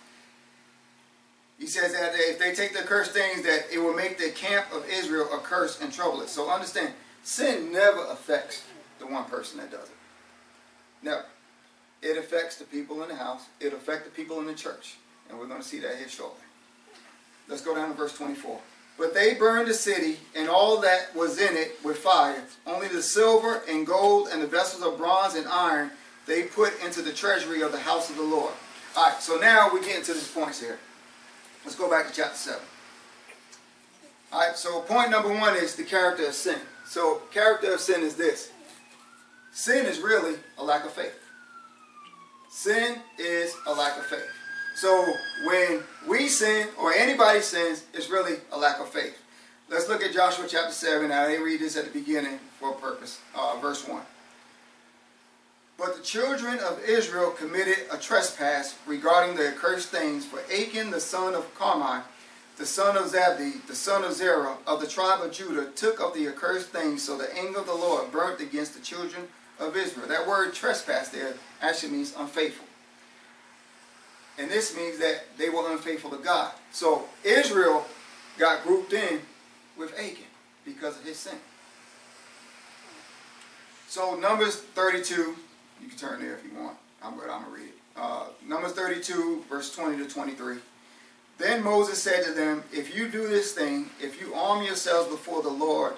he 1.59 1.67
says 1.67 1.93
that 1.93 2.13
if 2.15 2.37
they 2.37 2.53
take 2.53 2.73
the 2.73 2.83
cursed 2.83 3.11
things, 3.11 3.43
that 3.43 3.65
it 3.71 3.79
will 3.79 3.93
make 3.93 4.17
the 4.17 4.29
camp 4.31 4.65
of 4.73 4.85
Israel 4.89 5.27
a 5.33 5.37
curse 5.37 5.81
and 5.81 5.91
trouble 5.91 6.21
it. 6.21 6.29
So 6.29 6.49
understand, 6.49 6.93
sin 7.23 7.71
never 7.71 8.05
affects 8.07 8.63
the 8.99 9.07
one 9.07 9.25
person 9.25 9.59
that 9.59 9.71
does 9.71 9.87
it. 9.87 9.95
Never. 11.01 11.25
It 12.01 12.17
affects 12.17 12.57
the 12.57 12.65
people 12.65 13.01
in 13.03 13.09
the 13.09 13.15
house. 13.15 13.43
It 13.59 13.73
affects 13.73 14.05
the 14.05 14.11
people 14.11 14.39
in 14.39 14.47
the 14.47 14.53
church. 14.53 14.97
And 15.29 15.39
we're 15.39 15.47
going 15.47 15.61
to 15.61 15.67
see 15.67 15.79
that 15.79 15.95
here 15.95 16.09
shortly. 16.09 16.41
Let's 17.47 17.61
go 17.61 17.73
down 17.73 17.89
to 17.89 17.95
verse 17.95 18.17
24. 18.17 18.59
But 18.97 19.13
they 19.13 19.33
burned 19.33 19.67
the 19.67 19.73
city 19.73 20.19
and 20.35 20.49
all 20.49 20.79
that 20.81 21.15
was 21.15 21.39
in 21.39 21.55
it 21.55 21.77
with 21.83 21.97
fire. 21.97 22.43
Only 22.65 22.87
the 22.87 23.01
silver 23.01 23.61
and 23.69 23.85
gold 23.85 24.29
and 24.31 24.41
the 24.41 24.47
vessels 24.47 24.83
of 24.83 24.97
bronze 24.97 25.35
and 25.35 25.47
iron 25.47 25.91
they 26.27 26.43
put 26.43 26.73
into 26.83 27.01
the 27.01 27.11
treasury 27.11 27.61
of 27.61 27.71
the 27.71 27.79
house 27.79 28.09
of 28.09 28.17
the 28.17 28.23
Lord. 28.23 28.53
All 28.95 29.09
right, 29.09 29.21
so 29.21 29.37
now 29.37 29.69
we 29.73 29.81
get 29.81 29.97
into 29.97 30.13
these 30.13 30.31
points 30.31 30.59
here. 30.59 30.79
Let's 31.65 31.75
go 31.75 31.89
back 31.89 32.07
to 32.07 32.13
chapter 32.13 32.37
7. 32.37 32.61
All 34.31 34.39
right, 34.39 34.55
so 34.55 34.81
point 34.81 35.09
number 35.09 35.33
one 35.33 35.57
is 35.57 35.75
the 35.75 35.83
character 35.83 36.27
of 36.27 36.33
sin. 36.33 36.59
So, 36.85 37.23
character 37.33 37.73
of 37.73 37.79
sin 37.79 38.03
is 38.03 38.15
this 38.15 38.51
sin 39.51 39.85
is 39.85 39.99
really 39.99 40.35
a 40.57 40.63
lack 40.63 40.85
of 40.85 40.91
faith. 40.91 41.19
Sin 42.51 42.99
is 43.17 43.53
a 43.67 43.73
lack 43.73 43.97
of 43.97 44.05
faith. 44.05 44.29
So 44.75 45.05
when 45.45 45.81
we 46.07 46.27
sin 46.27 46.67
or 46.79 46.93
anybody 46.93 47.39
sins, 47.41 47.85
it's 47.93 48.09
really 48.09 48.35
a 48.51 48.57
lack 48.57 48.79
of 48.79 48.89
faith. 48.89 49.17
Let's 49.69 49.87
look 49.87 50.03
at 50.03 50.13
Joshua 50.13 50.45
chapter 50.47 50.71
7. 50.71 51.11
I 51.11 51.29
didn't 51.29 51.45
read 51.45 51.61
this 51.61 51.77
at 51.77 51.85
the 51.85 51.97
beginning 51.97 52.39
for 52.59 52.71
a 52.71 52.75
purpose. 52.75 53.19
Uh, 53.33 53.57
verse 53.61 53.87
1. 53.87 54.01
But 55.77 55.97
the 55.97 56.03
children 56.03 56.59
of 56.59 56.81
Israel 56.87 57.31
committed 57.31 57.85
a 57.91 57.97
trespass 57.97 58.77
regarding 58.87 59.35
the 59.35 59.49
accursed 59.49 59.89
things, 59.89 60.25
for 60.25 60.39
Achan 60.51 60.91
the 60.91 61.01
son 61.01 61.35
of 61.35 61.53
Carmi, 61.55 62.01
the 62.57 62.65
son 62.65 62.95
of 62.95 63.05
Zabdi, 63.05 63.65
the 63.67 63.75
son 63.75 64.05
of 64.05 64.13
Zerah, 64.13 64.57
of 64.65 64.79
the 64.79 64.87
tribe 64.87 65.21
of 65.21 65.31
Judah, 65.33 65.69
took 65.75 65.99
of 65.99 66.13
the 66.13 66.27
accursed 66.27 66.69
things, 66.69 67.03
so 67.03 67.17
the 67.17 67.37
anger 67.37 67.59
of 67.59 67.65
the 67.65 67.73
Lord 67.73 68.11
burnt 68.11 68.39
against 68.39 68.73
the 68.73 68.79
children 68.79 69.27
of 69.59 69.75
Israel. 69.75 70.07
That 70.07 70.25
word 70.27 70.53
trespass 70.53 71.09
there 71.09 71.33
actually 71.61 71.91
means 71.91 72.13
unfaithful. 72.17 72.65
And 74.37 74.49
this 74.49 74.75
means 74.75 74.97
that 74.99 75.25
they 75.37 75.49
were 75.49 75.71
unfaithful 75.71 76.11
to 76.11 76.17
God. 76.17 76.53
So 76.71 77.05
Israel 77.23 77.85
got 78.37 78.63
grouped 78.63 78.93
in 78.93 79.21
with 79.77 79.93
Achan 79.97 80.25
because 80.65 80.97
of 80.97 81.03
his 81.03 81.17
sin. 81.17 81.37
So 83.87 84.15
Numbers 84.15 84.57
32, 84.57 85.35
you 85.81 85.87
can 85.87 85.97
turn 85.97 86.21
there 86.21 86.33
if 86.33 86.43
you 86.43 86.57
want. 86.59 86.77
I'm, 87.03 87.15
but 87.17 87.29
I'm 87.29 87.43
going 87.43 87.55
to 87.55 87.61
read 87.61 87.69
it. 87.69 87.75
Uh, 87.95 88.25
Numbers 88.47 88.73
32, 88.73 89.45
verse 89.49 89.73
20 89.73 89.97
to 89.97 90.09
23. 90.09 90.57
Then 91.37 91.63
Moses 91.63 92.01
said 92.01 92.23
to 92.25 92.31
them, 92.31 92.63
If 92.71 92.95
you 92.95 93.09
do 93.09 93.27
this 93.27 93.53
thing, 93.53 93.89
if 94.01 94.19
you 94.19 94.33
arm 94.33 94.63
yourselves 94.63 95.09
before 95.09 95.41
the 95.41 95.49
Lord 95.49 95.93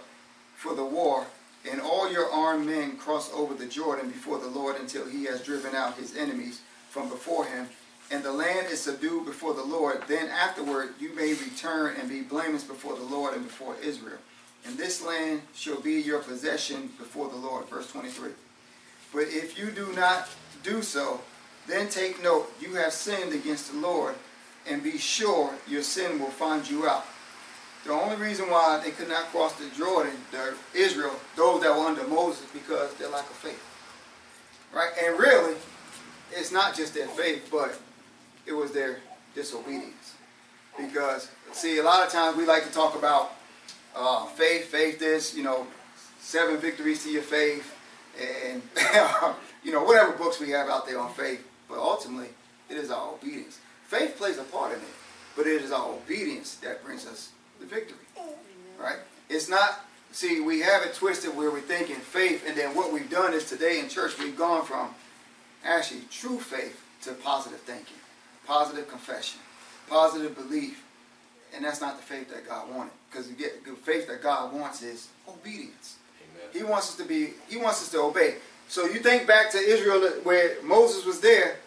for 0.56 0.74
the 0.74 0.86
war, 0.86 1.28
and 1.70 1.82
all 1.82 2.12
your 2.12 2.30
armed 2.32 2.66
men 2.66 2.98
cross 2.98 3.32
over 3.34 3.54
the 3.54 3.66
Jordan 3.66 4.10
before 4.10 4.40
the 4.40 4.48
Lord 4.48 4.78
until 4.78 5.08
he 5.08 5.26
has 5.26 5.44
driven 5.44 5.76
out 5.76 5.98
his 5.98 6.16
enemies 6.16 6.62
from 6.90 7.10
before 7.10 7.46
him, 7.46 7.68
and 8.10 8.24
the 8.24 8.32
land 8.32 8.68
is 8.72 8.82
subdued 8.82 9.26
before 9.26 9.54
the 9.54 9.64
Lord, 9.64 10.02
then 10.08 10.30
afterward 10.30 10.94
you 11.00 11.14
may 11.14 11.34
return 11.34 11.96
and 12.00 12.08
be 12.08 12.22
blameless 12.22 12.64
before 12.64 12.96
the 12.96 13.04
Lord 13.04 13.34
and 13.34 13.44
before 13.44 13.76
Israel. 13.84 14.18
And 14.66 14.78
this 14.78 15.06
land 15.06 15.42
shall 15.54 15.80
be 15.82 15.94
your 15.94 16.20
possession 16.20 16.90
before 16.98 17.30
the 17.30 17.36
Lord. 17.36 17.68
Verse 17.70 17.92
23. 17.92 18.32
But 19.14 19.24
if 19.24 19.58
you 19.58 19.72
do 19.72 19.92
not 19.94 20.30
do 20.64 20.82
so, 20.82 21.22
then 21.68 21.90
take 21.90 22.22
note, 22.24 22.52
you 22.62 22.76
have 22.76 22.94
sinned 22.94 23.34
against 23.34 23.72
the 23.72 23.80
Lord, 23.80 24.16
and 24.70 24.84
be 24.84 24.98
sure 24.98 25.54
your 25.68 25.84
sin 25.84 26.20
will 26.20 26.28
find 26.28 26.70
you 26.70 26.88
out. 26.88 27.06
The 27.86 27.92
only 27.94 28.18
reason 28.18 28.50
why 28.50 28.82
they 28.84 28.92
could 28.92 29.08
not 29.08 29.26
cross 29.26 29.54
the 29.54 29.70
Jordan, 29.78 30.14
the 30.32 30.56
Israel, 30.74 31.14
those 31.36 31.62
that 31.62 31.72
were 31.72 31.86
under 31.86 32.06
Moses, 32.08 32.46
because 32.52 32.94
their 32.96 33.10
lack 33.10 33.30
of 33.30 33.36
faith. 33.36 33.64
Right? 34.74 34.92
And 35.04 35.18
really, 35.18 35.56
it's 36.32 36.52
not 36.52 36.76
just 36.76 36.94
their 36.94 37.08
faith, 37.08 37.48
but 37.52 37.80
it 38.46 38.54
was 38.54 38.72
their 38.72 38.98
disobedience. 39.36 40.16
Because, 40.78 41.30
see, 41.54 41.78
a 41.78 41.84
lot 41.84 42.06
of 42.06 42.12
times 42.12 42.38
we 42.38 42.46
like 42.46 42.66
to 42.66 42.72
talk 42.72 42.96
about 42.96 43.32
uh, 43.96 44.26
faith, 44.26 44.66
faith 44.66 45.00
this, 45.00 45.36
you 45.36 45.44
know, 45.44 45.66
seven 46.20 46.58
victories 46.58 47.04
to 47.04 47.10
your 47.10 47.24
faith, 47.24 47.74
and, 48.20 48.62
you 49.64 49.72
know, 49.72 49.84
whatever 49.84 50.12
books 50.14 50.40
we 50.40 50.50
have 50.52 50.70
out 50.70 50.88
there 50.88 51.00
on 51.00 51.14
faith. 51.14 51.46
But 51.70 51.80
ultimately, 51.80 52.30
it 52.70 52.78
is 52.78 52.92
our 52.92 53.14
obedience. 53.14 53.60
Faith 53.86 54.18
plays 54.18 54.38
a 54.38 54.44
part 54.44 54.74
in 54.74 54.80
it, 54.80 54.88
but 55.36 55.48
it 55.48 55.62
is 55.62 55.72
our 55.72 55.94
obedience 55.94 56.56
that 56.56 56.84
brings 56.84 57.06
us 57.06 57.30
the 57.60 57.66
victory. 57.66 57.98
Right? 58.80 58.98
It's 59.30 59.50
not, 59.50 59.86
see, 60.12 60.40
we 60.40 60.62
have 60.62 60.84
it 60.84 60.94
twisted 60.94 61.36
where 61.36 61.52
we're 61.52 61.62
thinking 61.62 61.96
faith, 61.96 62.44
and 62.48 62.58
then 62.58 62.76
what 62.76 62.92
we've 62.92 63.10
done 63.10 63.34
is 63.34 63.50
today 63.50 63.80
in 63.80 63.90
church, 63.90 64.18
we've 64.20 64.38
gone 64.38 64.66
from 64.66 64.94
actually 65.64 66.02
true 66.12 66.40
faith 66.40 66.84
to 67.04 67.14
positive 67.14 67.60
thinking, 67.60 67.98
positive 68.46 68.88
confession, 68.88 69.40
positive 69.90 70.36
belief. 70.36 70.84
And 71.56 71.64
that's 71.64 71.80
not 71.80 71.98
the 71.98 72.04
faith 72.04 72.30
that 72.34 72.48
God 72.48 72.74
wanted. 72.74 72.92
Because 73.10 73.30
the 73.30 73.36
faith 73.84 74.08
that 74.08 74.22
God 74.22 74.54
wants 74.54 74.82
is 74.82 75.08
obedience. 75.28 75.97
He 76.58 76.64
wants 76.64 76.90
us 76.90 76.96
to 76.96 77.04
be, 77.04 77.34
he 77.48 77.58
wants 77.58 77.82
us 77.84 77.92
to 77.92 78.02
obey. 78.02 78.36
So 78.68 78.86
you 78.86 79.00
think 79.00 79.28
back 79.28 79.52
to 79.52 79.58
Israel 79.58 80.02
where 80.24 80.62
Moses 80.64 81.06
was 81.06 81.20
there, 81.20 81.58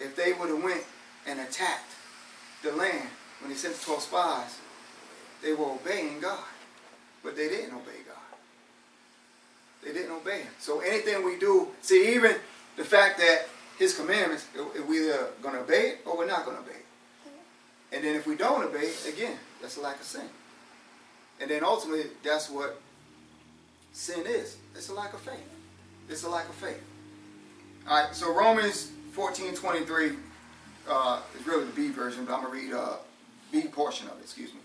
if 0.00 0.16
they 0.16 0.32
would 0.32 0.48
have 0.48 0.62
went 0.62 0.82
and 1.26 1.38
attacked 1.40 1.92
the 2.62 2.72
land 2.72 3.08
when 3.40 3.50
he 3.50 3.56
sent 3.56 3.74
the 3.74 3.84
12 3.84 4.02
spies, 4.02 4.58
they 5.42 5.52
were 5.52 5.72
obeying 5.72 6.20
God. 6.20 6.44
But 7.22 7.36
they 7.36 7.48
didn't 7.48 7.74
obey 7.74 8.00
God. 8.06 8.16
They 9.84 9.92
didn't 9.92 10.12
obey 10.12 10.42
him. 10.42 10.52
So 10.58 10.80
anything 10.80 11.24
we 11.24 11.38
do, 11.38 11.68
see 11.82 12.14
even 12.14 12.36
the 12.76 12.84
fact 12.84 13.18
that 13.18 13.48
his 13.78 13.94
commandments, 13.94 14.46
we're 14.88 15.10
either 15.10 15.28
going 15.42 15.54
to 15.54 15.60
obey 15.60 15.90
it 15.90 15.98
or 16.06 16.16
we're 16.16 16.26
not 16.26 16.44
going 16.44 16.56
to 16.56 16.62
obey 16.62 16.72
it. 16.72 16.86
And 17.92 18.04
then 18.04 18.14
if 18.14 18.26
we 18.26 18.36
don't 18.36 18.64
obey 18.64 18.90
again, 19.06 19.36
that's 19.60 19.76
a 19.76 19.80
lack 19.80 19.96
of 20.00 20.06
sin. 20.06 20.26
And 21.40 21.50
then 21.50 21.64
ultimately, 21.64 22.06
that's 22.22 22.50
what 22.50 22.80
sin 23.92 24.24
is. 24.26 24.56
It's 24.74 24.88
a 24.88 24.94
lack 24.94 25.12
of 25.14 25.20
faith. 25.20 25.48
It's 26.08 26.24
a 26.24 26.28
lack 26.28 26.48
of 26.48 26.54
faith. 26.56 26.82
All 27.88 28.02
right, 28.02 28.14
so 28.14 28.34
Romans 28.34 28.90
14, 29.12 29.54
23 29.54 30.12
uh, 30.88 31.20
is 31.38 31.46
really 31.46 31.64
the 31.64 31.72
B 31.72 31.88
version, 31.88 32.24
but 32.24 32.34
I'm 32.34 32.44
going 32.44 32.52
to 32.52 32.66
read 32.66 32.74
uh, 32.74 32.96
B 33.52 33.62
portion 33.68 34.08
of 34.08 34.18
it, 34.18 34.22
excuse 34.22 34.52
me. 34.52 34.60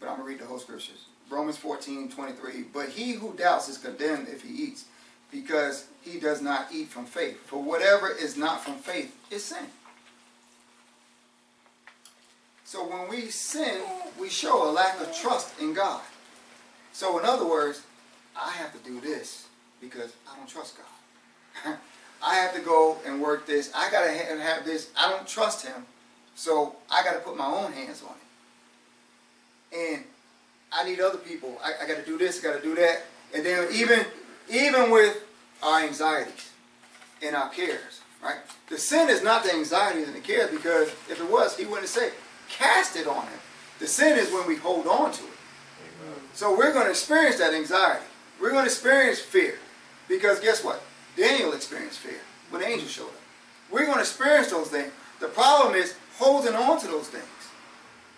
But 0.00 0.08
I'm 0.08 0.16
going 0.16 0.26
to 0.26 0.32
read 0.32 0.40
the 0.40 0.46
whole 0.46 0.58
scriptures. 0.58 1.06
Romans 1.30 1.56
14, 1.56 2.10
23. 2.10 2.64
But 2.72 2.88
he 2.88 3.12
who 3.12 3.34
doubts 3.34 3.68
is 3.68 3.78
condemned 3.78 4.28
if 4.28 4.42
he 4.42 4.54
eats, 4.54 4.84
because 5.30 5.86
he 6.02 6.18
does 6.18 6.40
not 6.40 6.68
eat 6.72 6.88
from 6.88 7.04
faith. 7.04 7.38
For 7.46 7.62
whatever 7.62 8.10
is 8.10 8.36
not 8.36 8.64
from 8.64 8.74
faith 8.74 9.14
is 9.30 9.44
sin. 9.44 9.66
So 12.64 12.86
when 12.86 13.08
we 13.08 13.28
sin, 13.28 13.80
we 14.20 14.28
show 14.28 14.68
a 14.68 14.70
lack 14.70 15.00
of 15.00 15.14
trust 15.14 15.58
in 15.60 15.72
God. 15.72 16.02
So 16.92 17.18
in 17.18 17.24
other 17.24 17.48
words, 17.48 17.82
I 18.40 18.52
have 18.52 18.72
to 18.72 18.88
do 18.88 19.00
this 19.00 19.46
because 19.80 20.12
I 20.30 20.36
don't 20.36 20.48
trust 20.48 20.76
God. 20.76 21.76
I 22.22 22.34
have 22.34 22.54
to 22.54 22.60
go 22.60 22.98
and 23.06 23.20
work 23.20 23.46
this. 23.46 23.70
I 23.74 23.90
got 23.90 24.04
to 24.04 24.10
have 24.10 24.64
this. 24.64 24.90
I 24.98 25.10
don't 25.10 25.26
trust 25.26 25.66
him. 25.66 25.86
So 26.34 26.76
I 26.90 27.02
got 27.04 27.14
to 27.14 27.20
put 27.20 27.36
my 27.36 27.46
own 27.46 27.72
hands 27.72 28.02
on 28.02 28.14
it. 28.14 29.94
And 29.94 30.04
I 30.72 30.84
need 30.88 31.00
other 31.00 31.18
people. 31.18 31.58
I, 31.62 31.84
I 31.84 31.88
got 31.88 31.96
to 31.96 32.04
do 32.04 32.18
this. 32.18 32.40
I 32.40 32.42
got 32.42 32.56
to 32.60 32.62
do 32.62 32.74
that. 32.76 33.02
And 33.34 33.44
then 33.44 33.68
even, 33.72 34.04
even 34.50 34.90
with 34.90 35.22
our 35.62 35.80
anxieties 35.80 36.50
and 37.22 37.36
our 37.36 37.48
cares, 37.50 38.00
right? 38.22 38.38
The 38.68 38.78
sin 38.78 39.08
is 39.08 39.22
not 39.22 39.44
the 39.44 39.52
anxieties 39.54 40.06
and 40.06 40.16
the 40.16 40.20
cares 40.20 40.50
because 40.50 40.88
if 41.10 41.20
it 41.20 41.30
was, 41.30 41.56
he 41.56 41.66
wouldn't 41.66 41.88
say, 41.88 42.10
cast 42.48 42.96
it 42.96 43.06
on 43.06 43.24
him. 43.24 43.38
The 43.78 43.86
sin 43.86 44.18
is 44.18 44.32
when 44.32 44.46
we 44.46 44.56
hold 44.56 44.86
on 44.86 45.12
to 45.12 45.22
it. 45.22 45.30
Amen. 46.02 46.20
So 46.34 46.56
we're 46.56 46.72
going 46.72 46.84
to 46.84 46.90
experience 46.90 47.38
that 47.38 47.54
anxiety. 47.54 48.04
We're 48.40 48.50
going 48.50 48.64
to 48.64 48.70
experience 48.70 49.18
fear. 49.18 49.58
Because 50.08 50.40
guess 50.40 50.64
what? 50.64 50.82
Daniel 51.16 51.52
experienced 51.52 51.98
fear 51.98 52.20
when 52.50 52.62
the 52.62 52.68
angel 52.68 52.88
showed 52.88 53.08
up. 53.08 53.20
We're 53.70 53.84
going 53.84 53.96
to 53.96 54.00
experience 54.00 54.50
those 54.50 54.68
things. 54.68 54.92
The 55.20 55.28
problem 55.28 55.74
is 55.74 55.96
holding 56.16 56.54
on 56.54 56.80
to 56.80 56.86
those 56.86 57.08
things. 57.08 57.24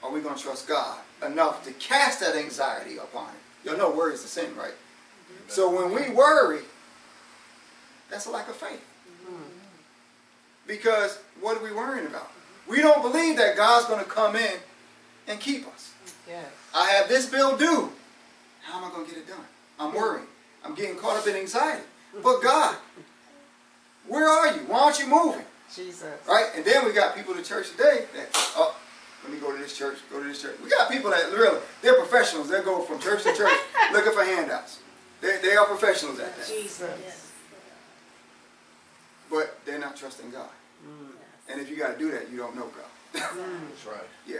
Are 0.02 0.10
we 0.10 0.20
going 0.20 0.34
to 0.34 0.42
trust 0.42 0.68
God 0.68 0.98
enough 1.24 1.64
to 1.64 1.72
cast 1.72 2.20
that 2.20 2.36
anxiety 2.36 2.96
upon 2.98 3.28
Him? 3.28 3.36
Y'all 3.64 3.76
know 3.76 3.90
worry 3.90 4.14
is 4.14 4.24
a 4.24 4.28
sin, 4.28 4.54
right? 4.56 4.72
Mm-hmm. 4.72 5.48
So 5.48 5.70
when 5.70 5.94
we 5.94 6.14
worry, 6.14 6.60
that's 8.10 8.26
a 8.26 8.30
lack 8.30 8.48
of 8.48 8.56
faith. 8.56 8.84
Mm-hmm. 9.24 9.42
Because 10.66 11.18
what 11.40 11.56
are 11.56 11.64
we 11.64 11.72
worrying 11.72 12.06
about? 12.06 12.30
We 12.68 12.78
don't 12.78 13.02
believe 13.02 13.36
that 13.36 13.56
God's 13.56 13.86
going 13.86 14.02
to 14.02 14.08
come 14.08 14.36
in 14.36 14.58
and 15.26 15.40
keep 15.40 15.66
us. 15.66 15.92
Yes. 16.28 16.46
I 16.74 16.90
have 16.90 17.08
this 17.08 17.28
bill 17.28 17.56
due. 17.56 17.92
How 18.62 18.78
am 18.78 18.90
I 18.90 18.94
going 18.94 19.06
to 19.06 19.12
get 19.12 19.20
it 19.20 19.28
done? 19.28 19.44
I'm 19.80 19.94
worrying. 19.94 20.26
I'm 20.62 20.74
getting 20.74 20.96
caught 20.96 21.16
up 21.16 21.26
in 21.26 21.34
anxiety. 21.34 21.82
But 22.22 22.42
God, 22.42 22.76
where 24.06 24.28
are 24.28 24.52
you? 24.52 24.60
Why 24.66 24.80
aren't 24.80 24.98
you 24.98 25.06
moving? 25.06 25.44
Jesus. 25.74 26.04
Right? 26.28 26.50
And 26.54 26.64
then 26.64 26.84
we 26.84 26.92
got 26.92 27.16
people 27.16 27.34
in 27.34 27.42
church 27.42 27.70
today 27.70 28.04
that, 28.14 28.28
oh, 28.56 28.76
let 29.24 29.32
me 29.32 29.38
go 29.38 29.52
to 29.52 29.58
this 29.58 29.76
church, 29.76 29.98
go 30.10 30.20
to 30.20 30.28
this 30.28 30.42
church. 30.42 30.56
We 30.62 30.68
got 30.68 30.90
people 30.90 31.10
that 31.10 31.32
really, 31.32 31.60
they're 31.82 31.94
professionals. 31.94 32.50
They 32.50 32.60
go 32.62 32.82
from 32.82 33.00
church 33.00 33.22
to 33.22 33.34
church 33.34 33.52
looking 33.92 34.12
for 34.12 34.24
handouts. 34.24 34.80
They, 35.20 35.38
they 35.42 35.56
are 35.56 35.66
professionals 35.66 36.18
at 36.18 36.36
that. 36.36 36.46
Jesus. 36.46 37.32
But 39.30 39.58
they're 39.64 39.78
not 39.78 39.96
trusting 39.96 40.30
God. 40.30 40.48
Mm. 40.84 41.52
And 41.52 41.60
if 41.60 41.70
you 41.70 41.76
got 41.76 41.92
to 41.92 41.98
do 41.98 42.10
that, 42.10 42.30
you 42.30 42.38
don't 42.38 42.56
know 42.56 42.66
God. 42.66 42.90
That's 43.12 43.86
right. 43.86 44.00
Yeah. 44.26 44.38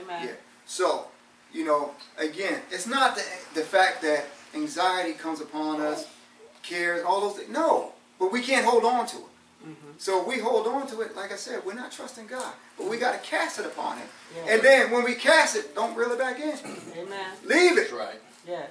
Amen. 0.00 0.28
Yeah. 0.28 0.34
So, 0.66 1.08
you 1.52 1.64
know, 1.64 1.92
again, 2.18 2.60
it's 2.70 2.86
not 2.86 3.16
the, 3.16 3.22
the 3.54 3.62
fact 3.62 4.02
that 4.02 4.26
anxiety 4.54 5.12
comes 5.12 5.40
upon 5.40 5.80
us 5.80 6.06
cares, 6.62 7.04
all 7.04 7.20
those 7.20 7.38
things. 7.38 7.50
No, 7.50 7.92
but 8.18 8.32
we 8.32 8.42
can't 8.42 8.64
hold 8.64 8.84
on 8.84 9.06
to 9.06 9.16
it. 9.16 9.22
Mm-hmm. 9.62 9.90
So 9.98 10.26
we 10.26 10.38
hold 10.38 10.66
on 10.66 10.86
to 10.88 11.00
it, 11.02 11.14
like 11.14 11.32
I 11.32 11.36
said, 11.36 11.64
we're 11.66 11.74
not 11.74 11.92
trusting 11.92 12.26
God. 12.26 12.52
But 12.78 12.88
we 12.88 12.96
got 12.96 13.12
to 13.12 13.28
cast 13.28 13.58
it 13.58 13.66
upon 13.66 13.98
Him. 13.98 14.08
And 14.48 14.62
then 14.62 14.90
when 14.90 15.04
we 15.04 15.14
cast 15.14 15.56
it, 15.56 15.74
don't 15.74 15.94
reel 15.94 16.12
it 16.12 16.18
back 16.18 16.40
in. 16.40 16.58
Amen. 16.96 17.26
Leave 17.44 17.72
it. 17.72 17.90
That's 17.90 17.92
right. 17.92 18.20
Yes. 18.46 18.70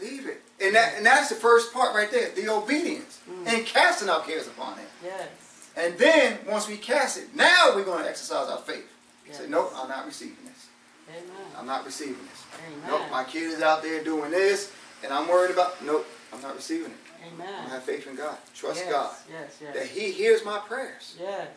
Leave 0.00 0.26
it. 0.26 0.40
And 0.60 0.74
that 0.74 0.94
and 0.96 1.04
that's 1.04 1.28
the 1.28 1.34
first 1.34 1.72
part 1.72 1.94
right 1.94 2.10
there, 2.10 2.30
the 2.30 2.48
obedience. 2.48 3.20
Mm. 3.28 3.52
And 3.52 3.66
casting 3.66 4.08
our 4.08 4.20
cares 4.20 4.46
upon 4.46 4.78
him. 4.78 4.86
Yes. 5.04 5.28
And 5.76 5.98
then 5.98 6.38
once 6.48 6.68
we 6.68 6.76
cast 6.76 7.18
it, 7.18 7.34
now 7.34 7.72
we're 7.74 7.84
going 7.84 8.02
to 8.02 8.08
exercise 8.08 8.48
our 8.48 8.58
faith. 8.58 8.90
yes. 9.26 9.38
Say, 9.38 9.48
nope, 9.48 9.72
I'm 9.76 9.88
not 9.88 10.06
receiving 10.06 10.36
this. 10.44 10.68
Amen. 11.08 11.46
I'm 11.58 11.66
not 11.66 11.84
receiving 11.84 12.14
this. 12.14 12.44
Amen. 12.66 12.88
Nope, 12.88 13.10
my 13.10 13.24
kid 13.24 13.50
is 13.50 13.60
out 13.60 13.82
there 13.82 14.02
doing 14.02 14.30
this, 14.30 14.72
and 15.04 15.12
I'm 15.12 15.28
worried 15.28 15.50
about. 15.50 15.84
Nope, 15.84 16.06
I'm 16.32 16.40
not 16.42 16.54
receiving 16.56 16.90
it. 16.92 16.96
Amen. 17.34 17.48
I 17.66 17.68
have 17.68 17.82
faith 17.84 18.06
in 18.06 18.16
God. 18.16 18.36
Trust 18.54 18.80
yes. 18.84 18.92
God 18.92 19.14
Yes, 19.30 19.58
yes. 19.62 19.74
that 19.74 19.86
He 19.86 20.10
hears 20.10 20.44
my 20.44 20.58
prayers. 20.58 21.16
yes. 21.20 21.48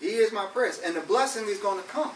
He 0.00 0.10
hears 0.10 0.32
my 0.32 0.46
prayers, 0.46 0.80
and 0.84 0.96
the 0.96 1.00
blessing 1.00 1.46
is 1.46 1.58
going 1.58 1.80
to 1.80 1.88
come. 1.88 2.10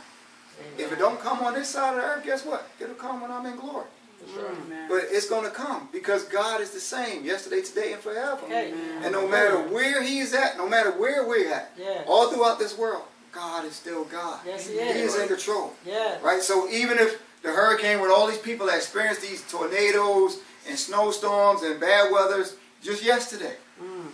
If 0.78 0.90
it 0.92 0.98
don't 0.98 1.20
come 1.20 1.40
on 1.40 1.52
this 1.54 1.68
side 1.68 1.90
of 1.96 2.00
the 2.00 2.02
earth, 2.08 2.24
guess 2.24 2.44
what? 2.44 2.66
It'll 2.80 2.94
come 2.94 3.20
when 3.20 3.30
I'm 3.30 3.44
in 3.46 3.56
glory. 3.56 3.84
Mm. 4.26 4.88
But 4.88 5.02
it's 5.10 5.28
going 5.28 5.44
to 5.44 5.50
come 5.50 5.88
because 5.92 6.24
God 6.24 6.60
is 6.60 6.70
the 6.70 6.80
same 6.80 7.24
yesterday, 7.24 7.60
today, 7.62 7.92
and 7.92 8.00
forever. 8.02 8.40
Amen. 8.46 8.74
And 9.04 9.12
no 9.12 9.28
matter 9.28 9.58
where 9.68 10.02
He's 10.02 10.32
at, 10.34 10.56
no 10.56 10.66
matter 10.68 10.90
where 10.92 11.26
we're 11.28 11.52
at, 11.52 11.72
Yes. 11.78 12.04
all 12.08 12.32
throughout 12.32 12.58
this 12.58 12.76
world, 12.76 13.02
God 13.30 13.64
is 13.66 13.74
still 13.76 14.04
God. 14.04 14.40
Yes, 14.46 14.66
he 14.66 14.74
He 14.74 14.80
is. 14.80 15.14
is 15.14 15.20
in 15.22 15.28
control. 15.28 15.74
Yes. 15.84 16.22
Right? 16.22 16.42
So 16.42 16.68
even 16.70 16.98
if 16.98 17.22
the 17.42 17.50
hurricane 17.52 18.00
with 18.00 18.10
all 18.10 18.26
these 18.26 18.38
people 18.38 18.66
that 18.68 18.76
experienced 18.76 19.20
these 19.20 19.42
tornadoes 19.50 20.38
and 20.68 20.78
snowstorms 20.78 21.62
and 21.62 21.80
bad 21.80 22.10
weathers 22.12 22.56
just 22.82 23.02
yesterday, 23.02 23.56
Mm. 23.80 24.10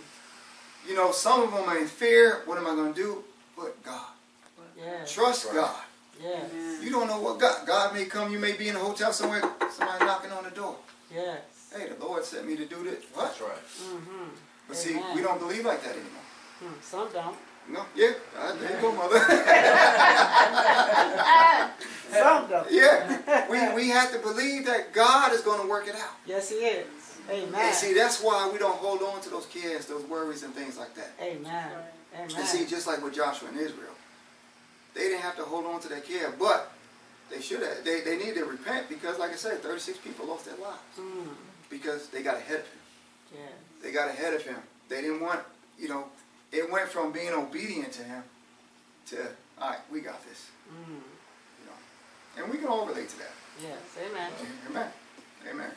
you 0.87 0.95
know, 0.95 1.11
some 1.11 1.41
of 1.43 1.51
them 1.51 1.63
are 1.69 1.77
in 1.77 1.87
fear. 1.87 2.41
What 2.45 2.57
am 2.57 2.67
I 2.67 2.75
going 2.75 2.93
to 2.93 2.99
do? 3.01 3.23
But 3.55 3.81
God. 3.83 4.07
Yes. 4.77 5.13
Trust 5.13 5.45
Right. 5.45 5.55
God. 5.55 5.81
Yes. 6.19 6.51
You 6.81 6.89
don't 6.89 7.07
know 7.07 7.19
what 7.19 7.39
God. 7.39 7.65
God 7.67 7.93
may 7.93 8.05
come. 8.05 8.31
You 8.31 8.39
may 8.39 8.53
be 8.53 8.67
in 8.69 8.75
a 8.75 8.79
hotel 8.79 9.11
somewhere. 9.13 9.41
Somebody 9.71 10.05
knocking 10.05 10.31
on 10.31 10.43
the 10.43 10.51
door. 10.51 10.75
Yes. 11.13 11.41
Hey, 11.75 11.89
the 11.89 12.03
Lord 12.05 12.23
sent 12.25 12.47
me 12.47 12.55
to 12.55 12.65
do 12.65 12.83
this. 12.83 13.03
What? 13.13 13.25
That's 13.27 13.41
right. 13.41 13.67
Mm-hmm. 13.83 14.29
But 14.67 14.77
see, 14.77 14.95
we 15.15 15.21
don't 15.21 15.39
believe 15.39 15.65
like 15.65 15.81
that 15.83 15.91
anymore. 15.95 16.27
Hmm. 16.59 16.73
Some 16.81 17.09
don't. 17.11 17.37
No, 17.69 17.85
yeah, 17.95 18.11
there 18.59 18.75
you 18.75 18.81
go, 18.81 18.91
mother. 18.91 19.19
Yeah, 22.69 23.47
we, 23.49 23.73
we 23.73 23.89
have 23.89 24.11
to 24.11 24.19
believe 24.19 24.65
that 24.67 24.93
God 24.93 25.33
is 25.33 25.41
going 25.41 25.61
to 25.61 25.67
work 25.67 25.87
it 25.87 25.95
out. 25.95 26.11
Yes, 26.25 26.49
he 26.49 26.57
is. 26.57 26.85
Amen. 27.29 27.53
And 27.55 27.75
see, 27.75 27.93
that's 27.93 28.21
why 28.21 28.49
we 28.51 28.59
don't 28.59 28.75
hold 28.75 29.01
on 29.01 29.21
to 29.21 29.29
those 29.29 29.45
cares, 29.47 29.85
those 29.87 30.03
worries, 30.05 30.43
and 30.43 30.53
things 30.53 30.77
like 30.77 30.93
that. 30.95 31.11
Amen. 31.21 31.71
Amen. 32.13 32.29
And 32.37 32.47
see, 32.47 32.65
just 32.65 32.85
like 32.87 33.03
with 33.03 33.15
Joshua 33.15 33.49
and 33.49 33.57
Israel, 33.57 33.93
they 34.93 35.01
didn't 35.01 35.21
have 35.21 35.35
to 35.37 35.43
hold 35.43 35.65
on 35.65 35.79
to 35.81 35.89
their 35.89 36.01
care, 36.01 36.31
but 36.37 36.71
they 37.31 37.41
should 37.41 37.61
have. 37.61 37.83
They, 37.83 38.01
they 38.01 38.17
need 38.17 38.35
to 38.35 38.45
repent 38.45 38.89
because, 38.89 39.17
like 39.17 39.31
I 39.31 39.35
said, 39.35 39.63
36 39.63 39.97
people 39.99 40.27
lost 40.27 40.45
their 40.45 40.57
lives 40.57 40.79
Mm. 40.99 41.29
because 41.69 42.07
they 42.09 42.21
got 42.21 42.37
ahead 42.37 42.59
of 42.59 42.67
him. 42.67 42.79
Yeah. 43.33 43.39
They 43.81 43.91
got 43.91 44.09
ahead 44.09 44.33
of 44.33 44.43
him. 44.43 44.57
They 44.89 45.01
didn't 45.01 45.21
want, 45.21 45.39
you 45.79 45.87
know, 45.89 46.05
it 46.53 46.71
went 46.71 46.87
from 46.87 47.11
being 47.11 47.33
obedient 47.33 47.91
to 47.93 48.03
him 48.03 48.23
to, 49.07 49.17
all 49.59 49.71
right, 49.71 49.79
we 49.91 49.99
got 49.99 50.23
this. 50.27 50.47
Mm. 50.69 50.93
You 50.93 51.65
know, 51.65 52.43
and 52.43 52.51
we 52.51 52.57
can 52.57 52.67
all 52.67 52.85
relate 52.85 53.09
to 53.09 53.17
that. 53.17 53.31
Yes. 53.61 53.79
Amen. 54.09 54.31
Amen. 54.69 54.87
Amen. 55.49 55.71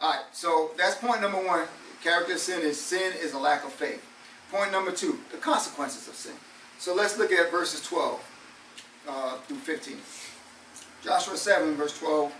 All 0.00 0.10
right, 0.10 0.24
so 0.32 0.72
that's 0.76 0.96
point 0.96 1.20
number 1.20 1.38
one. 1.38 1.66
Character 2.02 2.34
of 2.34 2.38
sin 2.38 2.62
is 2.62 2.80
sin 2.80 3.12
is 3.20 3.32
a 3.34 3.38
lack 3.38 3.64
of 3.64 3.72
faith. 3.72 4.04
Point 4.50 4.72
number 4.72 4.90
two, 4.90 5.18
the 5.30 5.38
consequences 5.38 6.08
of 6.08 6.14
sin. 6.14 6.34
So 6.78 6.94
let's 6.94 7.16
look 7.16 7.32
at 7.32 7.50
verses 7.50 7.80
12 7.86 8.20
uh, 9.08 9.36
through 9.46 9.58
15. 9.58 9.96
Joshua 11.04 11.36
7, 11.36 11.74
verse 11.76 11.96
12 11.98 12.32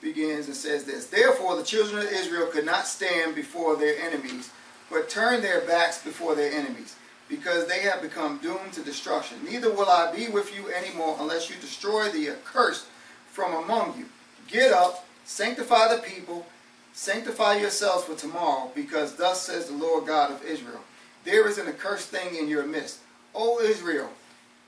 begins 0.00 0.46
and 0.46 0.54
says 0.54 0.84
this 0.84 1.06
Therefore, 1.06 1.56
the 1.56 1.62
children 1.62 2.06
of 2.06 2.12
Israel 2.12 2.46
could 2.46 2.66
not 2.66 2.86
stand 2.86 3.34
before 3.34 3.76
their 3.76 3.98
enemies, 3.98 4.50
but 4.90 5.08
turn 5.08 5.42
their 5.42 5.60
backs 5.62 6.02
before 6.02 6.34
their 6.34 6.52
enemies, 6.52 6.96
because 7.28 7.66
they 7.66 7.80
have 7.80 8.00
become 8.00 8.38
doomed 8.38 8.72
to 8.72 8.82
destruction. 8.82 9.38
Neither 9.44 9.72
will 9.72 9.88
I 9.88 10.14
be 10.14 10.28
with 10.28 10.56
you 10.56 10.72
anymore 10.72 11.16
unless 11.20 11.50
you 11.50 11.56
destroy 11.56 12.08
the 12.10 12.30
accursed 12.30 12.86
from 13.30 13.54
among 13.54 13.98
you. 13.98 14.06
Get 14.48 14.72
up, 14.72 15.06
sanctify 15.24 15.94
the 15.94 16.02
people, 16.02 16.46
sanctify 16.92 17.58
yourselves 17.58 18.04
for 18.04 18.14
tomorrow, 18.14 18.70
because 18.74 19.16
thus 19.16 19.42
says 19.42 19.66
the 19.66 19.76
Lord 19.76 20.06
God 20.06 20.30
of 20.32 20.42
Israel 20.42 20.80
There 21.24 21.46
is 21.46 21.58
an 21.58 21.68
accursed 21.68 22.08
thing 22.08 22.36
in 22.36 22.48
your 22.48 22.66
midst. 22.66 23.00
O 23.34 23.60
Israel, 23.60 24.10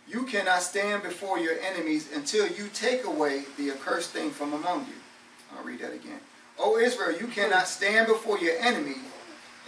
you 0.06 0.24
cannot 0.24 0.62
stand 0.62 1.02
before 1.02 1.38
your 1.38 1.58
enemies 1.60 2.10
until 2.14 2.46
you 2.46 2.68
take 2.74 3.04
away 3.04 3.44
the 3.56 3.70
accursed 3.70 4.10
thing 4.10 4.30
from 4.30 4.52
among 4.52 4.80
you. 4.80 4.94
I'll 5.56 5.64
read 5.64 5.80
that 5.80 5.94
again. 5.94 6.20
O 6.58 6.78
Israel, 6.78 7.18
you 7.18 7.28
cannot 7.28 7.68
stand 7.68 8.06
before 8.06 8.38
your 8.38 8.56
enemy 8.58 8.96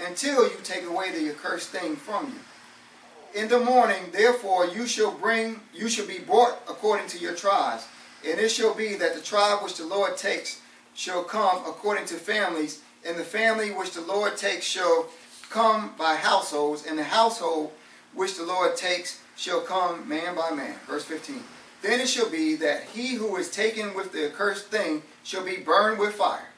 until 0.06 0.44
you 0.44 0.56
take 0.62 0.84
away 0.84 1.12
the 1.12 1.30
accursed 1.30 1.70
thing 1.70 1.96
from 1.96 2.26
you. 2.26 3.40
In 3.40 3.48
the 3.48 3.60
morning, 3.60 4.10
therefore, 4.12 4.66
you 4.66 4.86
shall 4.86 5.12
bring, 5.12 5.60
you 5.72 5.88
shall 5.88 6.06
be 6.06 6.18
brought 6.18 6.60
according 6.68 7.08
to 7.08 7.18
your 7.18 7.34
tribes, 7.34 7.86
and 8.26 8.38
it 8.38 8.50
shall 8.50 8.74
be 8.74 8.94
that 8.96 9.14
the 9.14 9.22
tribe 9.22 9.62
which 9.62 9.76
the 9.76 9.86
Lord 9.86 10.16
takes 10.16 10.60
shall 10.94 11.24
come 11.24 11.64
according 11.66 12.04
to 12.06 12.14
families, 12.14 12.82
and 13.06 13.16
the 13.16 13.24
family 13.24 13.70
which 13.70 13.92
the 13.92 14.02
Lord 14.02 14.36
takes 14.36 14.66
shall 14.66 15.08
come 15.48 15.92
by 15.96 16.14
households, 16.16 16.84
and 16.86 16.98
the 16.98 17.04
household 17.04 17.72
which 18.14 18.36
the 18.36 18.44
Lord 18.44 18.76
takes 18.76 19.20
shall 19.36 19.60
come 19.60 20.06
man 20.06 20.34
by 20.36 20.50
man. 20.50 20.74
Verse 20.86 21.04
15. 21.04 21.42
Then 21.80 22.00
it 22.00 22.08
shall 22.08 22.30
be 22.30 22.54
that 22.56 22.84
he 22.84 23.14
who 23.14 23.36
is 23.36 23.50
taken 23.50 23.94
with 23.94 24.12
the 24.12 24.26
accursed 24.26 24.66
thing 24.66 25.02
shall 25.24 25.44
be 25.44 25.56
burned 25.56 25.98
with 25.98 26.14
fire. 26.14 26.48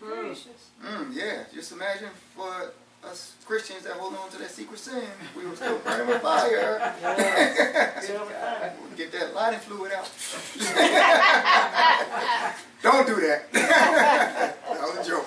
Mm, 0.84 1.14
yeah, 1.14 1.44
just 1.54 1.72
imagine 1.72 2.10
for 2.36 2.72
us 3.10 3.34
Christians 3.46 3.84
that 3.84 3.94
hold 3.94 4.14
on 4.14 4.30
to 4.30 4.38
that 4.38 4.50
secret 4.50 4.78
sin, 4.78 5.04
we 5.36 5.46
were 5.46 5.54
still 5.56 5.78
burning 5.78 6.06
with 6.08 6.22
fire. 6.22 6.94
Yes. 7.02 8.06
Silver 8.06 8.72
get 8.96 9.12
that 9.12 9.34
lighting 9.34 9.60
fluid 9.60 9.92
out. 9.92 10.10
Don't 12.82 13.06
do 13.06 13.16
that. 13.16 13.52
that 13.52 14.56
was 14.64 15.06
a 15.06 15.10
joke. 15.10 15.26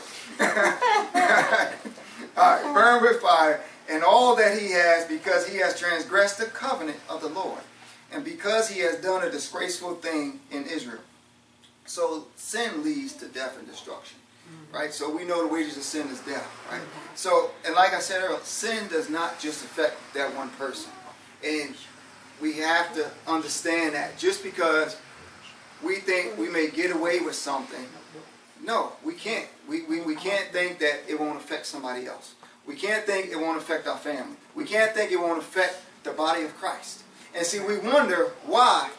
all 2.37 2.43
right, 2.43 2.73
burn 2.73 3.01
with 3.03 3.21
fire, 3.21 3.61
and 3.89 4.03
all 4.03 4.35
that 4.35 4.57
he 4.57 4.71
has, 4.71 5.05
because 5.05 5.47
he 5.47 5.57
has 5.57 5.79
transgressed 5.79 6.37
the 6.37 6.45
covenant 6.45 6.99
of 7.09 7.21
the 7.21 7.29
Lord, 7.29 7.61
and 8.11 8.23
because 8.23 8.69
he 8.69 8.79
has 8.81 8.97
done 8.97 9.23
a 9.23 9.29
disgraceful 9.29 9.95
thing 9.95 10.39
in 10.51 10.65
Israel. 10.65 11.01
So 11.85 12.27
sin 12.35 12.83
leads 12.83 13.13
to 13.13 13.27
death 13.27 13.57
and 13.57 13.67
destruction. 13.67 14.17
Right? 14.73 14.93
So 14.93 15.10
we 15.10 15.23
know 15.23 15.47
the 15.47 15.53
wages 15.53 15.77
of 15.77 15.83
sin 15.83 16.07
is 16.10 16.19
death, 16.21 16.47
right? 16.69 16.81
Mm-hmm. 16.81 17.15
So, 17.15 17.51
and 17.65 17.73
like 17.73 17.93
I 17.93 17.99
said 17.99 18.21
earlier, 18.21 18.39
sin 18.43 18.88
does 18.89 19.10
not 19.10 19.39
just 19.39 19.63
affect 19.63 19.95
that 20.13 20.36
one 20.36 20.49
person. 20.51 20.91
And 21.43 21.73
we 22.41 22.57
have 22.57 22.93
to 22.95 23.10
understand 23.27 23.95
that 23.95 24.17
just 24.17 24.43
because 24.43 24.97
we 25.83 25.95
think 25.95 26.38
we 26.38 26.49
may 26.49 26.69
get 26.69 26.91
away 26.91 27.19
with 27.19 27.36
something, 27.36 27.86
no, 28.63 28.93
we 29.03 29.13
can't. 29.13 29.47
We, 29.67 29.83
we, 29.83 30.01
we 30.01 30.15
can't 30.15 30.51
think 30.51 30.79
that 30.79 31.01
it 31.07 31.19
won't 31.19 31.38
affect 31.38 31.65
somebody 31.65 32.05
else. 32.05 32.36
We 32.65 32.75
can't 32.75 33.05
think 33.05 33.31
it 33.31 33.39
won't 33.39 33.57
affect 33.57 33.88
our 33.88 33.97
family. 33.97 34.36
We 34.53 34.65
can't 34.65 34.93
think 34.93 35.12
it 35.12 35.19
won't 35.19 35.39
affect 35.39 35.81
the 36.03 36.12
body 36.12 36.43
of 36.43 36.55
Christ. 36.57 37.03
And 37.36 37.45
see, 37.45 37.60
we 37.60 37.77
wonder 37.77 38.31
why 38.45 38.89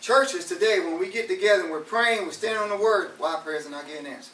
churches 0.00 0.46
today, 0.46 0.80
when 0.80 0.98
we 0.98 1.10
get 1.10 1.28
together 1.28 1.62
and 1.62 1.70
we're 1.70 1.80
praying, 1.80 2.24
we're 2.24 2.32
standing 2.32 2.62
on 2.62 2.68
the 2.68 2.82
word, 2.82 3.12
why 3.18 3.40
prayers 3.42 3.66
are 3.66 3.70
not 3.70 3.86
getting 3.86 4.06
answered. 4.06 4.32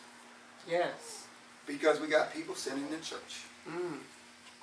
Yes. 0.68 1.26
Because 1.66 2.00
we 2.00 2.08
got 2.08 2.32
people 2.32 2.54
sinning 2.54 2.86
in 2.92 3.00
church. 3.00 3.44
Mm. 3.68 3.98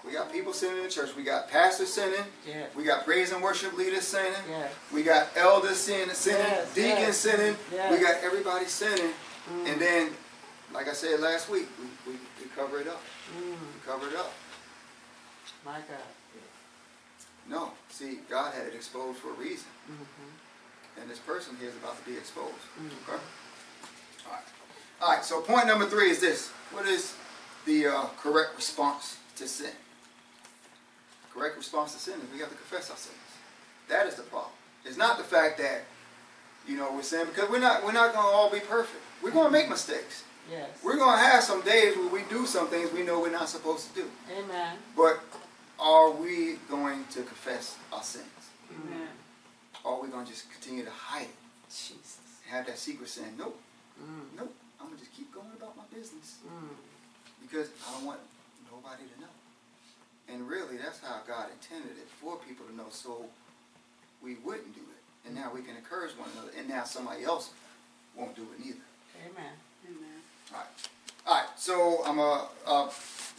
We 0.05 0.13
got 0.13 0.31
people 0.31 0.53
sinning 0.53 0.83
in 0.83 0.89
church. 0.89 1.15
We 1.15 1.23
got 1.23 1.49
pastors 1.49 1.91
sinning. 1.91 2.25
Yes. 2.45 2.75
We 2.75 2.83
got 2.83 3.05
praise 3.05 3.31
and 3.31 3.41
worship 3.41 3.77
leaders 3.77 4.03
sinning. 4.03 4.33
Yes. 4.49 4.71
We 4.93 5.03
got 5.03 5.27
elders 5.35 5.77
sinning, 5.77 6.13
sinning 6.13 6.39
Yes, 6.41 6.73
deacons 6.73 6.99
yes, 6.99 7.17
sinning. 7.17 7.55
yes. 7.71 7.91
We 7.91 8.05
got 8.05 8.21
everybody 8.23 8.65
sinning. 8.65 9.11
Mm. 9.49 9.71
And 9.71 9.81
then, 9.81 10.09
like 10.73 10.89
I 10.89 10.93
said 10.93 11.19
last 11.19 11.49
week, 11.49 11.67
we, 11.79 12.13
we, 12.13 12.19
we 12.41 12.49
cover 12.55 12.79
it 12.79 12.87
up. 12.87 13.01
Mm. 13.37 13.51
We 13.51 13.79
cover 13.85 14.07
it 14.09 14.15
up. 14.15 14.33
My 15.65 15.75
God. 15.77 16.09
No. 17.49 17.71
See, 17.89 18.19
God 18.29 18.53
had 18.53 18.67
it 18.67 18.75
exposed 18.75 19.19
for 19.19 19.29
a 19.29 19.33
reason. 19.33 19.67
Mm-hmm. 19.89 21.01
And 21.01 21.09
this 21.09 21.19
person 21.19 21.55
here 21.59 21.69
is 21.69 21.75
about 21.75 21.97
to 22.03 22.09
be 22.09 22.17
exposed. 22.17 22.53
Mm. 22.79 22.87
Okay? 23.07 23.21
All 24.27 24.33
right. 24.33 24.43
All 25.03 25.09
right, 25.09 25.25
so 25.25 25.41
point 25.41 25.67
number 25.67 25.85
three 25.85 26.09
is 26.09 26.21
this. 26.21 26.47
What 26.71 26.87
is 26.87 27.13
the 27.65 27.87
uh, 27.87 28.05
correct 28.21 28.55
response 28.55 29.17
to 29.35 29.49
sin? 29.49 29.71
Correct 31.33 31.57
response 31.57 31.93
to 31.93 31.99
sin 31.99 32.13
is 32.13 32.33
we 32.33 32.39
have 32.39 32.49
to 32.49 32.55
confess 32.55 32.89
our 32.89 32.95
sins. 32.95 33.17
That 33.89 34.07
is 34.07 34.15
the 34.15 34.21
problem. 34.21 34.53
It's 34.85 34.95
not 34.95 35.17
the 35.17 35.25
fact 35.25 35.57
that, 35.57 35.81
you 36.65 36.77
know, 36.77 36.89
we're 36.93 37.01
saying 37.01 37.25
because 37.25 37.49
we're 37.49 37.59
not 37.59 37.83
we're 37.83 37.91
not 37.91 38.13
gonna 38.13 38.29
all 38.29 38.49
be 38.49 38.61
perfect. 38.61 39.01
We're 39.21 39.31
gonna 39.31 39.51
make 39.51 39.69
mistakes. 39.69 40.23
Yes. 40.49 40.69
We're 40.81 40.95
gonna 40.95 41.21
have 41.21 41.43
some 41.43 41.61
days 41.63 41.97
where 41.97 42.07
we 42.07 42.21
do 42.29 42.45
some 42.45 42.67
things 42.67 42.89
we 42.93 43.03
know 43.03 43.19
we're 43.19 43.29
not 43.29 43.49
supposed 43.49 43.93
to 43.93 44.03
do. 44.03 44.09
Amen. 44.31 44.77
But 44.95 45.19
are 45.81 46.11
we 46.11 46.59
going 46.69 47.03
to 47.11 47.23
confess 47.23 47.75
our 47.91 48.03
sins? 48.03 48.25
Amen. 48.71 49.09
Or 49.83 49.97
are 49.97 50.01
we 50.01 50.07
gonna 50.07 50.25
just 50.25 50.49
continue 50.49 50.85
to 50.85 50.91
hide 50.91 51.23
it? 51.23 51.35
Jesus. 51.67 52.19
Have 52.47 52.67
that 52.67 52.77
secret 52.77 53.09
sin? 53.09 53.35
Nope. 53.37 53.59
Mm. 54.01 54.37
Nope, 54.37 54.55
I'm 54.83 54.89
gonna 54.89 54.99
just 54.99 55.15
keep 55.15 55.31
going 55.33 55.47
about 55.55 55.77
my 55.77 55.83
business 55.95 56.39
Mm. 56.43 56.75
because 57.41 57.69
I 57.87 57.91
don't 57.93 58.05
want 58.05 58.19
nobody 58.69 59.03
to 59.15 59.21
know. 59.21 59.31
And 60.27 60.47
really, 60.49 60.75
that's 60.77 60.99
how 60.99 61.21
God 61.25 61.47
intended 61.51 61.97
it 61.97 62.07
for 62.19 62.37
people 62.37 62.65
to 62.65 62.75
know, 62.75 62.87
so 62.91 63.29
we 64.21 64.35
wouldn't 64.35 64.75
do 64.75 64.81
it. 64.81 65.27
And 65.27 65.35
now 65.35 65.51
we 65.53 65.61
can 65.61 65.77
encourage 65.77 66.11
one 66.17 66.29
another, 66.33 66.51
and 66.57 66.67
now 66.67 66.83
somebody 66.83 67.23
else 67.23 67.51
won't 68.15 68.35
do 68.35 68.43
it 68.57 68.65
either. 68.65 68.83
Amen. 69.25 69.53
Amen. 69.87 70.21
Alright, 70.51 70.67
alright, 71.25 71.49
so 71.59 72.03
I'm 72.05 72.19
uh, 72.19 72.41
uh, 72.65 72.89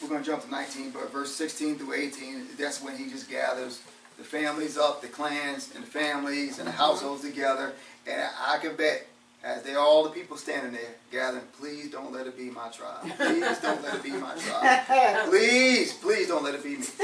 we're 0.02 0.09
gonna 0.09 0.24
jump 0.24 0.42
to 0.44 0.50
19, 0.50 0.90
but 0.92 1.12
verse 1.12 1.35
16 1.35 1.76
through 1.78 1.92
18, 1.92 2.48
that's 2.59 2.83
when 2.83 2.96
he 2.96 3.09
just 3.11 3.28
gathers 3.30 3.80
the 4.16 4.24
families 4.24 4.78
up, 4.78 5.02
the 5.02 5.09
clans 5.09 5.74
and 5.74 5.85
the 5.85 5.90
families 5.90 6.59
and 6.59 6.66
the 6.68 6.72
households 6.72 7.22
together. 7.22 7.74
And 8.07 8.22
I 8.46 8.59
can 8.59 8.76
bet, 8.76 9.07
as 9.44 9.62
they 9.62 9.74
all 9.74 10.02
the 10.02 10.11
people 10.11 10.38
standing 10.38 10.72
there 10.72 10.94
gathering, 11.12 11.44
please 11.61 11.90
don't 11.90 12.12
let 12.12 12.26
it 12.26 12.37
be 12.37 12.44
my 12.44 12.68
tribe. 12.70 13.02
Please 13.16 13.59
don't 13.59 13.83
let 13.83 13.94
it 13.94 14.02
be 14.02 14.12
my 14.12 14.35
tribe. 14.35 15.26
Please, 15.28 15.92
please 15.92 16.28
don't 16.28 16.42
let 16.42 16.54
it 16.54 16.62
be 16.64 16.76
me. 16.76 16.87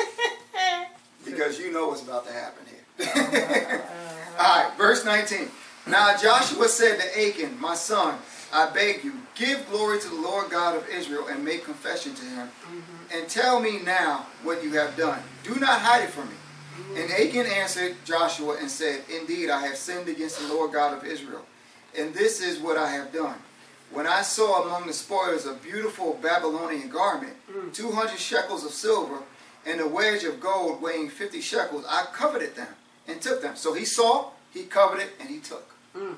Because 1.22 1.59
you 1.59 1.70
know 1.70 1.88
what's 1.88 2.03
about 2.03 2.26
to 2.26 2.33
happen 2.33 2.64
here. 2.66 2.76
Uh-huh. 4.40 4.42
Alright, 4.42 4.76
verse 4.79 5.05
19. 5.05 5.48
Now 5.87 6.16
Joshua 6.16 6.66
said 6.68 6.98
to 6.98 7.29
Achan, 7.29 7.61
my 7.61 7.74
son, 7.74 8.18
I 8.53 8.70
beg 8.70 9.05
you, 9.05 9.12
give 9.35 9.68
glory 9.70 10.00
to 10.00 10.09
the 10.09 10.20
Lord 10.20 10.50
God 10.50 10.76
of 10.76 10.88
Israel 10.88 11.29
and 11.29 11.44
make 11.44 11.64
confession 11.64 12.14
to 12.14 12.24
him. 12.24 12.48
Mm-hmm. 12.48 13.18
And 13.18 13.29
tell 13.29 13.61
me 13.61 13.81
now 13.83 14.26
what 14.42 14.62
you 14.64 14.72
have 14.72 14.96
done. 14.96 15.20
Do 15.44 15.55
not 15.57 15.81
hide 15.81 16.05
it 16.05 16.11
from 16.11 16.29
me. 16.29 16.35
And 17.00 17.11
mm-hmm. 17.11 17.38
Achan 17.38 17.53
answered 17.53 17.96
Joshua 18.05 18.57
and 18.59 18.70
said, 18.70 19.03
Indeed, 19.14 19.50
I 19.50 19.66
have 19.66 19.76
sinned 19.76 20.09
against 20.09 20.40
the 20.40 20.48
Lord 20.48 20.72
God 20.72 20.96
of 20.96 21.05
Israel. 21.05 21.44
And 21.98 22.14
this 22.14 22.40
is 22.40 22.59
what 22.59 22.76
I 22.76 22.90
have 22.90 23.12
done. 23.12 23.37
When 23.92 24.07
I 24.07 24.22
saw 24.22 24.62
among 24.62 24.87
the 24.87 24.92
spoils 24.92 25.46
a 25.46 25.55
beautiful 25.55 26.18
Babylonian 26.22 26.88
garment, 26.88 27.35
200 27.72 28.18
shekels 28.18 28.64
of 28.64 28.70
silver, 28.70 29.18
and 29.66 29.81
a 29.81 29.87
wedge 29.87 30.24
of 30.24 30.40
gold 30.40 30.81
weighing 30.81 31.09
50 31.09 31.40
shekels, 31.40 31.85
I 31.88 32.07
coveted 32.12 32.55
them 32.55 32.74
and 33.09 33.20
took 33.20 33.42
them. 33.42 33.57
So 33.57 33.74
he 33.74 33.85
saw, 33.85 34.31
he 34.53 34.62
coveted, 34.62 35.09
and 35.18 35.29
he 35.29 35.38
took. 35.38 35.68
Mm. 35.96 36.14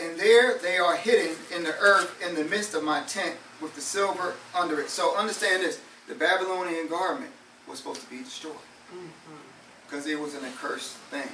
And 0.00 0.18
there 0.18 0.58
they 0.58 0.78
are 0.78 0.96
hidden 0.96 1.36
in 1.54 1.62
the 1.62 1.76
earth 1.78 2.20
in 2.26 2.34
the 2.34 2.44
midst 2.44 2.74
of 2.74 2.82
my 2.82 3.02
tent 3.02 3.36
with 3.60 3.74
the 3.74 3.80
silver 3.80 4.34
under 4.58 4.80
it. 4.80 4.88
So 4.90 5.16
understand 5.16 5.62
this 5.62 5.80
the 6.08 6.14
Babylonian 6.14 6.88
garment 6.88 7.30
was 7.68 7.78
supposed 7.78 8.00
to 8.00 8.10
be 8.10 8.18
destroyed 8.18 8.54
because 9.86 10.06
it 10.06 10.18
was 10.18 10.34
an 10.34 10.44
accursed 10.44 10.96
thing. 11.10 11.28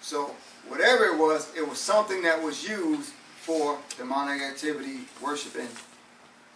So 0.00 0.34
whatever 0.68 1.04
it 1.04 1.18
was, 1.18 1.52
it 1.56 1.66
was 1.68 1.78
something 1.78 2.22
that 2.22 2.42
was 2.42 2.68
used 2.68 3.12
for 3.40 3.78
demonic 3.96 4.42
activity, 4.42 5.00
worshiping 5.22 5.68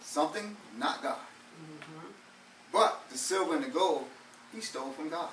something, 0.01 0.55
not 0.77 1.01
God. 1.01 1.17
Mm-hmm. 1.17 2.07
But 2.71 3.01
the 3.11 3.17
silver 3.17 3.55
and 3.55 3.63
the 3.63 3.69
gold, 3.69 4.05
he 4.53 4.61
stole 4.61 4.91
from 4.91 5.09
God. 5.09 5.29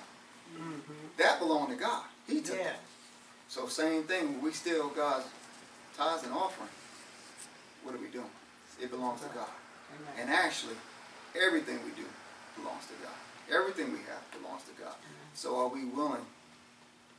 Mm-hmm. 0.57 0.92
That 1.18 1.38
belonged 1.38 1.70
to 1.70 1.77
God. 1.77 2.05
He 2.27 2.40
took 2.40 2.57
Yeah. 2.57 2.68
it. 2.70 2.77
So 3.49 3.66
same 3.66 4.05
thing, 4.05 4.40
we 4.40 4.53
steal 4.53 4.88
God's 4.88 5.27
tithes 5.96 6.23
and 6.25 6.33
offering, 6.33 6.68
what 7.83 7.94
are 7.94 7.99
we 7.99 8.07
doing? 8.09 8.31
It 8.81 8.90
belongs 8.90 9.20
to 9.20 9.27
God. 9.29 9.49
Amen. 9.92 10.14
And 10.20 10.31
actually, 10.31 10.77
everything 11.35 11.79
we 11.85 11.90
do 12.01 12.09
belongs 12.57 12.87
to 12.87 12.94
God. 13.03 13.12
Everything 13.53 13.92
we 13.92 13.99
have 13.99 14.23
belongs 14.40 14.62
to 14.64 14.70
God. 14.81 14.94
So 15.35 15.57
are 15.59 15.68
we 15.68 15.85
willing 15.85 16.25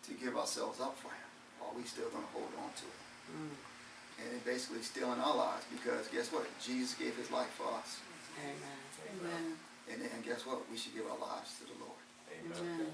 to 0.08 0.12
give 0.14 0.38
ourselves 0.38 0.80
up 0.80 0.98
for 0.98 1.10
Him? 1.10 1.30
Or 1.62 1.74
are 1.74 1.78
we 1.78 1.84
still 1.84 2.10
going 2.10 2.24
to 2.24 2.34
hold 2.34 2.52
on 2.58 2.72
to 2.74 2.86
it? 2.86 3.02
Mm. 3.32 3.56
And 4.22 4.28
it 4.38 4.46
basically 4.46 4.82
stealing 4.82 5.20
our 5.20 5.36
lives 5.36 5.66
because 5.72 6.08
guess 6.08 6.32
what? 6.32 6.46
Jesus 6.62 6.94
gave 6.94 7.16
His 7.18 7.32
life 7.32 7.50
for 7.58 7.70
us. 7.74 8.00
Amen. 8.44 8.80
Amen. 9.18 9.58
And 9.92 10.02
then 10.02 10.22
guess 10.26 10.46
what? 10.46 10.70
We 10.70 10.78
should 10.78 10.94
give 10.94 11.06
our 11.06 11.20
lives 11.20 11.58
to 11.60 11.66
the 11.66 11.78
Lord. 11.80 12.00
Amen. 12.32 12.88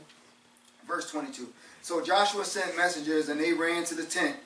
Verse 0.87 1.11
22. 1.11 1.47
So 1.81 2.03
Joshua 2.03 2.45
sent 2.45 2.77
messengers, 2.77 3.29
and 3.29 3.39
they 3.39 3.53
ran 3.53 3.83
to 3.85 3.95
the 3.95 4.05
tent. 4.05 4.37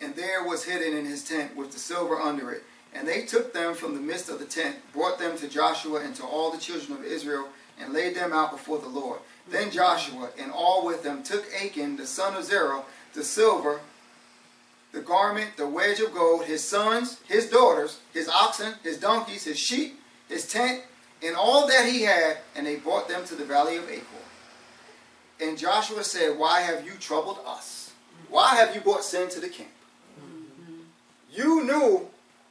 And 0.00 0.14
there 0.14 0.44
was 0.44 0.64
hidden 0.64 0.96
in 0.96 1.06
his 1.06 1.24
tent 1.24 1.56
with 1.56 1.72
the 1.72 1.78
silver 1.78 2.20
under 2.20 2.50
it. 2.50 2.62
And 2.94 3.08
they 3.08 3.22
took 3.22 3.52
them 3.52 3.74
from 3.74 3.94
the 3.94 4.00
midst 4.00 4.28
of 4.28 4.38
the 4.38 4.44
tent, 4.44 4.76
brought 4.92 5.18
them 5.18 5.36
to 5.38 5.48
Joshua 5.48 6.00
and 6.00 6.14
to 6.16 6.24
all 6.24 6.50
the 6.50 6.58
children 6.58 6.98
of 6.98 7.04
Israel, 7.04 7.48
and 7.80 7.92
laid 7.92 8.14
them 8.14 8.32
out 8.32 8.50
before 8.50 8.78
the 8.78 8.88
Lord. 8.88 9.20
Then 9.48 9.70
Joshua 9.70 10.30
and 10.38 10.50
all 10.52 10.84
with 10.86 11.02
them 11.02 11.22
took 11.22 11.44
Achan, 11.54 11.96
the 11.96 12.06
son 12.06 12.36
of 12.36 12.44
Zerah, 12.44 12.82
the 13.14 13.24
silver, 13.24 13.80
the 14.92 15.00
garment, 15.00 15.56
the 15.56 15.66
wedge 15.66 16.00
of 16.00 16.14
gold, 16.14 16.44
his 16.44 16.62
sons, 16.64 17.20
his 17.26 17.50
daughters, 17.50 18.00
his 18.12 18.28
oxen, 18.28 18.74
his 18.82 18.98
donkeys, 18.98 19.44
his 19.44 19.58
sheep, 19.58 20.00
his 20.28 20.46
tent, 20.46 20.82
and 21.22 21.34
all 21.36 21.66
that 21.66 21.88
he 21.88 22.02
had, 22.02 22.38
and 22.54 22.66
they 22.66 22.76
brought 22.76 23.08
them 23.08 23.24
to 23.24 23.34
the 23.34 23.44
valley 23.44 23.76
of 23.76 23.88
Achor. 23.88 24.04
And 25.40 25.58
Joshua 25.58 26.04
said, 26.04 26.38
Why 26.38 26.60
have 26.60 26.86
you 26.86 26.92
troubled 26.92 27.38
us? 27.46 27.92
Why 28.28 28.54
have 28.56 28.74
you 28.74 28.80
brought 28.80 29.04
sin 29.04 29.28
to 29.30 29.40
the 29.40 29.48
camp? 29.48 29.70
You 31.32 31.64
knew 31.64 32.08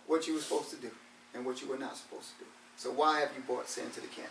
what 0.07 0.27
you 0.27 0.33
were 0.33 0.41
supposed 0.41 0.69
to 0.71 0.75
do 0.75 0.91
and 1.33 1.45
what 1.45 1.61
you 1.61 1.69
were 1.69 1.77
not 1.77 1.97
supposed 1.97 2.29
to 2.33 2.43
do. 2.43 2.49
So 2.75 2.91
why 2.91 3.21
have 3.21 3.29
you 3.35 3.43
brought 3.43 3.69
sin 3.69 3.89
to 3.91 4.01
the 4.01 4.07
camp? 4.07 4.29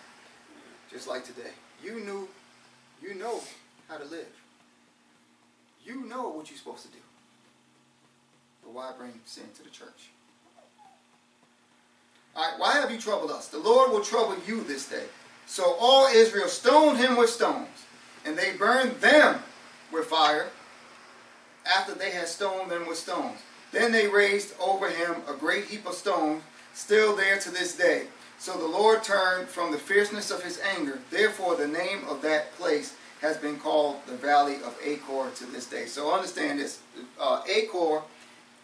Just 0.92 1.09
like 1.09 1.24
today. 1.24 1.50
You 1.83 2.00
knew, 2.00 2.28
you 3.02 3.14
know 3.14 3.40
how 3.88 3.96
to 3.96 4.05
live. 4.05 4.26
You 5.85 6.07
know 6.07 6.28
what 6.28 6.50
you're 6.50 6.59
supposed 6.59 6.83
to 6.83 6.88
do. 6.88 6.98
But 8.62 8.72
why 8.72 8.92
bring 8.96 9.12
sin 9.24 9.44
to 9.57 9.64
the 9.64 9.70
church? 9.70 10.11
All 12.37 12.42
right, 12.42 12.59
why 12.59 12.74
have 12.74 12.90
you 12.90 12.98
troubled 12.98 13.31
us? 13.31 13.48
The 13.48 13.59
Lord 13.59 13.90
will 13.90 14.00
trouble 14.00 14.37
you 14.46 14.62
this 14.62 14.88
day. 14.88 15.05
So 15.46 15.76
all 15.81 16.07
Israel 16.07 16.48
stoned 16.48 16.98
him 16.98 17.16
with 17.16 17.28
stones, 17.28 17.68
and 18.24 18.38
they 18.38 18.52
burned 18.52 18.92
them 19.00 19.42
with 19.92 20.07
fire 20.07 20.48
after 21.66 21.94
they 21.94 22.11
had 22.11 22.28
stoned 22.28 22.70
them 22.70 22.87
with 22.87 22.96
stones. 22.96 23.38
Then 23.72 23.92
they 23.92 24.09
raised 24.09 24.55
over 24.61 24.88
him 24.88 25.16
a 25.28 25.35
great 25.35 25.64
heap 25.64 25.87
of 25.87 25.94
stones, 25.94 26.42
still 26.74 27.16
there 27.16 27.38
to 27.38 27.50
this 27.50 27.76
day. 27.76 28.07
So 28.42 28.59
the 28.59 28.66
Lord 28.66 29.05
turned 29.05 29.46
from 29.46 29.70
the 29.70 29.78
fierceness 29.78 30.33
of 30.33 30.42
his 30.42 30.61
anger. 30.76 30.98
Therefore, 31.12 31.55
the 31.55 31.68
name 31.68 32.00
of 32.09 32.22
that 32.22 32.52
place 32.57 32.96
has 33.20 33.37
been 33.37 33.57
called 33.57 34.05
the 34.09 34.14
Valley 34.14 34.57
of 34.57 34.76
Achor 34.85 35.31
to 35.37 35.46
this 35.46 35.66
day. 35.66 35.87
So 35.87 36.12
understand 36.12 36.59
this: 36.59 36.81
uh, 37.20 37.42
Achor 37.48 38.02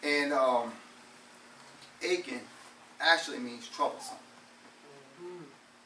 and 0.03 0.33
um, 0.33 0.73
Achan 2.03 2.41
actually 3.01 3.39
means 3.39 3.69
troublesome. 3.69 4.17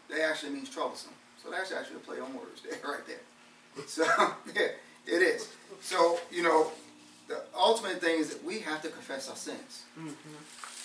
They 0.09 0.23
actually 0.23 0.53
means 0.53 0.71
troublesome. 0.71 1.13
So 1.45 1.51
that's 1.51 1.71
actually 1.71 1.97
a 1.97 1.99
play 1.99 2.19
on 2.19 2.33
words 2.33 2.63
there, 2.63 2.79
right 2.91 3.07
there. 3.07 3.85
So 3.87 4.05
yeah, 4.57 4.69
it 5.07 5.21
is. 5.21 5.51
So 5.83 6.19
you 6.31 6.43
know, 6.43 6.73
the 7.29 7.43
ultimate 7.55 8.01
thing 8.01 8.21
is 8.21 8.31
that 8.31 8.43
we 8.43 8.61
have 8.61 8.81
to 8.85 8.89
confess 8.89 9.29
our 9.29 9.37
sins. 9.37 9.83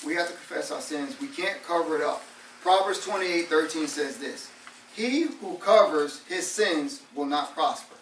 We 0.06 0.14
have 0.16 0.28
to 0.28 0.34
confess 0.34 0.72
our 0.72 0.82
sins. 0.82 1.16
We 1.22 1.28
can't 1.28 1.64
cover 1.64 1.96
it 1.96 2.02
up. 2.02 2.22
Proverbs 2.68 3.00
28, 3.06 3.48
13 3.48 3.88
says 3.88 4.18
this. 4.18 4.52
He 4.94 5.22
who 5.22 5.56
covers 5.56 6.22
his 6.28 6.46
sins 6.46 7.02
will 7.16 7.26
not 7.26 7.54
prosper. 7.54 7.96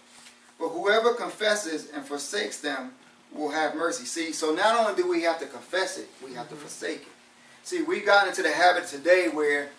But 0.60 0.70
whoever 0.70 1.14
confesses 1.14 1.92
and 1.92 2.04
forsakes 2.04 2.62
them 2.62 2.94
will 3.32 3.52
have 3.52 3.76
mercy. 3.76 4.06
See, 4.06 4.34
so 4.34 4.56
not 4.56 4.76
only 4.76 5.00
do 5.00 5.08
we 5.08 5.22
have 5.22 5.38
to 5.42 5.46
confess 5.46 6.00
it, 6.00 6.10
we 6.20 6.34
have 6.34 6.50
to 6.50 6.56
mm-hmm. 6.56 6.64
forsake 6.64 7.02
it. 7.02 7.08
See, 7.62 7.84
we 7.84 8.00
got 8.00 8.28
into 8.28 8.42
the 8.42 8.52
habit 8.52 8.88
today 8.88 9.28
where 9.32 9.70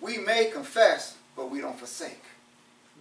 we 0.00 0.16
may 0.16 0.46
confess, 0.46 1.18
but 1.36 1.50
we 1.50 1.60
don't 1.60 1.78
forsake. 1.78 2.24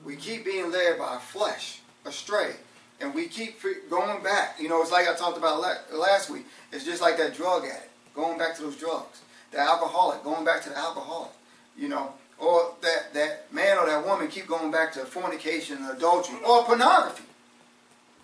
We 0.04 0.16
mm-hmm. 0.16 0.22
keep 0.22 0.44
being 0.44 0.70
led 0.70 0.98
by 1.00 1.06
our 1.06 1.20
flesh 1.22 1.80
astray. 2.04 2.56
And 3.00 3.16
we 3.16 3.30
keep 3.30 3.62
going 3.90 4.22
back. 4.22 4.58
You 4.60 4.68
know, 4.68 4.82
it's 4.82 4.92
like 4.92 5.08
I 5.08 5.16
talked 5.16 5.38
about 5.38 5.64
last 5.94 6.30
week. 6.30 6.46
It's 6.74 6.84
just 6.84 7.02
like 7.02 7.18
that 7.20 7.36
drug 7.36 7.64
addict, 7.64 7.90
going 8.14 8.38
back 8.38 8.58
to 8.58 8.64
those 8.64 8.76
drugs. 8.76 9.22
The 9.56 9.62
alcoholic, 9.62 10.22
going 10.26 10.44
back 10.44 10.62
to 10.64 10.70
the 10.70 10.78
alcoholic. 10.78 11.32
You 11.78 11.88
know, 11.88 12.14
or 12.38 12.74
that, 12.82 13.14
that 13.14 13.54
man 13.54 13.78
or 13.78 13.86
that 13.86 14.06
woman 14.06 14.28
keep 14.28 14.48
going 14.48 14.70
back 14.70 14.92
to 14.94 15.00
fornication 15.00 15.78
and 15.78 15.98
adultery 15.98 16.38
or 16.46 16.66
pornography 16.66 17.24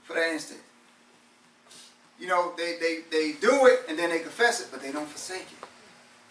for 0.03 0.13
that 0.13 0.33
instant. 0.33 0.59
You 2.19 2.27
know, 2.27 2.51
they, 2.57 2.75
they, 2.79 2.99
they 3.09 3.31
do 3.39 3.65
it 3.65 3.85
and 3.87 3.97
then 3.97 4.09
they 4.09 4.19
confess 4.19 4.59
it, 4.59 4.67
but 4.71 4.81
they 4.81 4.91
don't 4.91 5.07
forsake 5.07 5.41
it. 5.41 5.67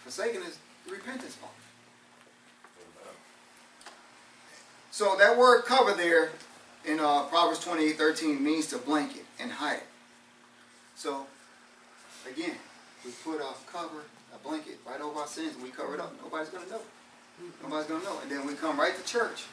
Forsaking 0.03 0.41
is 0.41 0.59
repentance 0.87 1.35
part. 1.35 1.51
So 4.91 5.15
that 5.17 5.35
word 5.35 5.63
cover 5.63 5.93
there 5.93 6.29
in 6.85 6.99
uh, 6.99 7.23
Proverbs 7.23 7.59
28, 7.59 7.97
13 7.97 8.43
means 8.43 8.67
to 8.67 8.77
blanket 8.77 9.25
and 9.39 9.51
hide 9.51 9.77
it. 9.77 9.87
So, 10.95 11.25
again, 12.29 12.55
we 13.03 13.11
put 13.23 13.41
our 13.41 13.55
cover, 13.71 14.03
blanket 14.43 14.79
right 14.87 15.01
over 15.01 15.19
our 15.19 15.27
sins 15.27 15.55
and 15.55 15.63
we 15.63 15.69
cover 15.69 15.95
it 15.95 15.99
up. 15.99 16.13
Nobody's 16.23 16.49
going 16.49 16.65
to 16.65 16.71
know. 16.71 16.81
Nobody's 17.63 17.87
going 17.87 18.01
to 18.01 18.07
know. 18.07 18.19
And 18.21 18.31
then 18.31 18.45
we 18.45 18.53
come 18.53 18.79
right 18.79 18.95
to 18.95 19.03
church. 19.03 19.45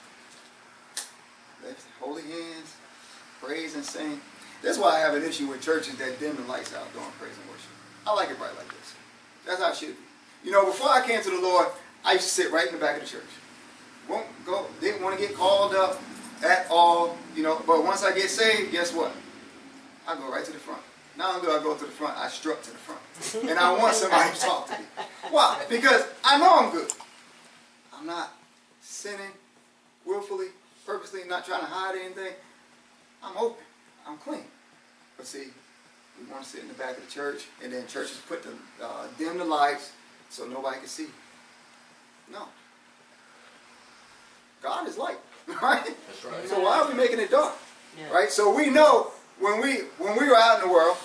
Lift 1.64 1.86
holy 2.00 2.22
hands, 2.22 2.76
praise 3.42 3.74
and 3.74 3.84
sing. 3.84 4.20
That's 4.62 4.78
why 4.78 4.96
I 4.96 4.98
have 5.00 5.14
an 5.14 5.22
issue 5.22 5.46
with 5.48 5.60
churches 5.60 5.96
that 5.96 6.18
dim 6.18 6.36
the 6.36 6.42
lights 6.42 6.74
out 6.74 6.92
during 6.92 7.10
praise 7.18 7.36
and 7.40 7.48
worship. 7.50 7.70
I 8.06 8.14
like 8.14 8.30
it 8.30 8.38
bright 8.38 8.56
like 8.56 8.68
this. 8.68 8.94
That's 9.46 9.62
how 9.62 9.70
it 9.70 9.76
should 9.76 9.96
be. 9.96 10.02
You 10.44 10.52
know, 10.52 10.66
before 10.66 10.90
I 10.90 11.06
came 11.06 11.22
to 11.22 11.30
the 11.30 11.40
Lord, 11.40 11.68
I 12.04 12.12
used 12.12 12.24
to 12.24 12.30
sit 12.30 12.52
right 12.52 12.66
in 12.66 12.74
the 12.74 12.80
back 12.80 12.96
of 12.96 13.02
the 13.02 13.08
church. 13.08 13.30
Won't 14.08 14.26
go, 14.46 14.66
didn't 14.80 15.02
want 15.02 15.18
to 15.18 15.26
get 15.26 15.36
called 15.36 15.74
up 15.74 16.00
at 16.44 16.66
all, 16.70 17.16
you 17.34 17.42
know. 17.42 17.62
But 17.66 17.84
once 17.84 18.02
I 18.02 18.14
get 18.14 18.30
saved, 18.30 18.72
guess 18.72 18.92
what? 18.92 19.12
I 20.06 20.16
go 20.16 20.30
right 20.30 20.44
to 20.44 20.52
the 20.52 20.58
front. 20.58 20.80
Not 21.18 21.34
only 21.34 21.48
do 21.48 21.52
I 21.52 21.60
go 21.60 21.74
to 21.76 21.84
the 21.84 21.90
front, 21.90 22.16
I 22.16 22.28
strut 22.28 22.62
to 22.62 22.70
the 22.70 22.76
front. 22.76 23.50
And 23.50 23.58
I 23.58 23.76
want 23.76 23.92
somebody 23.94 24.32
to 24.32 24.40
talk 24.40 24.68
to 24.68 24.78
me. 24.78 24.86
Why? 25.32 25.64
Because 25.68 26.04
I 26.24 26.38
know 26.38 26.58
I'm 26.58 26.70
good. 26.70 26.88
I'm 27.92 28.06
not 28.06 28.32
sinning 28.80 29.32
willfully, 30.06 30.46
purposely, 30.86 31.22
not 31.28 31.44
trying 31.44 31.60
to 31.60 31.66
hide 31.66 31.96
anything. 31.98 32.34
I'm 33.22 33.36
open. 33.36 33.64
I'm 34.06 34.16
clean. 34.18 34.44
But 35.16 35.26
see, 35.26 35.48
we 36.20 36.30
want 36.30 36.44
to 36.44 36.48
sit 36.48 36.62
in 36.62 36.68
the 36.68 36.74
back 36.74 36.96
of 36.96 37.04
the 37.04 37.10
church, 37.10 37.46
and 37.64 37.72
then 37.72 37.88
churches 37.88 38.20
put 38.28 38.44
the 38.44 38.50
uh, 38.80 39.08
dim 39.18 39.38
the 39.38 39.44
lights 39.44 39.90
so 40.30 40.46
nobody 40.46 40.78
can 40.78 40.86
see. 40.86 41.08
No. 42.30 42.44
God 44.62 44.86
is 44.86 44.96
light, 44.96 45.18
right? 45.62 45.84
That's 45.84 46.24
right. 46.24 46.48
So 46.48 46.60
why 46.60 46.78
are 46.78 46.88
we 46.88 46.94
making 46.94 47.18
it 47.18 47.32
dark? 47.32 47.54
Yeah. 47.98 48.12
Right? 48.12 48.30
So 48.30 48.54
we 48.54 48.70
know 48.70 49.10
when 49.40 49.60
we 49.60 49.78
when 49.98 50.16
we 50.16 50.28
were 50.28 50.36
out 50.36 50.62
in 50.62 50.68
the 50.68 50.72
world, 50.72 50.96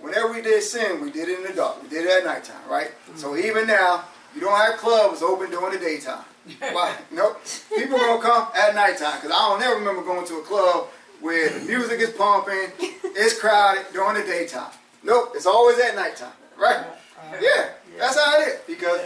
whenever 0.00 0.32
we 0.32 0.40
did 0.42 0.62
sin, 0.62 1.00
we 1.00 1.10
did 1.10 1.28
it 1.28 1.38
in 1.40 1.44
the 1.46 1.52
dark. 1.52 1.82
We 1.82 1.88
did 1.88 2.04
it 2.06 2.10
at 2.10 2.24
nighttime, 2.24 2.68
right? 2.68 2.90
So 3.16 3.36
even 3.36 3.66
now, 3.66 4.04
you 4.34 4.40
don't 4.40 4.56
have 4.58 4.76
clubs 4.78 5.22
open 5.22 5.50
during 5.50 5.72
the 5.78 5.84
daytime. 5.84 6.24
Why? 6.72 6.94
Nope. 7.10 7.40
People 7.76 7.98
gonna 7.98 8.22
come 8.22 8.48
at 8.56 8.74
nighttime 8.74 9.16
because 9.20 9.30
I 9.32 9.48
don't 9.48 9.62
ever 9.62 9.74
remember 9.76 10.02
going 10.02 10.26
to 10.26 10.36
a 10.38 10.42
club 10.42 10.86
where 11.20 11.50
the 11.50 11.60
music 11.66 12.00
is 12.00 12.10
pumping, 12.10 12.70
it's 12.78 13.38
crowded 13.38 13.86
during 13.92 14.20
the 14.20 14.26
daytime. 14.26 14.70
Nope. 15.02 15.32
It's 15.34 15.46
always 15.46 15.78
at 15.80 15.94
nighttime, 15.96 16.32
right? 16.56 16.76
Uh, 16.78 17.36
Yeah. 17.40 17.70
That's 17.98 18.16
how 18.18 18.40
it 18.40 18.48
is 18.48 18.60
because 18.66 19.00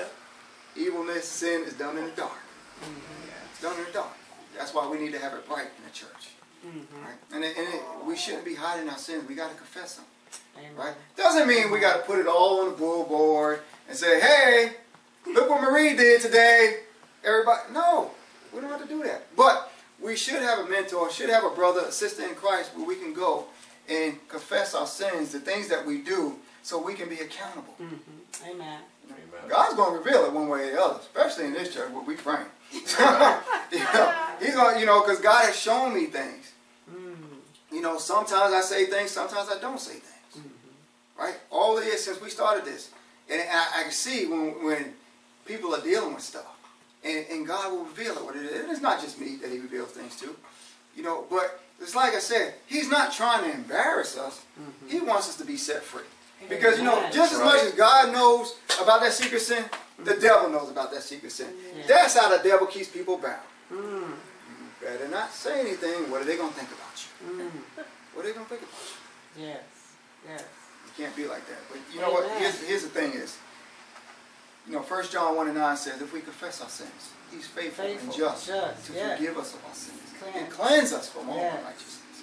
evilness, 0.77 1.27
sin 1.27 1.63
is 1.65 1.73
done 1.75 1.97
in 1.97 2.05
the 2.05 2.11
dark. 2.11 2.33
It's 3.51 3.63
done 3.63 3.79
in 3.79 3.85
the 3.87 3.91
dark. 3.93 4.13
That's 4.57 4.75
why 4.75 4.87
we 4.89 4.99
need 4.99 5.13
to 5.13 5.19
have 5.19 5.33
it 5.33 5.49
bright 5.49 5.69
in 5.79 5.85
the 5.85 5.91
church. 5.91 6.31
mhm. 6.67 6.85
Right? 7.03 7.17
And, 7.33 7.43
it, 7.45 7.57
and 7.57 7.67
it, 7.75 7.83
we 8.07 8.17
shouldn't 8.17 8.45
be 8.45 8.55
hiding 8.55 8.89
our 8.89 8.99
sins. 8.99 9.27
We 9.29 9.35
got 9.35 9.51
to 9.51 9.57
confess 9.57 9.95
them. 9.97 10.05
Amen. 10.59 10.71
Right? 10.77 10.95
Doesn't 11.17 11.49
mean 11.49 11.71
we 11.71 11.81
got 11.81 11.97
to 11.99 12.03
put 12.03 12.19
it 12.19 12.27
all 12.27 12.61
on 12.61 12.71
the 12.71 12.77
billboard 12.77 13.61
and 13.89 13.97
say, 13.97 14.21
"Hey, 14.21 14.73
look 15.27 15.49
what 15.51 15.61
Marie 15.63 15.97
did 15.97 16.21
today." 16.21 16.81
Everybody, 17.25 17.73
no, 17.73 18.11
we 18.53 18.61
don't 18.61 18.71
have 18.71 18.83
to 18.83 18.89
do 18.89 19.03
that. 19.05 19.35
But 19.37 19.71
we 20.01 20.17
should 20.17 20.43
have 20.43 20.59
a 20.59 20.69
mentor, 20.69 21.11
should 21.11 21.31
have 21.31 21.45
a 21.45 21.51
brother, 21.51 21.81
a 21.87 21.93
sister 21.93 22.25
in 22.25 22.35
Christ, 22.35 22.73
where 22.75 22.87
we 22.87 22.97
can 22.97 23.15
go 23.15 23.47
and 23.89 24.17
confess 24.29 24.75
our 24.75 24.87
sins, 24.87 25.33
the 25.33 25.41
things 25.41 25.69
that 25.69 25.87
we 25.87 25.99
do, 25.99 26.37
so 26.63 26.83
we 26.83 26.95
can 26.95 27.09
be 27.09 27.17
accountable. 27.21 27.75
Mhm. 27.81 27.99
Amen. 28.49 28.81
Amen. 29.11 29.49
God's 29.49 29.75
going 29.75 29.93
to 29.93 29.99
reveal 29.99 30.25
it 30.25 30.33
one 30.33 30.49
way 30.49 30.69
or 30.69 30.73
the 30.73 30.83
other, 30.83 31.01
especially 31.01 31.47
in 31.47 31.53
this 31.53 31.73
church 31.75 31.91
where 31.91 32.03
we 32.03 32.15
pray. 32.17 32.43
you 32.73 32.81
know, 33.79 34.15
he's 34.41 34.55
going, 34.55 34.81
you 34.81 34.87
know, 34.87 35.03
because 35.03 35.21
God 35.21 35.45
has 35.45 35.57
shown 35.59 35.95
me 35.95 36.07
things. 36.07 36.53
Mm. 36.91 37.17
You 37.71 37.83
know, 37.83 37.99
sometimes 37.99 38.55
I 38.55 38.61
say 38.63 38.87
things, 38.87 39.11
sometimes 39.11 39.49
I 39.51 39.61
don't 39.61 39.81
say 39.81 39.95
things. 39.95 40.12
Right? 41.23 41.37
All 41.51 41.79
it 41.79 41.87
is 41.87 42.05
since 42.05 42.21
we 42.21 42.31
started 42.31 42.65
this. 42.65 42.91
And 43.31 43.41
I, 43.41 43.81
I 43.81 43.83
can 43.85 43.93
see 43.93 44.27
when, 44.27 44.65
when 44.65 44.95
people 45.45 45.73
are 45.75 45.81
dealing 45.81 46.15
with 46.15 46.23
stuff. 46.23 46.59
And, 47.05 47.25
and 47.31 47.47
God 47.47 47.73
will 47.73 47.85
reveal 47.85 48.17
it 48.17 48.25
what 48.25 48.35
it 48.35 48.43
is. 48.43 48.61
And 48.61 48.71
it's 48.71 48.81
not 48.81 49.01
just 49.01 49.21
me 49.21 49.37
that 49.37 49.51
he 49.51 49.59
reveals 49.59 49.91
things 49.91 50.17
to. 50.17 50.35
You 50.97 51.03
know, 51.05 51.25
but 51.31 51.61
it's 51.81 51.95
like 51.95 52.15
I 52.15 52.19
said, 52.19 52.55
he's 52.67 52.91
not 52.91 53.13
trying 53.13 53.45
to 53.45 53.57
embarrass 53.57 54.19
us. 54.19 54.43
He 54.89 55.01
wants 55.01 55.29
us 55.29 55.37
to 55.37 55.45
be 55.45 55.57
set 55.57 55.83
free. 55.83 56.03
Because, 56.49 56.77
you 56.79 56.85
know, 56.85 57.09
just 57.13 57.33
as 57.33 57.39
much 57.39 57.63
as 57.63 57.73
God 57.73 58.13
knows 58.13 58.57
about 58.83 59.01
that 59.03 59.13
secret 59.13 59.41
sin, 59.41 59.65
the 60.03 60.15
devil 60.15 60.51
knows 60.51 60.71
about 60.71 60.91
that 60.93 61.03
secret 61.03 61.31
sin. 61.31 61.49
Yeah. 61.77 61.85
That's 61.87 62.19
how 62.19 62.37
the 62.37 62.43
devil 62.43 62.67
keeps 62.67 62.89
people 62.89 63.17
bound. 63.17 63.47
Mm. 63.73 64.11
You 64.11 64.87
better 64.87 65.09
not 65.09 65.33
say 65.33 65.61
anything. 65.61 66.11
What 66.11 66.21
are 66.21 66.25
they 66.25 66.37
going 66.37 66.51
to 66.51 66.59
think 66.59 66.71
about 66.71 67.07
you? 67.31 67.45
Mm. 67.45 67.85
What 68.13 68.25
are 68.25 68.29
they 68.29 68.35
going 68.35 68.47
to 68.47 68.51
think 68.51 68.63
about 68.63 68.81
you? 69.37 69.45
Yes. 69.47 69.63
Yes. 70.29 70.45
You 70.99 71.05
can't 71.05 71.17
be 71.17 71.27
like 71.27 71.47
that. 71.49 71.59
But 71.71 71.81
you 71.95 72.01
know 72.01 72.11
what? 72.11 72.29
Here's, 72.39 72.61
here's 72.63 72.83
the 72.83 72.89
thing 72.89 73.13
is, 73.13 73.37
you 74.67 74.73
know, 74.75 74.81
1 74.81 75.05
John 75.11 75.37
1 75.37 75.49
and 75.49 75.57
9 75.57 75.77
says, 75.77 76.01
if 76.03 76.13
we 76.13 76.21
confess 76.21 76.61
our 76.61 76.69
sins, 76.69 77.11
he's 77.31 77.47
faithful, 77.47 77.87
and 77.87 78.13
just, 78.13 78.47
just, 78.47 78.87
to 78.87 78.93
yeah. 78.93 79.17
forgive 79.17 79.39
us 79.39 79.55
of 79.55 79.65
our 79.67 79.75
sins 79.75 79.99
Cleanse. 80.21 80.37
and 80.37 80.51
cleanse 80.51 80.93
us 80.93 81.09
from 81.09 81.29
all 81.31 81.37
Yes. 81.37 81.59
unrighteousness. 81.59 82.23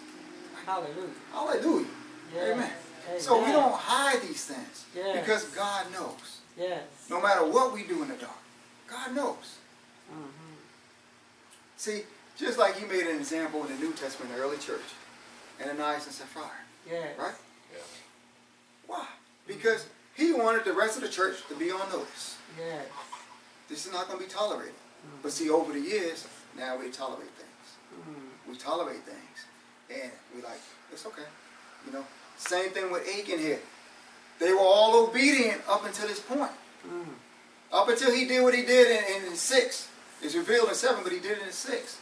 Hallelujah. 0.65 1.09
Hallelujah. 1.34 1.86
Yes. 2.34 2.49
Amen. 2.53 2.72
So 3.17 3.43
we 3.43 3.51
don't 3.51 3.74
hide 3.74 4.22
these 4.22 4.45
things 4.45 4.86
Yes. 4.95 5.20
because 5.20 5.45
God 5.55 5.91
knows. 5.91 6.39
Yes. 6.57 6.84
No 7.09 7.20
matter 7.20 7.43
what 7.43 7.74
we 7.74 7.84
do 7.84 8.03
in 8.03 8.09
the 8.09 8.15
dark, 8.15 8.38
God 8.88 9.15
knows. 9.15 9.55
Mhm. 10.13 10.30
See, 11.78 12.03
just 12.38 12.57
like 12.59 12.76
he 12.78 12.86
made 12.86 13.07
an 13.07 13.15
example 13.17 13.65
in 13.65 13.74
the 13.74 13.84
New 13.84 13.93
Testament, 13.93 14.34
the 14.36 14.41
early 14.41 14.57
church, 14.57 14.84
Ananias 15.61 16.05
and 16.05 16.13
Sapphira, 16.15 16.51
Yes. 16.88 17.17
right? 17.17 17.34
Yeah. 17.74 17.80
Why? 18.89 19.05
Because 19.47 19.85
he 20.15 20.33
wanted 20.33 20.65
the 20.65 20.73
rest 20.73 20.97
of 20.97 21.03
the 21.03 21.09
church 21.09 21.37
to 21.47 21.55
be 21.55 21.69
on 21.71 21.87
notice. 21.91 22.37
Yes. 22.57 22.85
This 23.69 23.85
is 23.85 23.93
not 23.93 24.07
going 24.07 24.19
to 24.19 24.25
be 24.25 24.31
tolerated. 24.31 24.73
But 25.21 25.31
see, 25.31 25.49
over 25.49 25.71
the 25.71 25.79
years, 25.79 26.27
now 26.57 26.75
we 26.77 26.89
tolerate 26.89 27.29
things. 27.29 28.09
Mm. 28.09 28.49
We 28.51 28.57
tolerate 28.57 29.03
things. 29.03 29.45
And 29.89 30.11
we 30.35 30.41
like, 30.41 30.59
it's 30.91 31.05
okay. 31.05 31.29
You 31.85 31.93
know, 31.93 32.03
same 32.37 32.71
thing 32.71 32.91
with 32.91 33.07
Achan 33.07 33.39
here. 33.39 33.59
They 34.39 34.51
were 34.51 34.59
all 34.59 35.07
obedient 35.07 35.61
up 35.69 35.85
until 35.85 36.07
this 36.07 36.19
point. 36.19 36.51
Mm. 36.85 37.05
Up 37.71 37.87
until 37.89 38.11
he 38.11 38.25
did 38.25 38.41
what 38.43 38.55
he 38.55 38.63
did 38.63 38.87
in, 38.87 39.21
in, 39.21 39.31
in 39.31 39.35
6. 39.35 39.89
It's 40.23 40.35
revealed 40.35 40.69
in 40.69 40.75
7, 40.75 41.03
but 41.03 41.11
he 41.11 41.19
did 41.19 41.37
it 41.37 41.43
in 41.45 41.51
6. 41.51 41.99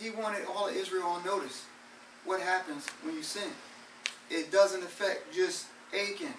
He 0.00 0.10
wanted 0.10 0.46
all 0.46 0.68
of 0.68 0.74
Israel 0.74 1.04
on 1.04 1.24
notice. 1.24 1.66
What 2.24 2.40
happens 2.40 2.86
when 3.02 3.14
you 3.14 3.22
sin? 3.22 3.50
It 4.30 4.50
doesn't 4.52 4.82
affect 4.82 5.32
just 5.34 5.66
Achan. 5.92 6.34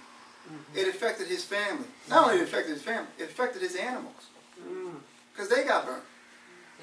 It 0.76 0.88
affected 0.88 1.28
his 1.28 1.44
family. 1.44 1.86
Not 2.10 2.26
only 2.30 2.42
it 2.42 2.44
affected 2.44 2.74
his 2.74 2.82
family, 2.82 3.08
it 3.20 3.24
affected 3.26 3.62
his 3.62 3.76
animals. 3.76 4.28
Mm. 4.60 4.96
Because 5.32 5.48
they 5.50 5.64
got 5.64 5.86
burned. 5.86 6.02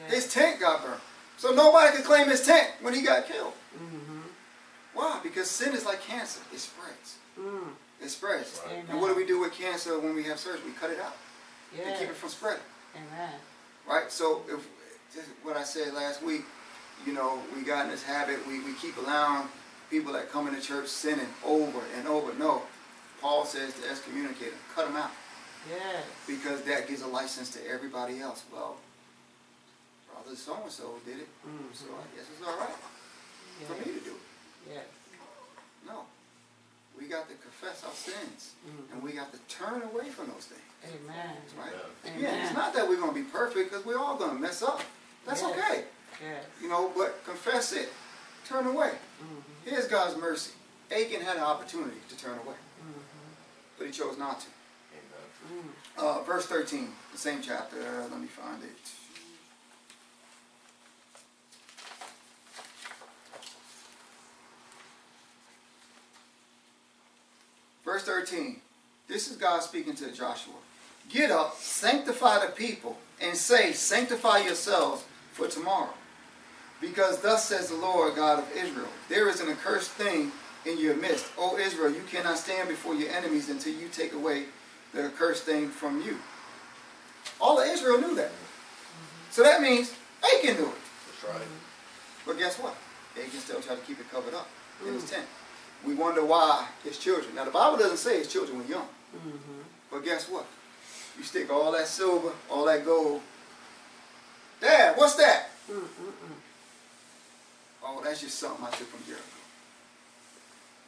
Yes. 0.01 0.15
His 0.15 0.33
tent 0.33 0.61
got 0.61 0.85
burned. 0.85 1.01
So 1.37 1.51
nobody 1.53 1.97
could 1.97 2.05
claim 2.05 2.29
his 2.29 2.45
tent 2.47 2.69
when 2.81 2.95
he 2.95 3.03
got 3.03 3.27
killed. 3.27 3.53
Mhm. 3.77 4.23
Why? 4.95 5.21
Because 5.23 5.51
sin 5.51 5.75
is 5.75 5.85
like 5.85 6.01
cancer. 6.01 6.41
It 6.53 6.61
spreads. 6.61 7.17
Mm. 7.39 7.75
It 8.01 8.09
spreads. 8.11 8.61
Right. 8.67 8.85
And 8.89 9.01
what 9.01 9.09
do 9.09 9.15
we 9.17 9.27
do 9.27 9.41
with 9.41 9.53
cancer 9.53 9.99
when 9.99 10.15
we 10.15 10.23
have 10.25 10.39
surgery? 10.39 10.63
We 10.67 10.73
cut 10.73 10.91
it 10.91 11.01
out 11.01 11.17
to 11.73 11.79
Yes. 11.79 11.99
keep 11.99 12.09
it 12.09 12.17
from 12.17 12.29
spreading. 12.31 12.63
Amen. 12.95 13.33
Right? 13.87 14.11
So 14.13 14.43
if 14.49 14.65
just 15.15 15.29
what 15.43 15.57
I 15.57 15.65
said 15.65 15.93
last 15.93 16.23
week, 16.23 16.45
you 17.05 17.13
know, 17.13 17.43
we 17.55 17.63
got 17.63 17.85
in 17.87 17.91
this 17.91 18.03
habit, 18.05 18.47
we, 18.47 18.61
we 18.61 18.75
keep 18.75 18.97
allowing 18.97 19.49
people 19.91 20.13
that 20.13 20.31
come 20.31 20.49
into 20.49 20.61
church 20.61 20.89
sinning 20.89 21.29
over 21.45 21.81
and 21.97 22.07
over. 22.09 22.33
No. 22.35 22.63
Paul 23.21 23.45
says 23.45 23.73
to 23.81 23.91
excommunicate 23.91 24.51
them, 24.51 24.61
cut 24.75 24.87
them 24.87 24.97
out. 24.97 25.11
Yes. 25.71 26.05
Because 26.27 26.63
that 26.63 26.87
gives 26.89 27.03
a 27.03 27.07
license 27.07 27.51
to 27.51 27.67
everybody 27.69 28.21
else. 28.21 28.45
Well, 28.53 28.77
brother 30.13 30.37
so 30.37 30.55
and 30.63 30.71
so 30.71 30.95
did 31.05 31.19
it, 31.21 31.29
Mhm. 31.47 31.75
so 31.75 31.87
I 31.95 32.17
guess 32.17 32.27
it's 32.33 32.47
all 32.47 32.57
right 32.57 32.75
for 33.67 33.73
me 33.75 33.95
to 33.99 34.01
do 34.05 34.11
it. 34.15 34.73
Yes. 34.75 34.85
No. 35.87 36.07
We 37.01 37.07
got 37.07 37.29
to 37.29 37.35
confess 37.35 37.85
our 37.85 37.93
sins 37.93 38.53
Mhm. 38.67 38.93
and 38.93 39.03
we 39.03 39.13
got 39.13 39.33
to 39.33 39.39
turn 39.49 39.83
away 39.83 40.11
from 40.11 40.29
those 40.29 40.45
things. 40.47 40.63
Amen. 40.85 41.37
Right? 41.59 41.73
Amen. 42.07 42.21
Yeah, 42.21 42.45
it's 42.47 42.55
not 42.55 42.73
that 42.75 42.89
we're 42.89 42.97
going 42.97 43.15
to 43.15 43.21
be 43.25 43.29
perfect 43.29 43.71
because 43.71 43.85
we're 43.85 43.99
all 43.99 44.17
going 44.17 44.31
to 44.37 44.39
mess 44.41 44.63
up. 44.63 44.83
That's 45.25 45.43
Yes. 45.43 45.51
okay. 45.59 45.85
Yes. 46.23 46.45
You 46.61 46.69
know, 46.69 46.91
but 46.97 47.25
confess 47.25 47.73
it. 47.73 47.93
Turn 48.47 48.67
away. 48.67 48.97
Mhm. 49.23 49.43
Here's 49.67 49.89
God's 49.89 50.17
mercy. 50.17 50.53
Achan 50.93 51.23
had 51.23 51.37
an 51.39 51.43
opportunity 51.43 51.97
to 52.09 52.17
turn 52.17 52.39
away, 52.39 52.55
Mhm. 52.55 53.03
but 53.77 53.87
he 53.89 53.93
chose 53.93 54.17
not 54.17 54.41
to. 54.41 54.47
Uh, 55.97 56.23
verse 56.23 56.47
13, 56.47 56.95
the 57.13 57.19
same 57.19 57.43
chapter. 57.43 57.77
Uh, 57.81 58.03
let 58.09 58.21
me 58.21 58.29
find 58.29 58.63
it. 58.63 58.77
Verse 67.85 68.03
13. 68.03 68.61
This 69.09 69.31
is 69.31 69.37
God 69.37 69.63
speaking 69.63 69.95
to 69.97 70.11
Joshua. 70.11 70.55
Get 71.09 71.31
up, 71.31 71.57
sanctify 71.61 72.45
the 72.45 72.53
people, 72.53 72.99
and 73.21 73.37
say, 73.37 73.73
Sanctify 73.73 74.39
yourselves 74.39 75.05
for 75.33 75.47
tomorrow. 75.47 75.95
Because 76.81 77.21
thus 77.21 77.47
says 77.49 77.69
the 77.69 77.77
Lord 77.77 78.15
God 78.17 78.39
of 78.41 78.51
Israel, 78.57 78.89
there 79.09 79.29
is 79.29 79.41
an 79.41 79.49
accursed 79.49 79.91
thing 79.93 80.31
in 80.67 80.79
your 80.79 80.95
midst. 80.97 81.27
O 81.39 81.57
Israel, 81.59 81.91
you 81.91 82.03
cannot 82.11 82.39
stand 82.39 82.69
before 82.69 82.95
your 82.95 83.11
enemies 83.11 83.49
until 83.49 83.73
you 83.75 83.89
take 83.89 84.13
away 84.13 84.45
the 84.93 85.05
accursed 85.05 85.45
thing 85.45 85.69
from 85.69 86.03
you. 86.03 86.19
All 87.41 87.61
of 87.61 87.67
Israel 87.67 87.99
knew 88.01 88.15
that. 88.17 88.31
So 89.31 89.43
that 89.43 89.61
means 89.61 89.93
Achan 90.23 90.57
knew 90.57 90.67
it. 90.69 90.75
That's 91.23 91.35
right. 91.35 91.47
But 92.27 92.39
guess 92.39 92.59
what? 92.59 92.75
Achan 93.17 93.41
still 93.41 93.61
tried 93.61 93.77
to 93.77 93.83
keep 93.83 93.99
it 94.01 94.11
covered 94.11 94.35
up 94.35 94.49
in 94.87 94.93
his 94.95 95.09
tent. 95.11 95.25
We 95.87 95.95
wonder 95.95 96.25
why 96.25 96.67
his 96.85 96.99
children. 96.99 97.35
Now 97.35 97.45
the 97.45 97.51
Bible 97.51 97.77
doesn't 97.79 97.99
say 97.99 98.19
his 98.19 98.29
children 98.33 98.59
were 98.59 98.65
young, 98.65 98.89
Mm-hmm. 99.17 99.61
but 99.91 100.05
guess 100.05 100.29
what? 100.29 100.45
You 101.17 101.25
stick 101.25 101.51
all 101.51 101.73
that 101.73 101.87
silver, 101.87 102.33
all 102.51 102.65
that 102.67 102.85
gold. 102.85 103.23
Dad, 104.61 104.97
what's 104.97 105.15
that? 105.15 105.49
Mm-mm-mm. 105.71 105.85
Oh, 107.87 108.01
that's 108.03 108.21
just 108.21 108.39
something 108.39 108.67
I 108.67 108.71
took 108.71 108.89
from 108.89 109.05
Jericho. 109.07 109.25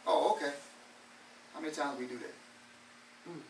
Oh, 0.06 0.32
okay. 0.34 0.52
How 1.54 1.60
many 1.60 1.72
times 1.72 1.98
we 1.98 2.06
do 2.06 2.18
that? 2.18 2.34
Mm. 3.30 3.40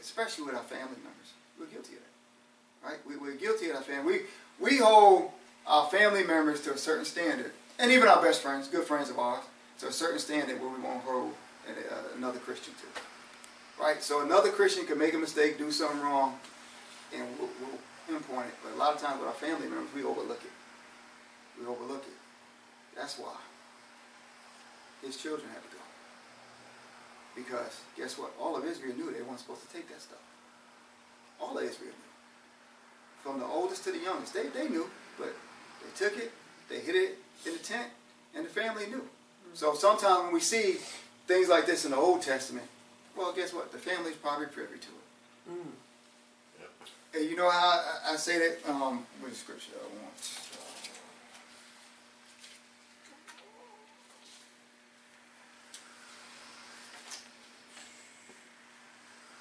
Especially 0.00 0.44
with 0.44 0.54
our 0.54 0.62
family 0.62 0.96
members. 0.96 1.32
We're 1.60 1.66
guilty 1.66 1.94
of 1.94 2.00
that. 2.00 2.88
Right? 2.88 2.98
We, 3.06 3.16
we're 3.16 3.36
guilty 3.36 3.68
of 3.70 3.76
our 3.76 3.82
family. 3.82 4.20
We, 4.60 4.70
we 4.70 4.78
hold 4.78 5.30
our 5.66 5.88
family 5.90 6.24
members 6.24 6.62
to 6.62 6.72
a 6.72 6.78
certain 6.78 7.04
standard, 7.04 7.52
and 7.78 7.92
even 7.92 8.08
our 8.08 8.22
best 8.22 8.40
friends, 8.40 8.68
good 8.68 8.84
friends 8.84 9.10
of 9.10 9.18
ours, 9.18 9.44
to 9.80 9.88
a 9.88 9.92
certain 9.92 10.18
standard 10.18 10.60
where 10.60 10.70
we 10.70 10.80
won't 10.80 11.02
hold 11.02 11.32
uh, 11.68 12.16
another 12.16 12.38
Christian 12.38 12.72
to. 12.74 13.82
Right? 13.82 14.02
So 14.02 14.24
another 14.24 14.50
Christian 14.50 14.86
can 14.86 14.98
make 14.98 15.12
a 15.14 15.18
mistake, 15.18 15.58
do 15.58 15.70
something 15.70 16.00
wrong, 16.00 16.38
and 17.14 17.26
we'll, 17.38 17.50
we'll 17.60 17.78
pinpoint 18.06 18.48
it. 18.48 18.54
But 18.64 18.74
a 18.74 18.78
lot 18.78 18.94
of 18.94 19.00
times 19.00 19.20
with 19.20 19.28
our 19.28 19.34
family 19.34 19.68
members, 19.68 19.92
we 19.94 20.04
overlook 20.04 20.42
it. 20.42 21.60
We 21.60 21.66
overlook 21.66 22.04
it. 22.06 22.17
That's 22.98 23.16
why 23.16 23.36
his 25.02 25.16
children 25.16 25.48
had 25.54 25.62
to 25.62 25.76
go. 25.76 25.82
Because 27.36 27.80
guess 27.96 28.18
what? 28.18 28.32
All 28.40 28.56
of 28.56 28.64
Israel 28.64 28.96
knew 28.96 29.12
they 29.12 29.22
weren't 29.22 29.38
supposed 29.38 29.66
to 29.66 29.72
take 29.72 29.88
that 29.88 30.02
stuff. 30.02 30.18
All 31.40 31.56
of 31.56 31.62
Israel 31.62 31.92
knew. 31.92 33.22
From 33.22 33.38
the 33.38 33.46
oldest 33.46 33.84
to 33.84 33.92
the 33.92 33.98
youngest. 33.98 34.34
They, 34.34 34.48
they 34.48 34.68
knew, 34.68 34.90
but 35.16 35.32
they 35.84 36.04
took 36.04 36.18
it, 36.18 36.32
they 36.68 36.80
hid 36.80 36.96
it 36.96 37.18
in 37.46 37.52
the 37.52 37.58
tent, 37.60 37.88
and 38.34 38.44
the 38.44 38.50
family 38.50 38.86
knew. 38.86 39.06
So 39.54 39.74
sometimes 39.74 40.24
when 40.24 40.34
we 40.34 40.40
see 40.40 40.78
things 41.28 41.48
like 41.48 41.66
this 41.66 41.84
in 41.84 41.92
the 41.92 41.96
Old 41.96 42.22
Testament, 42.22 42.66
well, 43.16 43.32
guess 43.32 43.54
what? 43.54 43.70
The 43.70 43.78
family's 43.78 44.16
probably 44.16 44.46
privy 44.46 44.78
to 44.78 44.88
it. 44.88 45.52
Mm. 45.52 45.70
And 47.14 47.30
you 47.30 47.36
know 47.36 47.50
how 47.50 47.82
I, 48.06 48.12
I 48.12 48.16
say 48.16 48.38
that? 48.38 48.68
Um, 48.68 49.06
what 49.20 49.32
is 49.32 49.38
scripture 49.38 49.72
I 49.74 49.86
want? 49.86 50.14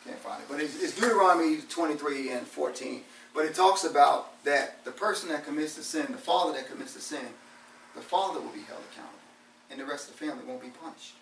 Can't 0.05 0.19
find 0.19 0.41
it, 0.41 0.46
but 0.46 0.46
it's, 0.59 0.95
Deuteronomy 0.95 1.59
23 1.69 2.31
and 2.31 2.47
14. 2.47 3.01
But 3.33 3.45
it 3.45 3.55
talks 3.55 3.83
about 3.83 4.43
that 4.43 4.83
the 4.83 4.91
person 4.91 5.29
that 5.29 5.45
commits 5.45 5.75
the 5.75 5.83
sin, 5.83 6.07
the 6.09 6.17
father 6.17 6.53
that 6.53 6.69
commits 6.69 6.93
the 6.93 7.01
sin, 7.01 7.25
the 7.95 8.01
father 8.01 8.39
will 8.39 8.53
be 8.53 8.61
held 8.61 8.81
accountable, 8.91 9.19
and 9.69 9.79
the 9.79 9.85
rest 9.85 10.09
of 10.09 10.17
the 10.17 10.25
family 10.25 10.43
won't 10.45 10.61
be 10.61 10.69
punished 10.69 11.13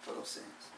for 0.00 0.12
those 0.12 0.28
sins. 0.28 0.68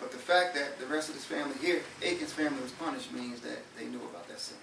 But 0.00 0.12
the 0.12 0.18
fact 0.18 0.54
that 0.54 0.80
the 0.80 0.86
rest 0.86 1.08
of 1.08 1.14
this 1.14 1.24
family 1.24 1.54
here, 1.60 1.82
Achan's 2.02 2.32
family 2.32 2.60
was 2.62 2.72
punished, 2.72 3.12
means 3.12 3.40
that 3.40 3.60
they 3.78 3.84
knew 3.84 4.00
about 4.00 4.26
that 4.28 4.40
sin. 4.40 4.56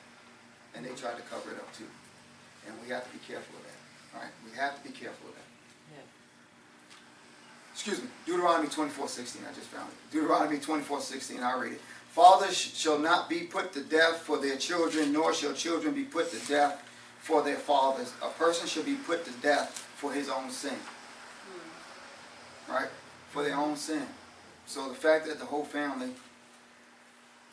And 0.76 0.84
they 0.84 0.90
tried 0.98 1.18
to 1.18 1.26
cover 1.30 1.52
it 1.52 1.58
up 1.58 1.72
too. 1.78 1.90
And 2.66 2.74
we 2.82 2.90
have 2.90 3.06
to 3.06 3.14
be 3.14 3.22
careful 3.26 3.56
of 3.56 3.64
that. 3.64 3.80
All 4.18 4.22
right? 4.22 4.34
We 4.44 4.58
have 4.58 4.76
to 4.78 4.84
be 4.84 4.90
careful 4.90 5.30
of 5.30 5.36
that. 5.36 5.50
Yeah. 5.94 6.06
Excuse 7.74 8.02
me. 8.02 8.10
Deuteronomy 8.26 8.68
24, 8.68 9.08
16. 9.08 9.42
I 9.46 9.54
just 9.54 9.68
found 9.68 9.90
it. 9.90 10.12
Deuteronomy 10.12 10.58
24, 10.58 11.02
16. 11.02 11.44
I'll 11.44 11.60
read 11.60 11.74
it. 11.74 11.82
Fathers 12.18 12.58
shall 12.58 12.98
not 12.98 13.30
be 13.30 13.42
put 13.42 13.72
to 13.74 13.84
death 13.84 14.22
for 14.22 14.40
their 14.40 14.58
children, 14.58 15.14
nor 15.14 15.36
shall 15.36 15.54
children 15.54 15.94
be 15.94 16.02
put 16.02 16.32
to 16.32 16.40
death 16.48 16.84
for 17.20 17.44
their 17.44 17.58
fathers. 17.58 18.12
A 18.24 18.30
person 18.30 18.68
shall 18.68 18.82
be 18.82 18.96
put 18.96 19.24
to 19.26 19.32
death 19.34 19.88
for 19.98 20.12
his 20.12 20.28
own 20.28 20.50
sin. 20.50 20.74
Hmm. 20.74 22.74
Right? 22.74 22.90
For 23.30 23.44
their 23.44 23.56
own 23.56 23.76
sin. 23.76 24.02
So 24.66 24.90
the 24.90 24.96
fact 24.96 25.28
that 25.28 25.38
the 25.38 25.46
whole 25.46 25.64
family 25.64 26.10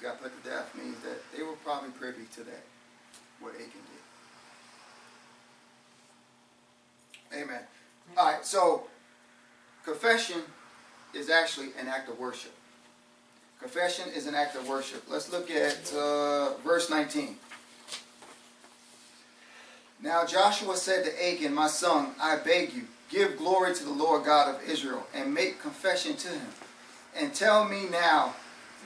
got 0.00 0.22
put 0.22 0.32
to 0.42 0.48
death 0.48 0.74
means 0.74 0.96
that 1.00 1.18
they 1.36 1.42
were 1.42 1.56
probably 1.62 1.90
privy 1.90 2.24
to 2.32 2.44
that, 2.44 2.64
what 3.40 3.52
Achan 3.56 3.68
did. 7.30 7.42
Amen. 7.42 7.60
All 8.16 8.32
right, 8.32 8.46
so 8.46 8.84
confession 9.84 10.40
is 11.12 11.28
actually 11.28 11.68
an 11.78 11.86
act 11.86 12.08
of 12.08 12.18
worship. 12.18 12.54
Confession 13.64 14.10
is 14.14 14.26
an 14.26 14.34
act 14.34 14.56
of 14.56 14.68
worship. 14.68 15.02
Let's 15.10 15.32
look 15.32 15.50
at 15.50 15.90
uh, 15.94 16.52
verse 16.66 16.90
19. 16.90 17.34
Now 20.02 20.26
Joshua 20.26 20.76
said 20.76 21.06
to 21.06 21.10
Achan, 21.26 21.54
My 21.54 21.68
son, 21.68 22.10
I 22.20 22.36
beg 22.36 22.74
you, 22.74 22.82
give 23.08 23.38
glory 23.38 23.74
to 23.74 23.82
the 23.82 23.90
Lord 23.90 24.26
God 24.26 24.54
of 24.54 24.68
Israel, 24.68 25.06
and 25.14 25.32
make 25.32 25.62
confession 25.62 26.14
to 26.14 26.28
him. 26.28 26.46
And 27.16 27.32
tell 27.32 27.66
me 27.66 27.88
now 27.88 28.34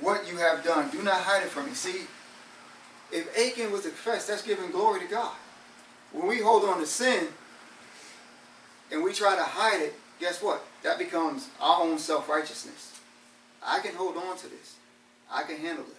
what 0.01 0.31
you 0.31 0.37
have 0.37 0.63
done. 0.63 0.91
Do 0.91 1.03
not 1.03 1.23
hide 1.23 1.43
it 1.43 1.49
from 1.49 1.67
me. 1.67 1.73
See, 1.73 2.03
if 3.11 3.37
Achan 3.37 3.73
was 3.73 3.83
to 3.83 3.89
confess, 3.89 4.29
that's 4.29 4.43
giving 4.43 4.71
glory 4.71 5.01
to 5.01 5.07
God. 5.09 5.35
When 6.13 6.29
we 6.29 6.39
hold 6.39 6.65
on 6.65 6.79
to 6.79 6.87
sin 6.87 7.27
and 8.93 9.03
we 9.03 9.13
try 9.13 9.35
to 9.35 9.43
hide 9.43 9.83
it, 9.83 9.95
guess 10.21 10.41
what? 10.41 10.65
That 10.85 11.01
becomes 11.01 11.49
our 11.61 11.83
own 11.83 11.99
self-righteousness. 11.99 12.98
I 13.65 13.81
can 13.81 13.95
hold 13.95 14.17
on 14.17 14.37
to 14.39 14.49
this. 14.49 14.77
I 15.31 15.43
can 15.43 15.57
handle 15.57 15.85
this. 15.85 15.95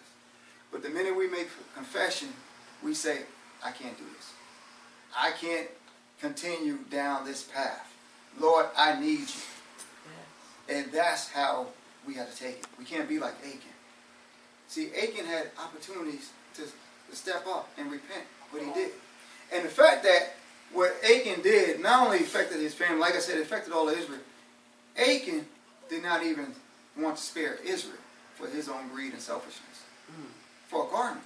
But 0.71 0.83
the 0.83 0.89
minute 0.89 1.15
we 1.15 1.27
make 1.27 1.49
confession, 1.75 2.29
we 2.83 2.93
say, 2.93 3.19
I 3.63 3.71
can't 3.71 3.97
do 3.97 4.03
this. 4.15 4.33
I 5.17 5.31
can't 5.31 5.67
continue 6.21 6.77
down 6.89 7.25
this 7.25 7.43
path. 7.43 7.91
Lord, 8.39 8.67
I 8.77 8.99
need 8.99 9.19
you. 9.19 9.41
Yeah. 10.67 10.75
And 10.77 10.91
that's 10.91 11.29
how 11.29 11.67
we 12.07 12.13
have 12.15 12.31
to 12.31 12.37
take 12.37 12.59
it. 12.59 12.67
We 12.77 12.85
can't 12.85 13.09
be 13.09 13.19
like 13.19 13.33
Achan. 13.43 13.59
See, 14.67 14.91
Achan 14.95 15.25
had 15.25 15.49
opportunities 15.61 16.29
to, 16.55 16.61
to 16.61 17.15
step 17.15 17.45
up 17.47 17.69
and 17.77 17.91
repent, 17.91 18.25
but 18.53 18.61
he 18.61 18.71
did. 18.73 18.91
And 19.51 19.65
the 19.65 19.69
fact 19.69 20.03
that 20.03 20.35
what 20.73 20.95
Achan 21.03 21.41
did 21.41 21.79
not 21.79 22.05
only 22.05 22.19
affected 22.19 22.59
his 22.59 22.73
family, 22.73 22.99
like 22.99 23.15
I 23.15 23.19
said, 23.19 23.37
it 23.37 23.41
affected 23.41 23.73
all 23.73 23.89
of 23.89 23.97
Israel. 23.97 24.19
Achan 24.97 25.47
did 25.89 26.03
not 26.03 26.23
even 26.23 26.53
want 27.01 27.17
to 27.17 27.23
spare 27.23 27.57
Israel 27.65 27.97
for 28.35 28.47
his 28.47 28.69
own 28.69 28.87
greed 28.93 29.13
and 29.13 29.21
selfishness. 29.21 29.83
Mm. 30.11 30.25
For 30.69 30.87
a 30.87 30.91
garment. 30.91 31.25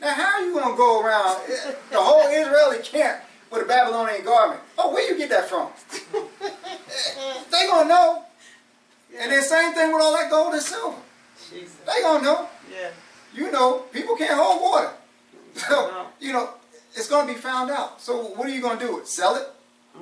Now, 0.00 0.14
how 0.14 0.34
are 0.34 0.44
you 0.44 0.52
going 0.52 0.70
to 0.72 0.76
go 0.76 1.02
around 1.02 1.40
the 1.90 1.98
whole 1.98 2.28
Israeli 2.28 2.82
camp 2.82 3.22
with 3.50 3.62
a 3.62 3.64
Babylonian 3.64 4.24
garment? 4.24 4.60
Oh, 4.76 4.92
where 4.92 5.10
you 5.10 5.16
get 5.16 5.30
that 5.30 5.48
from? 5.48 5.70
they 7.50 7.66
going 7.66 7.84
to 7.84 7.88
know. 7.88 8.22
And 9.18 9.32
then 9.32 9.42
same 9.42 9.72
thing 9.72 9.92
with 9.92 10.02
all 10.02 10.12
that 10.12 10.30
gold 10.30 10.52
and 10.52 10.62
silver. 10.62 10.96
Jesus. 11.50 11.74
They 11.86 12.02
going 12.02 12.20
to 12.20 12.24
know. 12.24 12.48
Yeah. 12.70 12.90
You 13.34 13.50
know, 13.50 13.80
people 13.92 14.16
can't 14.16 14.34
hold 14.34 14.60
water. 14.62 14.90
So, 15.54 15.88
No. 15.88 16.06
you 16.20 16.32
know, 16.32 16.50
it's 16.94 17.08
going 17.08 17.26
to 17.26 17.32
be 17.32 17.38
found 17.38 17.70
out. 17.70 18.00
So 18.00 18.22
what 18.22 18.46
are 18.46 18.50
you 18.50 18.60
going 18.60 18.78
to 18.78 18.86
do? 18.86 19.00
Sell 19.04 19.36
it 19.36 19.46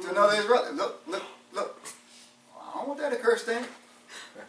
to 0.03 0.11
another 0.11 0.37
Israeli? 0.37 0.73
Look, 0.73 1.03
look, 1.07 1.23
look. 1.53 1.81
I 2.59 2.79
don't 2.79 2.89
want 2.89 3.01
that 3.01 3.13
accursed 3.13 3.47
thing. 3.47 3.65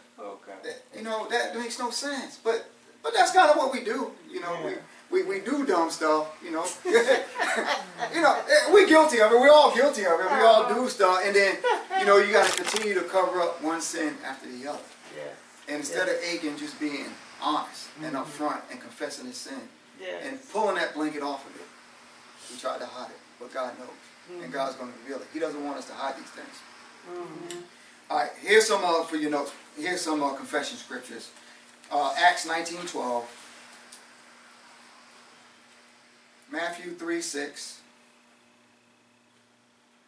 You 0.96 1.02
know, 1.02 1.28
that 1.28 1.56
makes 1.56 1.78
no 1.78 1.90
sense. 1.90 2.38
But 2.42 2.70
but 3.02 3.12
that's 3.14 3.30
kind 3.32 3.50
of 3.50 3.56
what 3.56 3.72
we 3.72 3.84
do. 3.84 4.10
You 4.30 4.40
know, 4.40 4.52
Yeah. 4.68 4.76
we, 5.10 5.22
we, 5.22 5.38
we 5.38 5.44
do 5.44 5.64
dumb 5.64 5.90
stuff, 5.90 6.26
you 6.42 6.50
know. 6.50 6.66
you 6.84 8.20
know, 8.20 8.34
eh, 8.50 8.72
we're 8.72 8.86
guilty 8.88 9.20
of 9.20 9.30
it. 9.32 9.38
We're 9.40 9.50
all 9.52 9.72
guilty 9.74 10.04
of 10.06 10.18
it. 10.20 10.26
We 10.26 10.40
all 10.40 10.68
do 10.74 10.88
stuff. 10.88 11.20
And 11.24 11.34
then, 11.36 11.56
you 12.00 12.06
know, 12.06 12.16
you 12.16 12.32
got 12.32 12.48
to 12.50 12.62
continue 12.62 12.94
to 12.94 13.02
cover 13.02 13.40
up 13.40 13.62
one 13.62 13.80
sin 13.80 14.14
after 14.24 14.48
the 14.50 14.66
other. 14.68 14.80
Yeah. 15.16 15.22
And 15.68 15.76
instead 15.78 16.08
of 16.08 16.16
Achan 16.34 16.56
just 16.58 16.80
being 16.80 17.06
honest 17.40 17.88
and 18.02 18.16
upfront 18.16 18.60
and 18.70 18.80
confessing 18.80 19.26
his 19.26 19.36
sin 19.36 19.60
Yeah. 20.00 20.26
and 20.26 20.38
pulling 20.52 20.74
that 20.76 20.94
blanket 20.94 21.22
off 21.22 21.46
of 21.48 21.54
it, 21.54 21.66
we 22.50 22.58
tried 22.58 22.80
to 22.80 22.86
hide 22.86 23.10
it. 23.10 23.20
But 23.38 23.52
God 23.54 23.78
knows. 23.78 24.42
And 24.42 24.52
God's 24.52 24.74
going 24.74 24.90
to 24.92 24.98
reveal 25.04 25.18
it. 25.18 25.28
He 25.32 25.38
doesn't 25.38 25.62
want 25.64 25.78
us 25.78 25.86
to 25.86 25.92
hide 25.92 26.16
these 26.16 26.30
things. 26.30 26.56
Mm-hmm. 27.08 27.60
All 28.08 28.18
right, 28.18 28.30
here's 28.40 28.66
some 28.66 28.84
uh, 28.84 29.02
for 29.04 29.16
your 29.16 29.30
notes. 29.30 29.52
Here's 29.76 30.00
some 30.00 30.22
uh, 30.22 30.34
confession 30.34 30.78
scriptures. 30.78 31.30
Uh, 31.90 32.14
Acts 32.18 32.46
19:12, 32.46 33.24
Matthew 36.50 36.92
3, 36.92 37.20
6. 37.20 37.80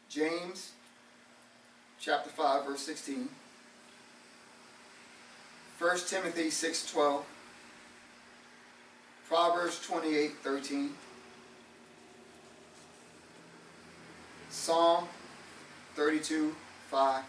James 0.08 0.72
chapter 2.00 2.30
5 2.30 2.64
verse 2.64 2.80
16, 2.80 3.28
1 5.78 5.98
Timothy 6.06 6.48
6:12, 6.48 7.22
Proverbs 9.28 9.86
28:13, 9.86 10.90
Psalm 14.48 15.08
32 15.94 16.56
5. 16.90 17.24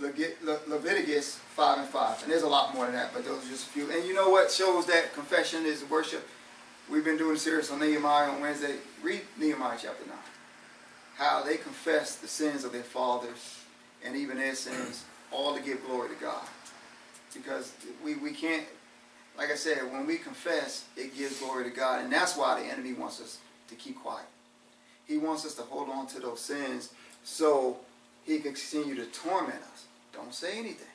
Leviticus 0.00 1.36
5 1.36 1.78
and 1.78 1.88
5. 1.88 2.22
And 2.22 2.32
there's 2.32 2.42
a 2.42 2.48
lot 2.48 2.74
more 2.74 2.86
than 2.86 2.94
that, 2.94 3.12
but 3.12 3.24
those 3.24 3.44
are 3.44 3.48
just 3.48 3.66
a 3.68 3.70
few. 3.70 3.90
And 3.90 4.04
you 4.06 4.14
know 4.14 4.30
what 4.30 4.50
shows 4.50 4.86
that 4.86 5.12
confession 5.14 5.66
is 5.66 5.84
worship? 5.84 6.26
We've 6.90 7.04
been 7.04 7.18
doing 7.18 7.36
a 7.36 7.38
series 7.38 7.70
on 7.70 7.80
Nehemiah 7.80 8.30
on 8.30 8.40
Wednesday. 8.40 8.76
Read 9.02 9.22
Nehemiah 9.38 9.78
chapter 9.80 10.04
9. 10.06 10.16
how 11.16 11.42
they 11.42 11.56
confess 11.58 12.16
the 12.16 12.26
sins 12.28 12.64
of 12.64 12.72
their 12.72 12.82
fathers 12.82 13.58
and 14.04 14.16
even 14.16 14.38
their 14.38 14.54
sins, 14.54 15.04
all 15.30 15.54
to 15.54 15.62
give 15.62 15.84
glory 15.86 16.08
to 16.08 16.14
God. 16.14 16.42
Because 17.34 17.72
we, 18.04 18.14
we 18.16 18.32
can't, 18.32 18.64
like 19.36 19.50
I 19.50 19.54
said, 19.54 19.78
when 19.92 20.06
we 20.06 20.16
confess, 20.16 20.86
it 20.96 21.16
gives 21.16 21.38
glory 21.40 21.64
to 21.64 21.70
God. 21.70 22.02
And 22.02 22.12
that's 22.12 22.36
why 22.36 22.60
the 22.60 22.66
enemy 22.66 22.94
wants 22.94 23.20
us 23.20 23.38
to 23.68 23.74
keep 23.74 24.00
quiet. 24.02 24.26
He 25.06 25.18
wants 25.18 25.44
us 25.44 25.54
to 25.56 25.62
hold 25.62 25.90
on 25.90 26.06
to 26.08 26.20
those 26.20 26.40
sins 26.40 26.90
so 27.22 27.76
he 28.24 28.38
can 28.40 28.54
continue 28.54 28.94
to 28.96 29.06
torment 29.06 29.60
us. 29.72 29.84
Don't 30.12 30.34
say 30.34 30.58
anything. 30.58 30.86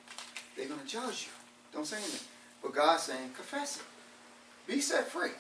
They're 0.56 0.68
going 0.68 0.80
to 0.80 0.88
judge 0.88 1.28
you. 1.28 1.32
Don't 1.74 1.86
say 1.86 1.98
anything. 1.98 2.28
But 2.62 2.74
God's 2.74 3.04
saying, 3.04 3.32
confess 3.36 3.78
it. 3.78 3.84
Be 4.68 4.82
set 4.82 5.08
free. 5.08 5.32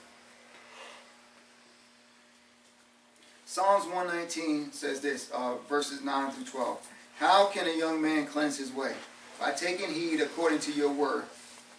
Psalms 3.45 3.85
119 3.85 4.71
says 4.71 4.99
this, 5.01 5.31
uh, 5.31 5.55
verses 5.69 6.03
9 6.03 6.31
through 6.31 6.45
12. 6.45 6.89
How 7.17 7.45
can 7.45 7.67
a 7.67 7.77
young 7.77 8.01
man 8.01 8.25
cleanse 8.27 8.57
his 8.57 8.71
way? 8.71 8.93
By 9.39 9.51
taking 9.51 9.89
heed 9.89 10.19
according 10.19 10.59
to 10.59 10.71
your 10.71 10.91
word. 10.91 11.23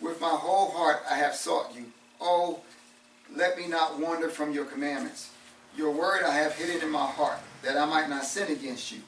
With 0.00 0.20
my 0.20 0.28
whole 0.28 0.70
heart 0.70 1.02
I 1.10 1.16
have 1.16 1.34
sought 1.34 1.74
you. 1.74 1.86
Oh, 2.20 2.60
let 3.34 3.58
me 3.58 3.66
not 3.66 3.98
wander 3.98 4.28
from 4.28 4.52
your 4.52 4.64
commandments. 4.64 5.30
Your 5.76 5.90
word 5.90 6.22
I 6.22 6.32
have 6.34 6.54
hidden 6.54 6.82
in 6.82 6.90
my 6.90 7.06
heart, 7.06 7.38
that 7.62 7.76
I 7.76 7.84
might 7.84 8.08
not 8.08 8.24
sin 8.24 8.50
against 8.50 8.92
you. 8.92 9.00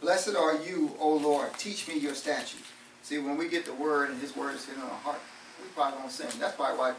Blessed 0.00 0.36
are 0.36 0.56
you, 0.56 0.92
O 1.00 1.14
Lord. 1.14 1.52
Teach 1.58 1.88
me 1.88 1.98
your 1.98 2.14
statutes. 2.14 2.68
See, 3.02 3.18
when 3.18 3.36
we 3.36 3.48
get 3.48 3.64
the 3.64 3.74
word 3.74 4.10
and 4.10 4.20
his 4.20 4.36
word 4.36 4.54
is 4.54 4.64
hidden 4.64 4.82
in 4.82 4.88
our 4.88 4.94
heart, 4.96 5.20
we 5.62 5.68
probably 5.74 5.98
won't 5.98 6.12
sin. 6.12 6.26
That's 6.38 6.56
probably 6.56 6.78
why 6.78 6.94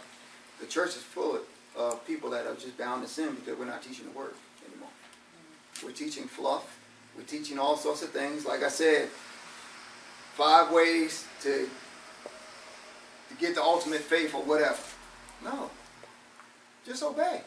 the 0.59 0.65
church 0.65 0.89
is 0.89 1.03
full 1.03 1.39
of 1.77 2.07
people 2.07 2.29
that 2.31 2.47
are 2.47 2.55
just 2.55 2.77
bound 2.77 3.03
to 3.03 3.09
sin 3.09 3.35
because 3.35 3.57
we're 3.59 3.65
not 3.65 3.83
teaching 3.83 4.05
the 4.05 4.17
word 4.17 4.33
anymore. 4.67 4.89
Mm-hmm. 4.89 5.85
We're 5.85 5.93
teaching 5.93 6.23
fluff. 6.23 6.79
We're 7.15 7.23
teaching 7.23 7.59
all 7.59 7.77
sorts 7.77 8.03
of 8.03 8.09
things. 8.09 8.45
Like 8.45 8.63
I 8.63 8.69
said, 8.69 9.09
five 10.33 10.71
ways 10.71 11.25
to 11.41 11.69
to 13.29 13.35
get 13.39 13.55
the 13.55 13.61
ultimate 13.61 14.01
faith 14.01 14.33
or 14.33 14.41
whatever. 14.43 14.79
No. 15.43 15.69
Just 16.85 17.03
obey. 17.03 17.41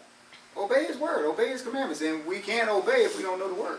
Obey 0.56 0.84
his 0.84 0.98
word. 0.98 1.24
Obey 1.26 1.48
his 1.48 1.62
commandments. 1.62 2.02
And 2.02 2.26
we 2.26 2.40
can't 2.40 2.68
obey 2.68 3.04
if 3.04 3.16
we 3.16 3.22
don't 3.22 3.38
know 3.38 3.48
the 3.48 3.60
word. 3.60 3.78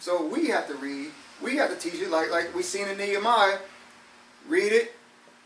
So 0.00 0.24
we 0.24 0.48
have 0.48 0.66
to 0.68 0.74
read. 0.74 1.10
We 1.42 1.56
have 1.56 1.70
to 1.70 1.76
teach 1.76 2.00
it 2.00 2.10
like, 2.10 2.30
like 2.30 2.54
we 2.54 2.62
seen 2.62 2.88
in 2.88 2.98
Nehemiah. 2.98 3.58
Read 4.48 4.72
it, 4.72 4.94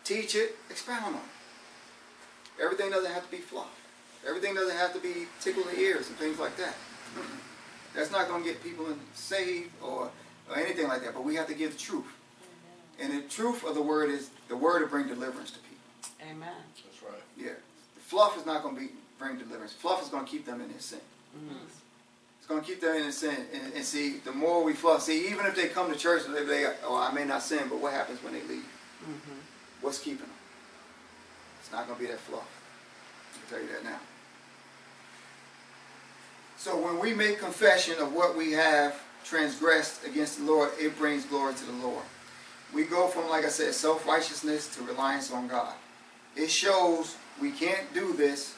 teach 0.04 0.34
it, 0.34 0.56
expound 0.70 1.04
on 1.04 1.14
it. 1.14 2.62
Everything 2.62 2.90
doesn't 2.90 3.10
have 3.10 3.24
to 3.24 3.30
be 3.30 3.38
fluff. 3.38 3.70
Everything 4.26 4.54
doesn't 4.54 4.76
have 4.76 4.92
to 4.92 5.00
be 5.00 5.26
tickle 5.40 5.64
the 5.64 5.78
ears 5.78 6.08
and 6.08 6.16
things 6.16 6.38
like 6.38 6.56
that. 6.56 6.74
That's 7.94 8.12
not 8.12 8.28
going 8.28 8.42
to 8.44 8.48
get 8.48 8.62
people 8.62 8.86
saved 9.14 9.70
or, 9.82 10.10
or 10.48 10.56
anything 10.56 10.88
like 10.88 11.02
that. 11.02 11.14
But 11.14 11.24
we 11.24 11.34
have 11.34 11.48
to 11.48 11.54
give 11.54 11.72
the 11.72 11.78
truth. 11.78 12.06
And 13.00 13.12
the 13.12 13.22
truth 13.28 13.64
of 13.64 13.74
the 13.74 13.82
word 13.82 14.10
is 14.10 14.30
the 14.48 14.56
word 14.56 14.82
will 14.82 14.88
bring 14.88 15.08
deliverance 15.08 15.50
to 15.50 15.58
people. 15.58 16.30
Amen. 16.30 16.54
That's 16.84 17.02
right. 17.02 17.22
Yeah. 17.36 17.54
The 17.94 18.00
fluff 18.00 18.38
is 18.38 18.46
not 18.46 18.62
going 18.62 18.76
to 18.76 18.80
be 18.80 18.88
bring 19.18 19.38
deliverance. 19.38 19.72
Fluff 19.72 20.02
is 20.02 20.08
going 20.08 20.24
to 20.24 20.30
keep 20.30 20.46
them 20.46 20.60
in 20.60 20.70
their 20.70 20.80
sin. 20.80 21.00
Mm. 21.36 21.56
To 22.54 22.60
keep 22.60 22.80
them 22.80 22.96
in 22.96 23.12
sin. 23.12 23.36
And, 23.54 23.72
and 23.74 23.84
see, 23.84 24.18
the 24.18 24.32
more 24.32 24.62
we 24.62 24.74
fluff, 24.74 25.02
see, 25.02 25.28
even 25.28 25.46
if 25.46 25.56
they 25.56 25.68
come 25.68 25.90
to 25.90 25.98
church, 25.98 26.22
they, 26.32 26.44
they, 26.44 26.66
oh, 26.84 26.96
I 26.96 27.12
may 27.12 27.24
not 27.24 27.42
sin, 27.42 27.64
but 27.68 27.80
what 27.80 27.92
happens 27.92 28.22
when 28.22 28.34
they 28.34 28.42
leave? 28.42 28.66
Mm-hmm. 29.02 29.38
What's 29.80 29.98
keeping 29.98 30.26
them? 30.26 30.30
It's 31.60 31.72
not 31.72 31.86
going 31.86 31.98
to 31.98 32.04
be 32.04 32.10
that 32.10 32.20
fluff. 32.20 32.46
I 33.32 33.38
can 33.38 33.56
tell 33.56 33.66
you 33.66 33.74
that 33.74 33.84
now. 33.84 33.98
So 36.58 36.76
when 36.76 37.00
we 37.00 37.14
make 37.14 37.40
confession 37.40 37.98
of 37.98 38.12
what 38.12 38.36
we 38.36 38.52
have 38.52 39.00
transgressed 39.24 40.04
against 40.04 40.38
the 40.38 40.44
Lord, 40.44 40.70
it 40.78 40.96
brings 40.98 41.24
glory 41.24 41.54
to 41.54 41.64
the 41.64 41.72
Lord. 41.72 42.04
We 42.74 42.84
go 42.84 43.08
from, 43.08 43.28
like 43.28 43.44
I 43.44 43.48
said, 43.48 43.74
self-righteousness 43.74 44.76
to 44.76 44.82
reliance 44.82 45.32
on 45.32 45.48
God. 45.48 45.74
It 46.36 46.50
shows 46.50 47.16
we 47.40 47.50
can't 47.50 47.92
do 47.94 48.12
this 48.12 48.54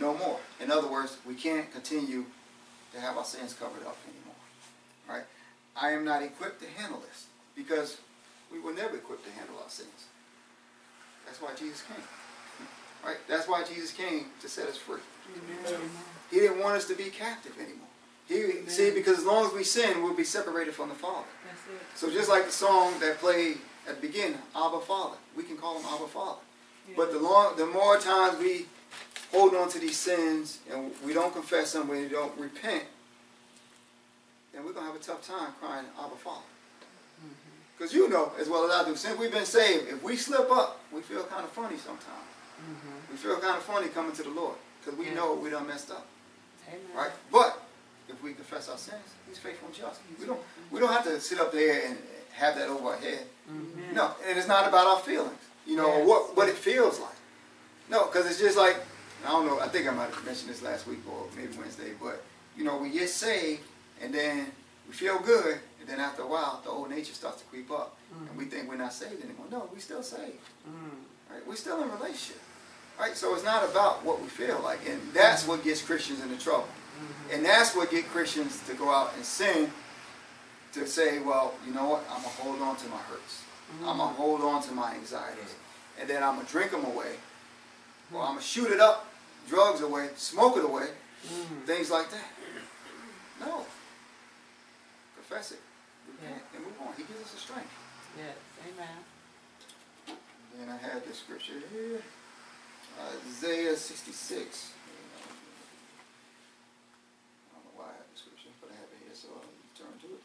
no 0.00 0.14
more. 0.14 0.40
In 0.60 0.70
other 0.70 0.88
words, 0.88 1.18
we 1.26 1.34
can't 1.34 1.70
continue 1.72 2.24
to 2.96 3.02
have 3.02 3.16
our 3.16 3.24
sins 3.24 3.52
covered 3.52 3.86
up 3.86 3.96
anymore. 4.08 4.34
Right? 5.08 5.24
I 5.76 5.92
am 5.92 6.04
not 6.04 6.22
equipped 6.22 6.60
to 6.62 6.68
handle 6.68 7.00
this 7.00 7.26
because 7.54 7.98
we 8.50 8.58
were 8.58 8.72
never 8.72 8.96
equipped 8.96 9.24
to 9.26 9.32
handle 9.32 9.56
our 9.62 9.70
sins. 9.70 10.06
That's 11.26 11.40
why 11.40 11.50
Jesus 11.58 11.82
came. 11.82 12.02
Right? 13.04 13.18
That's 13.28 13.46
why 13.46 13.62
Jesus 13.64 13.92
came 13.92 14.26
to 14.40 14.48
set 14.48 14.68
us 14.68 14.76
free. 14.76 15.00
Amen. 15.36 15.80
He 16.30 16.40
didn't 16.40 16.60
want 16.60 16.76
us 16.76 16.88
to 16.88 16.94
be 16.94 17.04
captive 17.04 17.52
anymore. 17.58 17.86
He 18.26 18.68
see 18.68 18.90
because 18.90 19.18
as 19.18 19.24
long 19.24 19.46
as 19.46 19.52
we 19.52 19.62
sin, 19.62 20.02
we'll 20.02 20.16
be 20.16 20.24
separated 20.24 20.74
from 20.74 20.88
the 20.88 20.94
Father. 20.96 21.26
So 21.94 22.10
just 22.10 22.28
like 22.28 22.46
the 22.46 22.52
song 22.52 22.98
that 23.00 23.18
played 23.18 23.58
at 23.88 24.00
the 24.00 24.06
beginning, 24.08 24.38
Abba 24.56 24.80
Father, 24.80 25.16
we 25.36 25.44
can 25.44 25.56
call 25.56 25.78
him 25.78 25.86
Abba 25.86 26.08
Father. 26.08 26.40
But 26.96 27.12
the 27.12 27.20
long, 27.20 27.56
the 27.56 27.66
more 27.66 27.98
times 27.98 28.38
we 28.38 28.66
hold 29.36 29.54
on 29.54 29.68
to 29.68 29.78
these 29.78 29.96
sins 29.98 30.58
and 30.72 30.90
we 31.04 31.12
don't 31.12 31.32
confess 31.32 31.72
them, 31.74 31.88
we 31.88 32.08
don't 32.08 32.32
repent, 32.38 32.84
then 34.52 34.64
we're 34.64 34.72
gonna 34.72 34.86
have 34.86 34.96
a 34.96 34.98
tough 34.98 35.26
time 35.26 35.50
crying 35.60 35.84
Abba 36.00 36.16
Father. 36.16 36.40
Because 37.76 37.92
you 37.92 38.08
know 38.08 38.32
as 38.40 38.48
well 38.48 38.64
as 38.64 38.70
I 38.74 38.88
do, 38.88 38.96
since 38.96 39.18
we've 39.18 39.30
been 39.32 39.44
saved, 39.44 39.88
if 39.90 40.02
we 40.02 40.16
slip 40.16 40.50
up, 40.50 40.80
we 40.90 41.02
feel 41.02 41.22
kind 41.24 41.44
of 41.44 41.50
funny 41.50 41.76
sometimes. 41.76 42.30
Mm-hmm. 42.58 43.12
We 43.12 43.16
feel 43.18 43.36
kind 43.36 43.56
of 43.58 43.62
funny 43.64 43.88
coming 43.88 44.12
to 44.12 44.22
the 44.22 44.30
Lord 44.30 44.56
because 44.82 44.98
we 44.98 45.06
Yeah. 45.06 45.14
know 45.14 45.34
we 45.34 45.50
done 45.50 45.66
messed 45.66 45.90
up, 45.90 46.06
Amen. 46.68 46.80
right? 46.96 47.10
But 47.30 47.60
if 48.08 48.22
we 48.22 48.32
confess 48.32 48.70
our 48.70 48.78
sins, 48.78 49.02
He's 49.28 49.38
faithful 49.38 49.66
and 49.68 49.76
just. 49.76 50.00
We 50.18 50.24
don't 50.24 50.40
we 50.70 50.80
don't 50.80 50.90
have 50.92 51.04
to 51.04 51.20
sit 51.20 51.38
up 51.38 51.52
there 51.52 51.82
and 51.84 51.98
have 52.32 52.54
that 52.56 52.68
over 52.68 52.88
our 52.90 52.96
head. 52.96 53.24
Amen. 53.50 53.92
No, 53.92 54.12
and 54.26 54.38
it's 54.38 54.48
not 54.48 54.66
about 54.66 54.86
our 54.86 55.00
feelings. 55.00 55.42
You 55.66 55.76
know 55.76 55.88
Yes. 55.98 56.08
what 56.08 56.36
what 56.36 56.48
it 56.48 56.54
feels 56.56 56.98
like. 56.98 57.18
No, 57.90 58.06
because 58.06 58.24
it's 58.30 58.40
just 58.40 58.56
like 58.56 58.76
I 59.24 59.30
don't 59.30 59.46
know. 59.46 59.60
I 59.60 59.68
think 59.68 59.88
I 59.88 59.92
might 59.92 60.10
have 60.10 60.24
mentioned 60.24 60.50
this 60.50 60.62
last 60.62 60.86
week 60.86 61.00
or 61.10 61.26
maybe 61.36 61.56
Wednesday, 61.56 61.92
but 62.00 62.22
you 62.56 62.64
know 62.64 62.76
we 62.76 62.90
get 62.90 63.08
saved 63.08 63.62
and 64.02 64.12
then 64.12 64.46
we 64.86 64.94
feel 64.94 65.18
good, 65.18 65.58
and 65.80 65.88
then 65.88 66.00
after 66.00 66.22
a 66.22 66.26
while 66.26 66.60
the 66.64 66.70
old 66.70 66.90
nature 66.90 67.14
starts 67.14 67.40
to 67.42 67.44
creep 67.48 67.70
up, 67.70 67.96
and 68.28 68.36
we 68.36 68.44
mm. 68.44 68.50
think 68.50 68.68
we're 68.68 68.76
not 68.76 68.92
saved 68.92 69.24
anymore. 69.24 69.46
No, 69.50 69.68
we 69.74 69.80
still 69.80 70.02
saved. 70.02 70.38
Mm. 70.68 70.90
Right? 71.30 71.46
We're 71.46 71.56
still 71.56 71.82
in 71.82 71.88
a 71.88 71.92
relationship. 71.92 72.40
Right? 72.98 73.16
So 73.16 73.34
it's 73.34 73.44
not 73.44 73.68
about 73.68 74.04
what 74.04 74.22
we 74.22 74.28
feel 74.28 74.60
like, 74.62 74.80
and 74.88 75.00
that's 75.12 75.46
what 75.46 75.64
gets 75.64 75.82
Christians 75.82 76.22
into 76.22 76.38
trouble. 76.38 76.68
Mm-hmm. 76.96 77.34
And 77.34 77.44
that's 77.44 77.74
what 77.74 77.90
get 77.90 78.08
Christians 78.08 78.62
to 78.68 78.74
go 78.74 78.90
out 78.90 79.12
and 79.16 79.24
sin, 79.24 79.70
to 80.72 80.86
say, 80.86 81.18
well, 81.18 81.54
you 81.66 81.74
know 81.74 81.88
what, 81.88 82.04
I'm 82.10 82.22
going 82.22 82.34
to 82.34 82.42
hold 82.42 82.62
on 82.62 82.76
to 82.76 82.88
my 82.88 82.96
hurts. 82.96 83.42
I'm 83.80 83.98
going 83.98 84.08
mm. 84.08 84.16
to 84.16 84.16
hold 84.16 84.40
on 84.42 84.62
to 84.62 84.72
my 84.72 84.94
anxieties. 84.94 85.54
And 86.00 86.08
then 86.08 86.22
I'm 86.22 86.36
going 86.36 86.46
to 86.46 86.52
drink 86.52 86.70
them 86.70 86.84
away. 86.84 87.16
Or 88.12 88.22
I'm 88.22 88.26
going 88.34 88.38
to 88.38 88.44
shoot 88.44 88.70
it 88.70 88.80
up, 88.80 89.06
drugs 89.48 89.80
away, 89.80 90.08
smoke 90.16 90.56
it 90.56 90.64
away, 90.64 90.86
Mm. 91.26 91.64
things 91.66 91.90
like 91.90 92.08
that. 92.10 92.30
No. 93.40 93.66
Confess 95.16 95.52
it. 95.52 95.60
Repent 96.06 96.42
and 96.54 96.64
move 96.64 96.74
on. 96.86 96.94
He 96.96 97.02
gives 97.02 97.20
us 97.22 97.32
the 97.32 97.38
strength. 97.40 97.72
Yes. 98.16 98.36
Amen. 98.62 100.16
Then 100.56 100.68
I 100.68 100.76
had 100.76 101.04
this 101.04 101.18
scripture 101.18 101.60
here. 101.72 102.00
Isaiah 103.26 103.76
66. 103.76 104.70
I 107.50 107.56
don't 107.58 107.64
know 107.64 107.82
why 107.82 107.90
I 107.90 107.96
have 107.98 108.06
the 108.12 108.18
scripture, 108.18 108.50
but 108.60 108.70
I 108.70 108.74
have 108.78 108.88
it 108.94 109.02
here, 109.04 109.14
so 109.16 109.28
I'll 109.34 109.50
turn 109.76 109.98
to 110.00 110.06
it. 110.14 110.22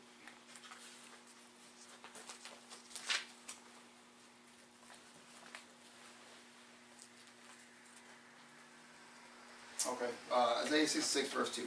Okay, 9.88 10.12
uh, 10.32 10.62
Isaiah 10.66 10.88
66, 10.88 11.30
verse 11.30 11.56
2. 11.56 11.64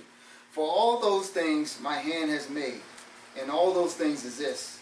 For 0.53 0.65
all 0.65 1.01
those 1.01 1.31
things 1.31 1.81
my 1.81 1.97
hand 1.97 2.31
has 2.31 2.49
made, 2.49 2.81
and 3.41 3.51
all 3.51 3.75
those 3.75 3.95
things 3.95 4.25
exist, 4.25 4.79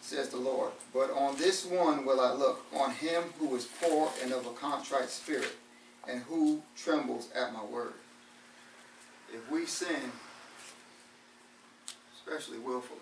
says 0.00 0.28
the 0.28 0.36
Lord. 0.36 0.72
But 0.92 1.10
on 1.12 1.36
this 1.36 1.64
one 1.64 2.04
will 2.04 2.20
I 2.20 2.32
look, 2.32 2.64
on 2.74 2.90
him 2.90 3.22
who 3.38 3.54
is 3.54 3.68
poor 3.80 4.10
and 4.22 4.32
of 4.32 4.46
a 4.46 4.50
contrite 4.50 5.08
spirit, 5.08 5.52
and 6.08 6.22
who 6.22 6.62
trembles 6.76 7.28
at 7.34 7.52
my 7.52 7.64
word. 7.64 7.94
If 9.32 9.48
we 9.50 9.66
sin, 9.66 10.10
especially 12.16 12.58
willfully, 12.58 13.00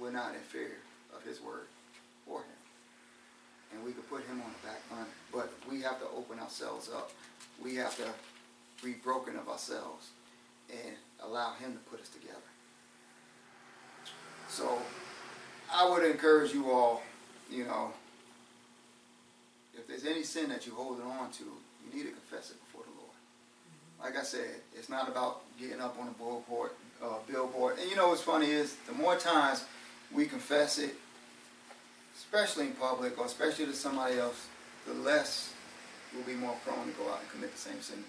we're 0.00 0.12
not 0.12 0.34
in 0.34 0.40
fear 0.40 0.78
of 1.14 1.22
his 1.24 1.40
word 1.40 1.66
or 2.26 2.38
him. 2.38 2.60
And 3.74 3.84
we 3.84 3.92
could 3.92 4.08
put 4.08 4.24
him 4.26 4.40
on 4.40 4.52
the 4.60 4.68
back 4.68 4.88
burner. 4.88 5.06
But 5.32 5.52
we 5.70 5.82
have 5.82 5.98
to 6.00 6.06
open 6.16 6.38
ourselves 6.38 6.88
up. 6.88 7.12
We 7.62 7.76
have 7.76 7.96
to 7.98 8.06
be 8.82 8.92
broken 8.92 9.36
of 9.36 9.48
ourselves 9.48 10.10
and 10.70 10.94
allow 11.22 11.54
him 11.54 11.72
to 11.72 11.78
put 11.90 12.00
us 12.00 12.08
together. 12.08 12.36
So 14.48 14.78
I 15.72 15.88
would 15.88 16.04
encourage 16.04 16.52
you 16.52 16.70
all, 16.70 17.02
you 17.50 17.64
know, 17.64 17.92
if 19.74 19.86
there's 19.86 20.04
any 20.04 20.22
sin 20.22 20.48
that 20.50 20.66
you're 20.66 20.74
holding 20.74 21.06
on 21.06 21.30
to, 21.32 21.44
you 21.44 21.94
need 21.94 22.04
to 22.04 22.12
confess 22.12 22.50
it 22.50 22.56
before 22.66 22.82
the 22.84 22.90
Lord. 22.90 23.10
like 24.02 24.20
I 24.20 24.24
said, 24.24 24.60
it's 24.76 24.88
not 24.88 25.08
about 25.08 25.42
getting 25.58 25.80
up 25.80 25.96
on 26.00 26.08
a 26.08 26.12
billboard, 26.12 26.70
uh, 27.02 27.18
billboard. 27.30 27.78
And 27.78 27.88
you 27.88 27.96
know 27.96 28.08
what's 28.08 28.22
funny 28.22 28.50
is 28.50 28.76
the 28.86 28.92
more 28.92 29.16
times 29.16 29.64
we 30.12 30.26
confess 30.26 30.78
it, 30.78 30.94
especially 32.16 32.66
in 32.66 32.72
public 32.72 33.18
or 33.18 33.26
especially 33.26 33.66
to 33.66 33.72
somebody 33.72 34.18
else, 34.18 34.46
the 34.86 34.94
less 34.94 35.54
we'll 36.14 36.24
be 36.24 36.34
more 36.34 36.56
prone 36.64 36.86
to 36.86 36.92
go 36.92 37.08
out 37.10 37.20
and 37.20 37.30
commit 37.30 37.52
the 37.52 37.58
same 37.58 37.80
sin. 37.80 38.02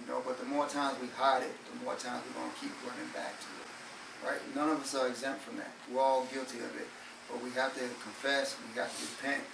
You 0.00 0.06
know, 0.06 0.22
but 0.24 0.38
the 0.38 0.46
more 0.46 0.66
times 0.66 0.96
we 1.00 1.08
hide 1.08 1.42
it, 1.42 1.52
the 1.72 1.84
more 1.84 1.94
times 1.94 2.22
we're 2.26 2.40
going 2.40 2.52
to 2.52 2.60
keep 2.60 2.72
running 2.86 3.10
back 3.12 3.38
to 3.40 3.46
it. 3.46 3.68
Right? 4.24 4.40
None 4.54 4.70
of 4.70 4.80
us 4.80 4.94
are 4.94 5.08
exempt 5.08 5.42
from 5.42 5.56
that. 5.56 5.70
We're 5.92 6.00
all 6.00 6.26
guilty 6.32 6.58
of 6.58 6.74
it. 6.76 6.86
But 7.30 7.42
we 7.42 7.50
have 7.50 7.74
to 7.74 7.80
confess, 8.02 8.56
we 8.72 8.78
have 8.80 8.88
to 8.88 9.04
repent. 9.04 9.44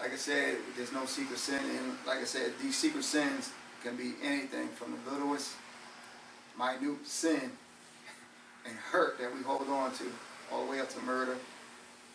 Like 0.00 0.12
I 0.12 0.16
said, 0.16 0.56
there's 0.76 0.92
no 0.92 1.06
secret 1.06 1.38
sin. 1.38 1.60
And 1.60 1.96
like 2.06 2.18
I 2.18 2.24
said, 2.24 2.52
these 2.60 2.76
secret 2.76 3.04
sins 3.04 3.50
can 3.82 3.96
be 3.96 4.14
anything 4.22 4.68
from 4.68 4.92
the 4.92 5.10
littlest, 5.12 5.54
minute 6.58 7.06
sin 7.06 7.40
and 8.66 8.74
hurt 8.74 9.18
that 9.18 9.34
we 9.34 9.42
hold 9.42 9.68
on 9.68 9.92
to, 9.94 10.04
all 10.50 10.64
the 10.64 10.70
way 10.70 10.80
up 10.80 10.88
to 10.90 11.00
murder, 11.00 11.36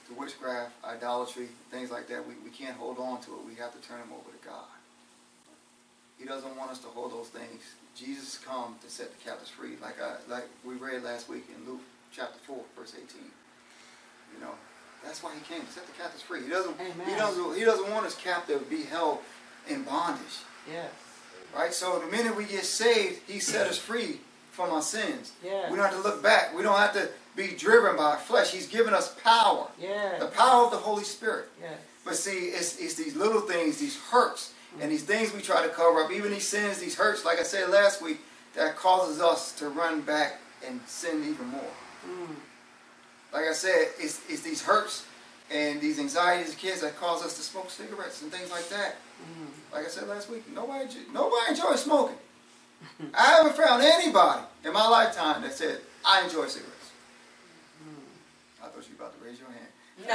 to 0.08 0.14
witchcraft, 0.14 0.72
idolatry, 0.84 1.48
things 1.72 1.92
like 1.92 2.08
that. 2.08 2.26
We, 2.28 2.36
we 2.44 2.50
can't 2.50 2.78
hold 2.78 2.98
on 3.00 3.22
to 3.22 3.32
it. 3.32 3.46
We 3.48 3.56
have 3.56 3.74
to 3.74 3.88
turn 3.88 4.00
them 4.00 4.10
over 4.14 4.32
to 4.32 4.48
God. 4.48 4.77
He 6.18 6.26
doesn't 6.26 6.56
want 6.58 6.72
us 6.72 6.80
to 6.80 6.88
hold 6.88 7.12
those 7.12 7.28
things. 7.28 7.62
Jesus 7.96 8.38
come 8.38 8.76
to 8.84 8.90
set 8.90 9.10
the 9.18 9.24
captives 9.24 9.50
free, 9.50 9.74
like 9.82 9.96
I, 10.02 10.16
like 10.32 10.46
we 10.66 10.76
read 10.76 11.04
last 11.04 11.30
week 11.30 11.46
in 11.56 11.70
Luke 11.72 11.82
chapter 12.12 12.40
four, 12.46 12.62
verse 12.78 12.94
eighteen. 12.96 13.30
You 14.34 14.42
know, 14.44 14.52
that's 15.04 15.24
why 15.24 15.34
he 15.34 15.42
came 15.54 15.66
to 15.66 15.72
set 15.72 15.86
the 15.86 15.94
captives 15.94 16.24
free. 16.24 16.44
He 16.44 16.50
doesn't. 16.50 16.76
He 17.06 17.16
doesn't. 17.16 17.56
He 17.58 17.66
doesn't 17.66 17.90
want 17.92 18.06
his 18.06 18.16
captive 18.16 18.60
to 18.64 18.66
be 18.70 18.84
held 18.84 19.20
in 19.68 19.84
bondage. 19.84 20.42
Yes. 20.72 20.92
Right. 21.56 21.74
So 21.74 22.00
the 22.00 22.08
minute 22.12 22.36
we 22.36 22.46
get 22.46 22.66
saved, 22.66 23.22
he 23.28 23.40
set 23.40 23.68
us 23.68 23.78
free 23.78 24.20
from 24.52 24.72
our 24.72 24.82
sins. 24.82 25.34
Yes. 25.44 25.70
We 25.72 25.78
don't 25.78 25.86
have 25.86 25.96
to 25.96 26.08
look 26.08 26.22
back. 26.24 26.56
We 26.56 26.62
don't 26.64 26.78
have 26.78 26.94
to 26.94 27.10
be 27.36 27.50
driven 27.56 27.96
by 27.96 28.04
our 28.12 28.18
flesh. 28.18 28.52
He's 28.52 28.68
given 28.68 28.94
us 28.94 29.14
power, 29.24 29.68
Yes. 29.80 30.20
the 30.20 30.28
power 30.28 30.66
of 30.66 30.72
the 30.72 30.78
Holy 30.78 31.04
Spirit. 31.04 31.46
Yes. 31.62 31.78
But 32.04 32.16
see, 32.16 32.48
it's, 32.48 32.80
it's 32.80 32.96
these 32.96 33.16
little 33.16 33.42
things, 33.42 33.78
these 33.78 33.98
hurts, 34.00 34.54
and 34.82 34.92
these 34.92 35.04
things 35.04 35.34
we 35.34 35.42
try 35.42 35.64
to 35.64 35.70
cover 35.70 36.02
up, 36.02 36.12
even 36.12 36.32
these 36.32 36.48
sins, 36.48 36.80
these 36.80 36.96
hurts, 36.96 37.26
like 37.26 37.40
I 37.40 37.44
said 37.44 37.70
last 37.70 38.02
week, 38.02 38.20
that 38.56 38.76
causes 38.76 39.22
us 39.22 39.52
to 39.54 39.70
run 39.70 40.02
back 40.02 40.40
and 40.68 40.80
sin 40.88 41.24
even 41.24 41.48
more. 41.48 41.72
Mm. 42.06 42.36
Like 43.34 43.46
I 43.46 43.54
said, 43.54 43.90
it's, 44.00 44.22
it's 44.30 44.42
these 44.42 44.62
hurts 44.64 45.06
and 45.52 45.80
these 45.80 46.00
anxieties 46.00 46.54
of 46.54 46.58
kids 46.58 46.82
that 46.82 46.98
cause 46.98 47.24
us 47.24 47.36
to 47.38 47.42
smoke 47.42 47.70
cigarettes 47.70 48.22
and 48.22 48.32
things 48.32 48.52
like 48.52 48.68
that. 48.70 48.96
Mm. 49.22 49.74
Like 49.74 49.86
I 49.86 49.90
said 49.90 50.08
last 50.08 50.30
week, 50.30 50.44
nobody 50.54 50.88
nobody 51.14 51.52
enjoys 51.52 51.84
smoking. 51.84 52.18
I 53.14 53.24
haven't 53.24 53.56
found 53.56 53.82
anybody 53.82 54.44
in 54.64 54.74
my 54.74 54.88
lifetime 54.88 55.42
that 55.42 55.54
said 55.54 55.80
I 56.06 56.24
enjoy 56.24 56.48
cigarettes. 56.48 56.92
I 58.64 58.68
thought 58.68 58.88
you 58.90 58.96
were 58.98 59.06
about 59.06 59.20
to 59.20 59.26
raise 59.26 59.40
your 59.40 59.50
hand. 59.50 59.67
that's 60.08 60.14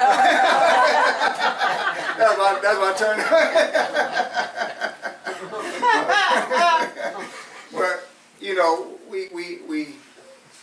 my 2.38 2.58
that's 2.62 2.78
my 2.78 2.92
turn. 2.96 3.18
but 7.72 8.08
you 8.40 8.54
know, 8.54 8.86
we 9.10 9.26
we 9.34 9.58
we 9.68 9.88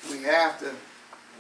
we 0.10 0.24
have 0.24 0.58
to 0.60 0.72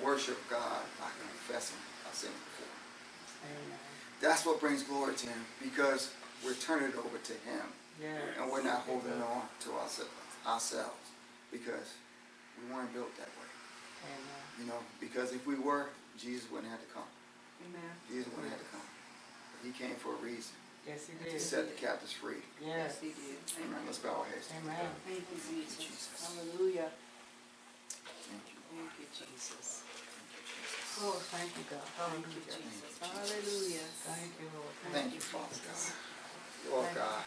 worship 0.03 0.37
God 0.49 0.81
by 0.99 1.07
confessing 1.21 1.77
our 2.05 2.13
sins 2.13 2.33
before. 2.33 3.47
Him. 3.47 3.55
Amen. 3.65 3.79
That's 4.21 4.45
what 4.45 4.59
brings 4.59 4.83
glory 4.83 5.15
to 5.15 5.27
Him 5.27 5.45
because 5.63 6.11
we're 6.45 6.53
turning 6.55 6.89
it 6.89 6.95
over 6.97 7.17
to 7.17 7.33
Him 7.33 7.65
Yes. 8.01 8.21
and 8.39 8.49
we're 8.51 8.63
not 8.63 8.81
holding 8.87 9.21
on 9.21 9.43
to 9.61 9.71
ourselves 9.73 10.11
ourselves 10.47 11.09
because 11.51 11.93
we 12.57 12.73
weren't 12.73 12.93
built 12.93 13.13
that 13.17 13.27
way. 13.27 13.49
Amen. 14.05 14.41
You 14.59 14.65
know, 14.67 14.79
because 14.99 15.33
if 15.33 15.45
we 15.45 15.55
were, 15.55 15.87
Jesus 16.17 16.49
wouldn't 16.51 16.71
have 16.71 16.79
to 16.81 16.87
come. 16.93 17.03
Amen. 17.65 17.91
Jesus 18.07 18.27
wouldn't 18.35 18.51
have 18.53 18.61
to 18.63 18.69
come. 18.71 18.85
But 18.85 19.61
he 19.67 19.71
came 19.75 19.95
for 19.99 20.13
a 20.15 20.21
reason 20.23 20.55
Yes, 20.87 21.05
he 21.07 21.13
did. 21.21 21.33
to 21.33 21.39
set 21.39 21.67
the 21.69 21.75
captives 21.75 22.13
free. 22.13 22.41
Yes. 22.63 22.97
he 23.03 23.11
did. 23.13 23.37
Amen. 23.61 23.83
Let's 23.85 23.99
bow 23.99 24.23
our 24.23 24.29
heads. 24.31 24.47
Amen. 24.55 24.89
Thank 25.05 25.27
you, 25.27 25.37
Jesus. 25.37 25.77
Jesus. 25.77 26.17
Hallelujah. 26.23 26.89
Thank 28.25 28.45
you. 28.49 28.57
Thank 28.73 28.93
you, 28.97 29.07
Jesus. 29.11 29.83
Thank 29.85 30.39
you, 30.39 30.53
oh, 30.55 30.65
Jesus. 30.65 31.03
Oh, 31.03 31.17
thank 31.29 31.51
you, 31.57 31.65
God. 31.69 31.85
Thank 31.85 32.25
you, 32.31 32.41
Hallelujah. 32.47 32.73
Jesus. 32.73 32.93
Hallelujah. 33.03 33.87
Thank 34.07 34.31
you, 34.39 34.47
Lord. 34.55 34.73
Thank 34.95 35.09
you, 35.13 35.21
Father 35.21 35.59
God. 35.67 35.83
Lord 36.71 36.85
Thank 36.89 36.95
you. 36.95 37.01
God, 37.03 37.23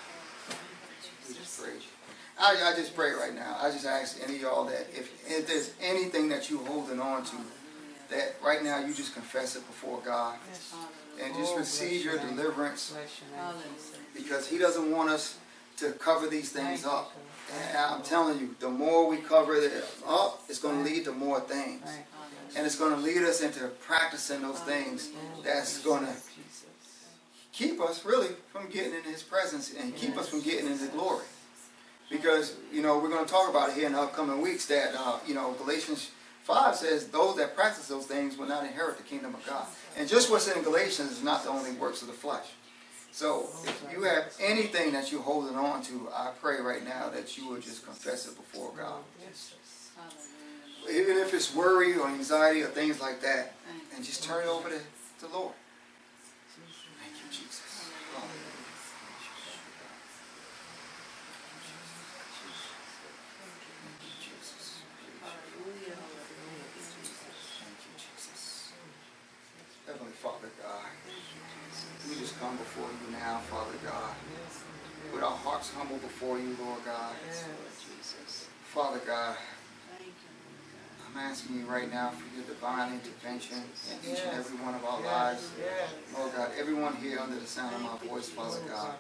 we 1.28 1.34
just 1.34 1.54
praise 1.60 1.82
you. 1.86 1.94
I, 2.40 2.72
I 2.72 2.74
just 2.74 2.94
pray 2.96 3.12
right 3.12 3.34
now. 3.34 3.56
I 3.60 3.70
just 3.70 3.86
ask 3.86 4.18
any 4.24 4.36
of 4.36 4.42
y'all 4.42 4.64
that 4.64 4.88
if, 4.90 5.12
if 5.28 5.46
there's 5.46 5.72
anything 5.80 6.28
that 6.30 6.50
you're 6.50 6.64
holding 6.64 6.98
on 7.00 7.24
to, 7.24 7.36
that 8.12 8.36
right 8.44 8.62
now 8.62 8.78
you 8.78 8.94
just 8.94 9.14
confess 9.14 9.56
it 9.56 9.66
before 9.66 10.00
God 10.04 10.36
Yes. 10.48 10.74
and 11.22 11.34
just 11.36 11.52
Oh, 11.54 11.58
receive 11.58 12.04
your 12.04 12.14
your 12.14 12.22
deliverance 12.26 12.90
Bless 12.90 13.20
your 13.20 13.38
name. 13.52 13.62
Jesus. 13.76 13.96
because 14.14 14.46
He 14.48 14.58
doesn't 14.58 14.90
want 14.90 15.10
us 15.10 15.38
to 15.78 15.92
cover 15.92 16.28
these 16.28 16.50
things 16.50 16.84
up. 16.84 17.12
And 17.70 17.76
I'm 17.76 18.02
telling 18.02 18.38
you, 18.38 18.54
the 18.60 18.70
more 18.70 19.08
we 19.08 19.16
cover 19.18 19.56
it 19.56 19.72
up, 20.06 20.42
it's 20.48 20.58
going 20.58 20.82
to 20.82 20.90
lead 20.90 21.04
to 21.04 21.12
more 21.12 21.40
things. 21.40 21.82
And 22.56 22.64
it's 22.66 22.76
going 22.76 22.94
to 22.94 23.00
lead 23.00 23.22
us 23.24 23.40
into 23.42 23.60
practicing 23.84 24.42
those 24.42 24.60
things 24.60 25.10
that's 25.44 25.82
going 25.82 26.06
to 26.06 26.12
keep 27.52 27.80
us 27.80 28.04
really 28.04 28.28
from 28.52 28.68
getting 28.70 28.94
in 28.94 29.02
His 29.02 29.22
presence 29.22 29.72
and 29.78 29.94
keep 29.96 30.16
us 30.16 30.28
from 30.28 30.40
getting 30.40 30.66
into 30.70 30.86
glory. 30.88 31.24
Because, 32.10 32.56
you 32.72 32.82
know, 32.82 32.98
we're 32.98 33.08
going 33.08 33.24
to 33.24 33.30
talk 33.30 33.48
about 33.50 33.70
it 33.70 33.74
here 33.74 33.86
in 33.86 33.92
the 33.92 34.00
upcoming 34.00 34.40
weeks 34.40 34.66
that, 34.66 34.92
uh, 34.96 35.18
you 35.26 35.34
know, 35.34 35.52
Galatians 35.54 36.10
5 36.44 36.74
says 36.76 37.08
those 37.08 37.36
that 37.36 37.54
practice 37.54 37.86
those 37.88 38.06
things 38.06 38.36
will 38.36 38.48
not 38.48 38.64
inherit 38.64 38.96
the 38.96 39.04
kingdom 39.04 39.34
of 39.34 39.46
God. 39.46 39.66
And 39.96 40.08
just 40.08 40.30
what's 40.30 40.48
in 40.48 40.62
Galatians 40.62 41.12
is 41.12 41.22
not 41.22 41.44
the 41.44 41.50
only 41.50 41.72
works 41.72 42.02
of 42.02 42.08
the 42.08 42.14
flesh. 42.14 42.46
So 43.12 43.48
if 43.64 43.84
you 43.92 44.02
have 44.04 44.32
anything 44.40 44.92
that 44.92 45.12
you're 45.12 45.22
holding 45.22 45.54
on 45.54 45.82
to, 45.84 46.08
I 46.14 46.30
pray 46.40 46.60
right 46.60 46.82
now 46.84 47.10
that 47.10 47.36
you 47.36 47.46
will 47.48 47.60
just 47.60 47.84
confess 47.84 48.26
it 48.26 48.36
before 48.36 48.72
God. 48.76 49.04
Even 50.90 51.18
if 51.18 51.32
it's 51.32 51.54
worry 51.54 51.94
or 51.96 52.08
anxiety 52.08 52.62
or 52.62 52.68
things 52.68 53.00
like 53.00 53.20
that, 53.20 53.54
and 53.94 54.04
just 54.04 54.24
turn 54.24 54.42
it 54.44 54.48
over 54.48 54.68
to 54.68 54.80
the 55.20 55.28
Lord. 55.28 55.54
Thank 56.98 57.14
you, 57.22 57.28
Jesus. 57.30 57.90
Hallelujah. 58.16 58.40
Thank 63.38 64.02
you, 64.02 64.14
Jesus. 64.18 64.82
Hallelujah. 65.22 65.98
Thank 67.62 67.78
you, 67.86 67.94
Jesus. 67.94 68.72
Heavenly 69.86 70.16
Father 70.18 70.50
God, 70.60 70.90
we 72.08 72.14
just 72.18 72.40
come 72.40 72.56
before 72.56 72.88
you 72.90 73.12
now, 73.32 73.38
Father 73.48 73.78
God, 73.82 74.12
with 75.14 75.22
our 75.22 75.30
hearts 75.32 75.72
humble 75.72 75.96
before 75.96 76.38
you, 76.38 76.54
Lord 76.60 76.84
God. 76.84 77.14
Father 78.74 79.00
God, 79.06 79.36
I'm 81.08 81.16
asking 81.16 81.60
you 81.60 81.64
right 81.64 81.90
now 81.90 82.10
for 82.10 82.28
your 82.36 82.44
divine 82.44 82.92
intervention 82.92 83.56
in 83.56 84.12
each 84.12 84.20
and 84.20 84.36
every 84.36 84.58
one 84.58 84.74
of 84.74 84.84
our 84.84 85.00
lives. 85.00 85.48
Lord 86.14 86.36
God, 86.36 86.50
everyone 86.58 86.96
here 86.96 87.20
under 87.20 87.36
the 87.40 87.46
sound 87.46 87.74
of 87.74 87.80
my 87.80 87.96
voice, 88.06 88.28
Father 88.28 88.60
God. 88.68 88.96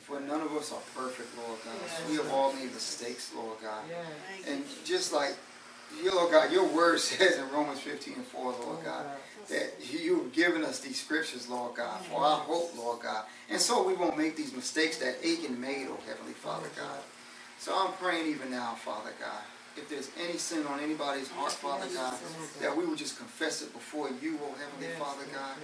For 0.00 0.20
none 0.20 0.40
of 0.40 0.52
us 0.52 0.72
are 0.72 0.80
perfect, 0.96 1.28
Lord 1.36 1.58
God. 1.64 2.08
We 2.08 2.16
have 2.16 2.30
all 2.32 2.52
made 2.54 2.72
mistakes, 2.72 3.30
Lord 3.34 3.58
God. 3.62 3.84
Yes. 3.90 4.06
Thank 4.28 4.46
you. 4.46 4.52
And 4.54 4.64
just 4.86 5.12
like, 5.12 5.36
you, 6.02 6.10
Lord 6.14 6.32
God, 6.32 6.52
your 6.52 6.66
word 6.66 7.00
says 7.00 7.38
in 7.38 7.50
Romans 7.50 7.80
15 7.80 8.14
and 8.14 8.24
4, 8.26 8.42
Lord 8.52 8.84
God, 8.84 9.06
that 9.50 9.74
you've 9.90 10.32
given 10.32 10.64
us 10.64 10.80
these 10.80 11.00
scriptures, 11.00 11.48
Lord 11.48 11.76
God, 11.76 12.00
for 12.06 12.20
our 12.20 12.38
hope, 12.38 12.76
Lord 12.76 13.00
God. 13.02 13.24
And 13.50 13.60
so 13.60 13.86
we 13.86 13.94
won't 13.94 14.16
make 14.18 14.36
these 14.36 14.54
mistakes 14.54 14.98
that 14.98 15.16
Achan 15.24 15.60
made, 15.60 15.86
oh 15.90 15.98
Heavenly 16.06 16.32
Father 16.32 16.68
God. 16.76 16.98
So 17.58 17.74
I'm 17.76 17.92
praying 17.94 18.26
even 18.26 18.50
now, 18.50 18.74
Father 18.74 19.12
God, 19.20 19.42
if 19.76 19.88
there's 19.88 20.10
any 20.22 20.38
sin 20.38 20.66
on 20.66 20.80
anybody's 20.80 21.28
heart, 21.28 21.52
Father 21.52 21.86
God, 21.94 22.14
that 22.60 22.76
we 22.76 22.86
would 22.86 22.98
just 22.98 23.18
confess 23.18 23.62
it 23.62 23.72
before 23.72 24.08
you, 24.22 24.38
oh 24.42 24.54
Heavenly 24.58 24.94
Father 24.98 25.24
God. 25.32 25.56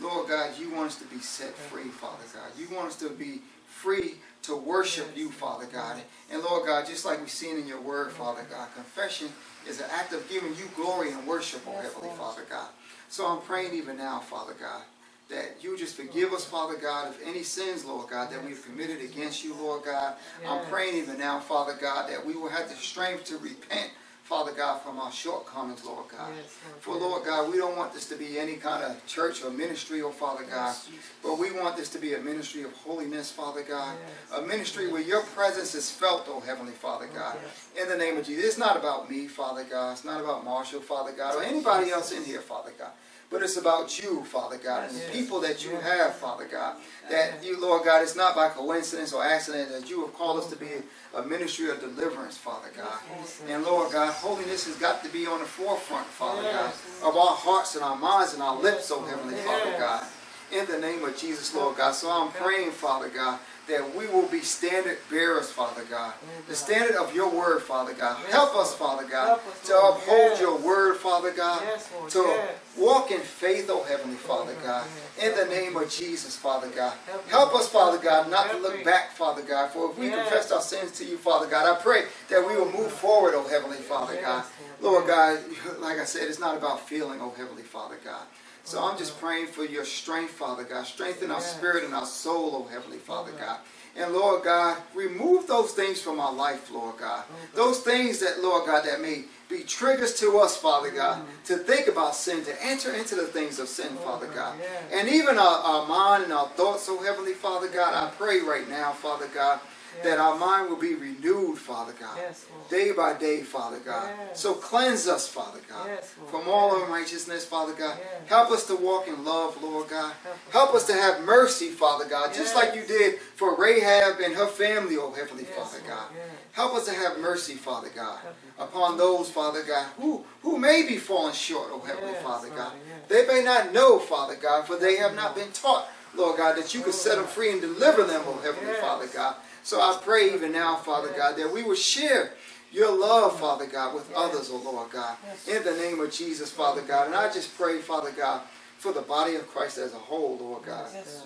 Lord 0.00 0.28
God, 0.28 0.58
you 0.58 0.70
want 0.72 0.88
us 0.88 0.98
to 0.98 1.04
be 1.06 1.18
set 1.20 1.54
free, 1.56 1.84
Father 1.84 2.24
God. 2.32 2.50
You 2.58 2.74
want 2.74 2.88
us 2.88 2.96
to 2.96 3.10
be 3.10 3.40
free 3.66 4.16
to 4.46 4.56
worship 4.56 5.16
you, 5.16 5.30
Father 5.30 5.66
God. 5.66 6.00
And 6.30 6.42
Lord 6.42 6.66
God, 6.66 6.86
just 6.86 7.04
like 7.04 7.20
we've 7.20 7.30
seen 7.30 7.56
in 7.56 7.66
your 7.66 7.80
word, 7.80 8.12
Father 8.12 8.46
God, 8.50 8.68
confession 8.74 9.28
is 9.68 9.80
an 9.80 9.86
act 9.92 10.12
of 10.12 10.28
giving 10.28 10.54
you 10.56 10.64
glory 10.76 11.12
and 11.12 11.26
worship, 11.26 11.62
oh 11.66 11.72
Heavenly. 11.72 12.10
Father 12.16 12.44
God. 12.48 12.68
So 13.08 13.26
I'm 13.26 13.40
praying 13.42 13.74
even 13.74 13.96
now, 13.96 14.20
Father 14.20 14.54
God, 14.58 14.82
that 15.30 15.56
you 15.62 15.76
just 15.78 15.96
forgive 15.96 16.32
us, 16.32 16.44
Father 16.44 16.76
God, 16.76 17.08
of 17.08 17.18
any 17.24 17.42
sins, 17.42 17.84
Lord 17.84 18.10
God, 18.10 18.30
that 18.30 18.44
we've 18.44 18.62
committed 18.64 19.00
against 19.00 19.44
you, 19.44 19.54
Lord 19.54 19.84
God. 19.84 20.14
I'm 20.46 20.64
praying 20.66 20.96
even 20.96 21.18
now, 21.18 21.40
Father 21.40 21.76
God, 21.80 22.10
that 22.10 22.24
we 22.24 22.34
will 22.34 22.50
have 22.50 22.68
the 22.68 22.74
strength 22.74 23.24
to 23.26 23.38
repent 23.38 23.90
Father 24.24 24.52
God, 24.52 24.80
from 24.80 24.98
our 24.98 25.12
shortcomings, 25.12 25.84
Lord 25.84 26.08
God. 26.08 26.32
Yes, 26.34 26.56
For 26.80 26.96
Lord. 26.96 27.26
God, 27.26 27.52
we 27.52 27.58
don't 27.58 27.76
want 27.76 27.92
this 27.92 28.08
to 28.08 28.16
be 28.16 28.38
any 28.38 28.54
kind 28.54 28.82
of 28.82 29.04
church 29.06 29.44
or 29.44 29.50
ministry, 29.50 30.00
oh 30.00 30.10
Father 30.10 30.44
God, 30.44 30.68
Yes, 30.68 30.88
but 31.22 31.38
we 31.38 31.52
want 31.52 31.76
this 31.76 31.90
to 31.90 31.98
be 31.98 32.14
a 32.14 32.18
ministry 32.20 32.62
of 32.62 32.72
holiness, 32.72 33.30
Father 33.30 33.62
God. 33.62 33.94
Yes. 34.32 34.38
A 34.38 34.46
ministry 34.46 34.90
where 34.90 35.02
your 35.02 35.22
presence 35.22 35.74
is 35.74 35.90
felt, 35.90 36.26
oh 36.26 36.40
Heavenly 36.40 36.72
Father 36.72 37.06
God. 37.14 37.36
Yes. 37.42 37.82
In 37.82 37.88
the 37.90 37.98
name 37.98 38.16
of 38.16 38.24
Jesus. 38.24 38.44
It's 38.46 38.58
not 38.58 38.78
about 38.78 39.10
me, 39.10 39.28
Father 39.28 39.64
God. 39.64 39.92
It's 39.92 40.04
not 40.04 40.22
about 40.22 40.42
Marshall, 40.42 40.80
Father 40.80 41.12
God, 41.12 41.36
or 41.36 41.42
anybody 41.42 41.90
else 41.90 42.10
in 42.10 42.24
here, 42.24 42.40
Father 42.40 42.72
God. 42.78 42.92
But 43.34 43.42
it's 43.42 43.56
about 43.56 44.00
you, 44.00 44.22
Father 44.22 44.56
God, 44.58 44.88
and 44.88 44.96
the 44.96 45.10
people 45.10 45.40
that 45.40 45.64
you 45.64 45.72
have, 45.72 46.14
Father 46.14 46.46
God. 46.46 46.76
That 47.10 47.42
you, 47.42 47.60
Lord 47.60 47.84
God, 47.84 48.00
it's 48.00 48.14
not 48.14 48.36
by 48.36 48.48
coincidence 48.50 49.12
or 49.12 49.24
accident 49.24 49.72
that 49.72 49.90
you 49.90 50.02
have 50.02 50.14
called 50.14 50.38
us 50.38 50.48
to 50.50 50.56
be 50.56 50.68
a 51.16 51.22
ministry 51.22 51.68
of 51.68 51.80
deliverance, 51.80 52.36
Father 52.36 52.68
God. 52.76 53.00
And 53.48 53.64
Lord 53.64 53.90
God, 53.90 54.12
holiness 54.12 54.66
has 54.66 54.76
got 54.76 55.02
to 55.02 55.10
be 55.10 55.26
on 55.26 55.40
the 55.40 55.46
forefront, 55.46 56.06
Father 56.06 56.42
God, 56.42 56.72
of 57.02 57.16
our 57.16 57.34
hearts 57.34 57.74
and 57.74 57.82
our 57.82 57.96
minds 57.96 58.34
and 58.34 58.42
our 58.42 58.56
lips, 58.56 58.92
oh 58.94 59.02
Heavenly 59.04 59.34
Father 59.38 59.78
God. 59.80 60.06
In 60.52 60.66
the 60.66 60.78
name 60.78 61.04
of 61.04 61.16
Jesus, 61.16 61.52
Lord 61.56 61.76
God. 61.76 61.90
So 61.96 62.08
I'm 62.08 62.30
praying, 62.30 62.70
Father 62.70 63.08
God, 63.08 63.40
that 63.68 63.94
we 63.94 64.06
will 64.06 64.26
be 64.28 64.40
standard 64.40 64.98
bearers, 65.10 65.50
Father 65.50 65.84
God. 65.88 66.14
The 66.20 66.26
mm-hmm. 66.26 66.52
standard 66.54 66.96
of 66.96 67.14
your 67.14 67.30
word, 67.30 67.62
Father 67.62 67.92
God. 67.94 68.18
Yes, 68.22 68.32
Help 68.32 68.56
us, 68.56 68.74
Father 68.74 69.04
God, 69.04 69.38
us, 69.38 69.66
to 69.68 69.74
uphold 69.76 70.32
Yes. 70.32 70.40
your 70.40 70.58
word, 70.58 70.96
Father 70.96 71.30
God. 71.32 71.62
Yes, 71.64 71.88
To 72.10 72.48
walk 72.76 73.10
in 73.10 73.20
faith, 73.20 73.68
oh 73.70 73.82
Heavenly 73.82 74.16
mm-hmm. 74.16 74.26
Father 74.26 74.52
Lord, 74.52 74.64
God. 74.64 74.86
In 75.22 75.34
the 75.34 75.46
name 75.46 75.76
of 75.76 75.90
Jesus, 75.90 76.36
Father 76.36 76.68
God. 76.68 76.94
Help. 77.06 77.28
Help 77.28 77.54
us, 77.54 77.68
Father 77.68 77.98
God, 77.98 78.30
not 78.30 78.50
to 78.50 78.58
look 78.58 78.76
me. 78.76 78.84
back, 78.84 79.12
Father 79.12 79.42
God. 79.42 79.70
For 79.70 79.90
if 79.90 79.98
we 79.98 80.10
confess 80.10 80.52
our 80.52 80.60
sins 80.60 80.92
to 80.98 81.04
you, 81.04 81.16
Father 81.16 81.46
God, 81.46 81.66
I 81.66 81.80
pray 81.80 82.04
that 82.28 82.46
we 82.46 82.56
will 82.56 82.66
move 82.66 82.74
mm-hmm. 82.74 82.96
forward, 82.96 83.34
oh 83.34 83.46
Heavenly 83.48 83.78
Father 83.78 84.20
God. 84.20 84.44
Lord. 84.80 85.06
Lord 85.06 85.06
God, 85.06 85.38
like 85.80 85.98
I 85.98 86.04
said, 86.04 86.28
it's 86.28 86.40
not 86.40 86.56
about 86.56 86.86
feeling, 86.86 87.20
oh 87.20 87.32
Heavenly 87.36 87.62
Father 87.62 87.98
God. 88.04 88.26
So 88.64 88.82
I'm 88.82 88.96
just 88.96 89.20
praying 89.20 89.48
for 89.48 89.64
your 89.64 89.84
strength, 89.84 90.32
Father 90.32 90.64
God. 90.64 90.86
Strengthen 90.86 91.30
our 91.30 91.40
spirit 91.40 91.84
and 91.84 91.94
our 91.94 92.06
soul, 92.06 92.50
oh 92.54 92.68
Heavenly 92.72 92.98
Father 92.98 93.30
mm-hmm. 93.30 93.44
God. 93.44 93.58
And 93.96 94.12
Lord 94.12 94.42
God, 94.42 94.78
remove 94.94 95.46
those 95.46 95.72
things 95.72 96.00
from 96.00 96.18
our 96.18 96.32
life, 96.32 96.70
Lord 96.72 96.94
oh, 96.96 97.00
God. 97.00 97.24
Those 97.54 97.80
things 97.80 98.18
that, 98.20 98.42
Lord 98.42 98.66
God, 98.66 98.84
that 98.84 99.00
may 99.00 99.24
be 99.48 99.60
triggers 99.60 100.18
to 100.20 100.38
us, 100.38 100.56
Father 100.56 100.90
God, 100.90 101.18
mm-hmm. 101.18 101.44
to 101.44 101.58
think 101.58 101.86
about 101.88 102.16
sin, 102.16 102.42
to 102.44 102.64
enter 102.64 102.92
into 102.92 103.14
the 103.14 103.26
things 103.26 103.58
of 103.58 103.68
sin, 103.68 103.90
oh, 103.92 104.04
Father 104.04 104.26
God. 104.28 104.56
Yes. 104.58 104.82
And 104.92 105.08
even 105.08 105.38
our, 105.38 105.58
our 105.58 105.86
mind 105.86 106.24
and 106.24 106.32
our 106.32 106.48
thoughts, 106.48 106.88
oh 106.88 107.02
Heavenly 107.02 107.34
Father 107.34 107.68
God, 107.68 107.94
I 107.94 108.10
pray 108.16 108.40
right 108.40 108.68
now, 108.68 108.92
Father 108.92 109.28
God, 109.32 109.60
that 110.02 110.18
our 110.18 110.36
mind 110.38 110.68
will 110.68 110.76
be 110.78 110.94
renewed, 110.94 111.56
Father 111.58 111.92
God 111.98 112.16
Yes, 112.16 112.46
day 112.70 112.92
by 112.92 113.14
day, 113.14 113.42
Father 113.42 113.78
God. 113.78 114.10
Yes. 114.28 114.40
So 114.40 114.54
cleanse 114.54 115.06
us, 115.06 115.28
Father 115.28 115.60
God, 115.68 115.88
from 116.30 116.48
all 116.48 116.82
unrighteousness, 116.82 117.44
Father 117.44 117.72
God. 117.72 117.98
Help 118.26 118.50
us 118.50 118.66
to 118.66 118.76
walk 118.76 119.08
in 119.08 119.24
love, 119.24 119.62
Lord 119.62 119.88
God. 119.88 120.12
Help 120.50 120.74
us, 120.74 120.86
to 120.86 120.92
have 120.92 121.22
mercy, 121.24 121.68
Father 121.68 122.04
God, 122.06 122.34
just 122.34 122.54
like 122.54 122.74
you 122.74 122.84
did 122.86 123.18
for 123.36 123.56
Rahab 123.56 124.20
and 124.20 124.34
her 124.34 124.46
family, 124.46 124.96
oh 124.98 125.12
Heavenly 125.12 125.44
Father. 125.44 125.78
God. 125.86 126.08
Help 126.52 126.74
us 126.74 126.84
to 126.86 126.92
have 126.92 127.18
mercy, 127.18 127.54
Father 127.54 127.90
God, 127.94 128.20
upon 128.58 128.96
those, 128.96 129.30
Father 129.30 129.62
God, 129.62 129.86
who, 129.98 130.24
who 130.42 130.58
may 130.58 130.86
be 130.86 130.96
falling 130.98 131.34
short, 131.34 131.68
oh 131.72 131.80
Heavenly 131.80 132.14
Father 132.22 132.48
God. 132.50 132.72
They 133.08 133.26
may 133.26 133.42
not 133.42 133.72
know, 133.72 133.98
Father 133.98 134.36
God, 134.36 134.66
for 134.66 134.76
they 134.76 134.96
have 134.96 135.14
not 135.14 135.34
been 135.34 135.50
taught, 135.52 135.88
Lord 136.14 136.38
God, 136.38 136.56
that 136.56 136.74
you 136.74 136.80
could 136.82 136.94
set 136.94 137.16
them 137.16 137.26
free 137.26 137.50
and 137.50 137.60
deliver 137.60 138.04
them, 138.04 138.22
oh 138.26 138.38
Heavenly 138.42 138.72
Yes. 138.72 138.80
Father 138.80 139.06
God. 139.08 139.36
So 139.64 139.80
I 139.80 139.98
pray 140.02 140.34
even 140.34 140.52
now, 140.52 140.76
Father 140.76 141.08
God, 141.16 141.36
that 141.38 141.50
we 141.50 141.62
will 141.62 141.74
share 141.74 142.34
your 142.70 142.96
love, 142.96 143.40
Father 143.40 143.66
God, 143.66 143.94
with 143.94 144.12
others, 144.14 144.50
oh 144.52 144.58
Lord 144.58 144.90
God. 144.90 145.16
In 145.48 145.64
the 145.64 145.72
name 145.72 146.00
of 146.00 146.12
Jesus, 146.12 146.50
Father 146.50 146.82
God. 146.82 147.06
And 147.06 147.16
I 147.16 147.32
just 147.32 147.56
pray, 147.56 147.78
Father 147.78 148.10
God, 148.10 148.42
for 148.78 148.92
the 148.92 149.00
body 149.00 149.36
of 149.36 149.48
Christ 149.48 149.78
as 149.78 149.94
a 149.94 149.98
whole, 149.98 150.36
Lord 150.38 150.64
God. 150.66 150.90
Yes, 150.92 151.24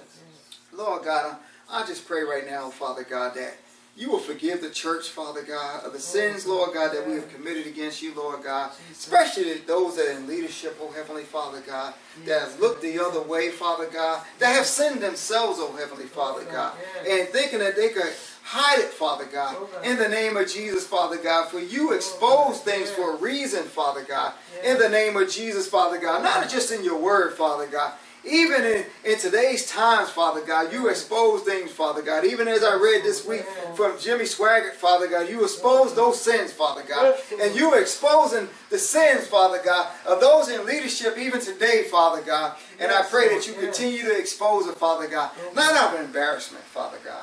Lord. 0.72 1.05
God, 1.05 1.36
I 1.68 1.80
I 1.82 1.84
just 1.84 2.07
pray 2.07 2.22
right 2.22 2.47
now, 2.47 2.70
Father 2.70 3.03
God, 3.03 3.34
that 3.34 3.55
you 3.97 4.11
will 4.11 4.20
forgive 4.20 4.62
the 4.62 4.70
church, 4.70 5.09
Father 5.09 5.43
God, 5.43 5.84
of 5.84 5.93
the 5.93 5.99
sins, 5.99 6.47
Lord 6.47 6.72
God, 6.72 6.95
that 6.95 7.05
we 7.05 7.14
have 7.14 7.28
committed 7.34 7.66
against 7.66 8.01
you, 8.01 8.14
Lord 8.14 8.45
God. 8.45 8.70
Especially 8.93 9.55
those 9.55 9.97
that 9.97 10.07
are 10.07 10.12
in 10.12 10.28
leadership, 10.28 10.78
oh 10.80 10.93
Heavenly 10.93 11.24
Father 11.24 11.61
God, 11.66 11.95
that 12.24 12.41
have 12.43 12.61
looked 12.61 12.80
the 12.80 13.01
other 13.01 13.20
way, 13.20 13.51
Father 13.51 13.86
God, 13.86 14.24
that 14.39 14.55
have 14.55 14.66
sinned 14.66 15.01
themselves, 15.01 15.59
oh 15.61 15.74
Heavenly 15.76 16.05
Father 16.07 16.45
God, 16.45 16.74
and 17.09 17.28
thinking 17.30 17.59
that 17.59 17.74
they 17.74 17.89
could 17.89 18.12
hide 18.49 18.79
it, 18.79 18.89
Father 18.89 19.27
God. 19.27 19.57
In 19.85 19.99
the 19.99 20.09
name 20.09 20.39
of 20.39 20.49
Jesus, 20.49 20.87
Father 20.87 21.19
God, 21.19 21.51
for 21.51 21.59
you 21.59 21.91
oh, 21.91 21.95
expose 21.95 22.61
things 22.61 22.91
for 22.91 23.15
a 23.15 23.17
reason, 23.17 23.65
Father 23.65 24.03
God. 24.03 24.33
In 24.65 24.79
the 24.79 24.89
name 24.89 25.19
of 25.19 25.31
Jesus, 25.31 25.69
Father 25.69 25.99
God, 25.99 26.23
not 26.23 26.49
just 26.49 26.73
in 26.73 26.83
your 26.83 26.99
word, 26.99 27.35
Father 27.35 27.67
God. 27.67 27.93
Even 28.25 28.65
in, 28.65 28.85
in 29.05 29.19
today's 29.19 29.71
times, 29.71 30.11
Father 30.11 30.41
God, 30.41 30.73
you 30.73 30.89
expose 30.89 31.43
things, 31.43 31.71
Father 31.71 32.03
God. 32.03 32.25
Even 32.25 32.49
as 32.49 32.65
I 32.65 32.75
read 32.75 33.05
this 33.05 33.27
week 33.27 33.45
from 33.77 33.99
Jimmy 33.99 34.25
Swaggart, 34.25 34.73
Father 34.73 35.07
God, 35.07 35.29
you 35.29 35.45
expose 35.45 35.95
those 35.95 36.21
sins, 36.21 36.53
Father 36.53 36.83
God. 36.89 37.17
And 37.41 37.55
you 37.55 37.75
exposing 37.75 38.49
the 38.71 38.79
sins, 38.79 39.27
Father 39.27 39.61
God, 39.65 39.89
of 40.07 40.21
those 40.21 40.49
in 40.49 40.67
leadership 40.67 41.17
even 41.17 41.41
today, 41.41 41.85
Father 41.91 42.23
God. 42.23 42.57
And 42.81 42.91
I 42.91 43.03
pray 43.03 43.29
that 43.35 43.47
you 43.47 43.55
continue 43.55 44.03
to 44.03 44.19
expose 44.19 44.67
it, 44.67 44.77
Father 44.77 45.07
God. 45.07 45.31
Not 45.55 45.77
out 45.77 45.95
of 45.95 46.05
embarrassment, 46.05 46.65
Father 46.65 46.99
God, 47.05 47.23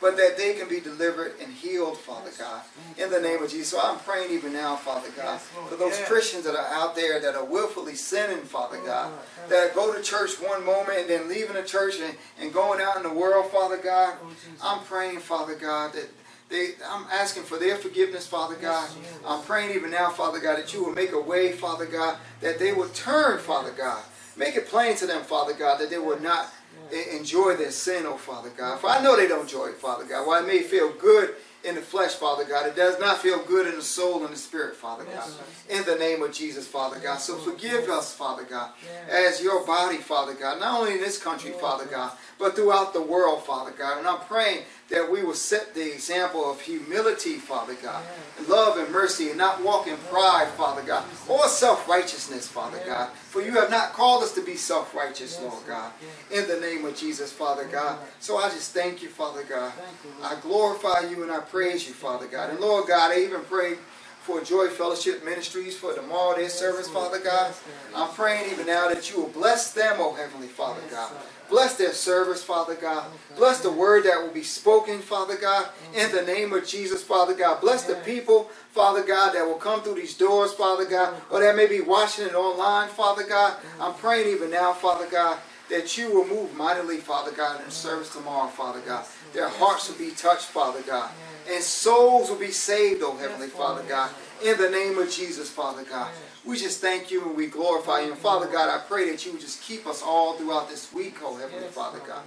but 0.00 0.16
that 0.16 0.36
they 0.36 0.54
can 0.54 0.68
be 0.68 0.80
delivered 0.80 1.32
and 1.42 1.52
healed, 1.52 1.98
Father 1.98 2.30
God. 2.38 2.62
In 2.96 3.10
the 3.10 3.20
name 3.20 3.42
of 3.42 3.50
Jesus. 3.50 3.68
So 3.68 3.80
I'm 3.80 3.98
praying 3.98 4.32
even 4.32 4.52
now, 4.52 4.76
Father 4.76 5.08
God, 5.16 5.40
for 5.40 5.76
those 5.76 5.98
Christians 6.06 6.44
that 6.44 6.54
are 6.56 6.72
out 6.72 6.94
there 6.94 7.20
that 7.20 7.34
are 7.34 7.44
willfully 7.44 7.94
sinning, 7.94 8.44
Father 8.44 8.78
God, 8.84 9.12
that 9.48 9.74
go 9.74 9.92
to 9.92 10.02
church 10.02 10.32
one 10.40 10.64
moment 10.64 10.98
and 11.00 11.10
then 11.10 11.28
leaving 11.28 11.54
the 11.54 11.62
church 11.62 11.94
and, 12.00 12.16
and 12.40 12.52
going 12.52 12.80
out 12.80 12.96
in 12.96 13.02
the 13.02 13.12
world, 13.12 13.50
Father 13.50 13.76
God. 13.78 14.14
Oh, 14.22 14.30
I'm 14.62 14.84
praying, 14.84 15.18
Father 15.20 15.54
God, 15.54 15.92
that 15.94 16.08
they, 16.48 16.70
I'm 16.88 17.04
asking 17.12 17.42
for 17.42 17.58
their 17.58 17.76
forgiveness, 17.76 18.26
Father 18.26 18.54
God. 18.56 18.88
I'm 19.26 19.42
praying 19.42 19.74
even 19.74 19.90
now, 19.90 20.10
Father 20.10 20.38
God, 20.40 20.58
that 20.58 20.72
you 20.72 20.82
will 20.84 20.94
make 20.94 21.12
a 21.12 21.20
way, 21.20 21.52
Father 21.52 21.84
God, 21.86 22.16
that 22.40 22.58
they 22.58 22.72
will 22.72 22.88
turn, 22.90 23.38
Father 23.38 23.72
God. 23.72 24.02
Make 24.36 24.56
it 24.56 24.68
plain 24.68 24.96
to 24.96 25.06
them, 25.06 25.22
Father 25.24 25.52
God, 25.52 25.78
that 25.80 25.90
they 25.90 25.98
will 25.98 26.20
not 26.20 26.50
enjoy 26.92 27.56
their 27.56 27.70
sin, 27.70 28.04
oh 28.06 28.16
Father 28.16 28.50
God. 28.50 28.80
For 28.80 28.88
I 28.88 29.02
know 29.02 29.16
they 29.16 29.28
don't 29.28 29.42
enjoy 29.42 29.66
it, 29.66 29.76
Father 29.76 30.04
God. 30.04 30.26
While 30.26 30.42
it 30.42 30.46
may 30.46 30.62
feel 30.62 30.92
good 30.92 31.34
in 31.64 31.74
the 31.74 31.80
flesh, 31.80 32.14
Father 32.14 32.44
God, 32.44 32.66
it 32.66 32.76
does 32.76 33.00
not 33.00 33.18
feel 33.18 33.42
good 33.44 33.66
in 33.66 33.74
the 33.74 33.82
soul 33.82 34.24
and 34.24 34.32
the 34.32 34.38
spirit, 34.38 34.76
Father 34.76 35.04
God. 35.04 35.28
In 35.68 35.84
the 35.84 35.96
name 35.96 36.22
of 36.22 36.32
Jesus, 36.32 36.66
Father 36.66 36.98
God. 37.00 37.18
So 37.18 37.36
forgive 37.36 37.88
us, 37.88 38.14
Father 38.14 38.44
God, 38.44 38.70
as 39.10 39.42
your 39.42 39.66
body, 39.66 39.96
Father 39.96 40.34
God, 40.34 40.60
not 40.60 40.78
only 40.78 40.92
in 40.94 41.00
this 41.00 41.18
country, 41.22 41.50
Father 41.50 41.86
God, 41.86 42.12
but 42.38 42.54
throughout 42.54 42.92
the 42.92 43.02
world, 43.02 43.44
Father 43.44 43.72
God. 43.72 43.98
And 43.98 44.06
I'm 44.06 44.20
praying 44.20 44.64
that 44.88 45.10
we 45.10 45.22
will 45.22 45.34
set 45.34 45.74
the 45.74 45.92
example 45.92 46.50
of 46.50 46.60
humility, 46.62 47.34
Father 47.34 47.74
God, 47.82 48.02
love 48.48 48.78
and 48.78 48.90
mercy, 48.90 49.28
and 49.28 49.36
not 49.36 49.62
walk 49.62 49.86
in 49.86 49.96
pride, 50.10 50.48
Father 50.48 50.82
God, 50.82 51.04
or 51.28 51.46
self-righteousness, 51.46 52.48
Father 52.48 52.80
God. 52.86 53.10
For 53.10 53.42
you 53.42 53.52
have 53.52 53.70
not 53.70 53.92
called 53.92 54.22
us 54.22 54.32
to 54.34 54.42
be 54.42 54.56
self-righteous, 54.56 55.42
Lord 55.42 55.66
God. 55.66 55.92
In 56.32 56.48
the 56.48 56.58
name 56.60 56.84
of 56.86 56.96
Jesus, 56.96 57.30
Father 57.30 57.66
God. 57.66 57.98
So 58.20 58.38
I 58.38 58.48
just 58.48 58.72
thank 58.72 59.02
you, 59.02 59.08
Father 59.08 59.42
God. 59.42 59.72
You, 60.04 60.24
I 60.24 60.36
glorify 60.40 61.00
you 61.00 61.22
and 61.22 61.30
I 61.30 61.40
praise 61.40 61.86
you, 61.86 61.92
Father 61.92 62.26
God. 62.26 62.50
And 62.50 62.60
Lord 62.60 62.88
God, 62.88 63.12
I 63.12 63.20
even 63.20 63.42
pray 63.42 63.76
for 64.22 64.40
Joy 64.42 64.68
Fellowship 64.68 65.24
Ministries 65.24 65.76
for 65.76 65.94
tomorrow 65.94 66.36
their 66.36 66.48
service, 66.48 66.88
Father 66.88 67.18
God. 67.18 67.54
I'm 67.94 68.08
praying 68.10 68.52
even 68.52 68.66
now 68.66 68.88
that 68.88 69.10
you 69.10 69.20
will 69.20 69.30
bless 69.30 69.72
them, 69.72 69.96
oh 69.98 70.14
Heavenly 70.14 70.48
Father 70.48 70.82
God. 70.90 71.12
Bless 71.48 71.76
their 71.76 71.92
service, 71.92 72.42
Father 72.42 72.74
God. 72.74 73.06
Bless 73.36 73.60
the 73.60 73.70
word 73.72 74.04
that 74.04 74.22
will 74.22 74.32
be 74.32 74.42
spoken, 74.42 75.00
Father 75.00 75.36
God, 75.36 75.68
in 75.94 76.12
the 76.12 76.22
name 76.22 76.52
of 76.52 76.66
Jesus, 76.66 77.02
Father 77.02 77.34
God. 77.34 77.60
Bless 77.60 77.84
the 77.84 77.94
people, 77.96 78.50
Father 78.72 79.02
God, 79.02 79.34
that 79.34 79.46
will 79.46 79.54
come 79.54 79.82
through 79.82 79.94
these 79.94 80.16
doors, 80.16 80.52
Father 80.52 80.84
God, 80.84 81.14
or 81.30 81.40
that 81.40 81.56
may 81.56 81.66
be 81.66 81.80
watching 81.80 82.26
it 82.26 82.34
online, 82.34 82.88
Father 82.88 83.24
God. 83.26 83.56
I'm 83.80 83.94
praying 83.94 84.28
even 84.28 84.50
now, 84.50 84.72
Father 84.72 85.06
God, 85.10 85.38
that 85.70 85.96
you 85.96 86.12
will 86.12 86.26
move 86.26 86.54
mightily, 86.56 86.98
Father 86.98 87.32
God, 87.32 87.64
in 87.64 87.70
service 87.70 88.12
tomorrow, 88.12 88.48
Father 88.48 88.80
God. 88.80 89.04
Their 89.32 89.48
hearts 89.48 89.88
will 89.88 89.98
be 89.98 90.10
touched, 90.12 90.46
Father 90.46 90.82
God. 90.82 91.10
And 91.50 91.62
souls 91.62 92.28
will 92.28 92.38
be 92.38 92.50
saved, 92.50 93.02
oh 93.02 93.16
Heavenly 93.16 93.48
Father 93.48 93.82
God. 93.88 94.10
In 94.44 94.58
the 94.58 94.70
name 94.70 94.98
of 94.98 95.10
Jesus, 95.10 95.50
Father 95.50 95.82
God. 95.84 96.10
We 96.48 96.56
just 96.56 96.80
thank 96.80 97.10
you 97.10 97.28
and 97.28 97.36
we 97.36 97.46
glorify 97.46 98.00
you. 98.00 98.12
And 98.12 98.18
Father 98.18 98.46
God, 98.46 98.70
I 98.70 98.82
pray 98.82 99.10
that 99.10 99.26
you 99.26 99.32
would 99.32 99.40
just 99.42 99.62
keep 99.62 99.86
us 99.86 100.02
all 100.02 100.32
throughout 100.32 100.70
this 100.70 100.90
week, 100.94 101.18
oh 101.22 101.36
Heavenly 101.36 101.64
Yes, 101.64 101.74
Father 101.74 101.98
God. 101.98 102.22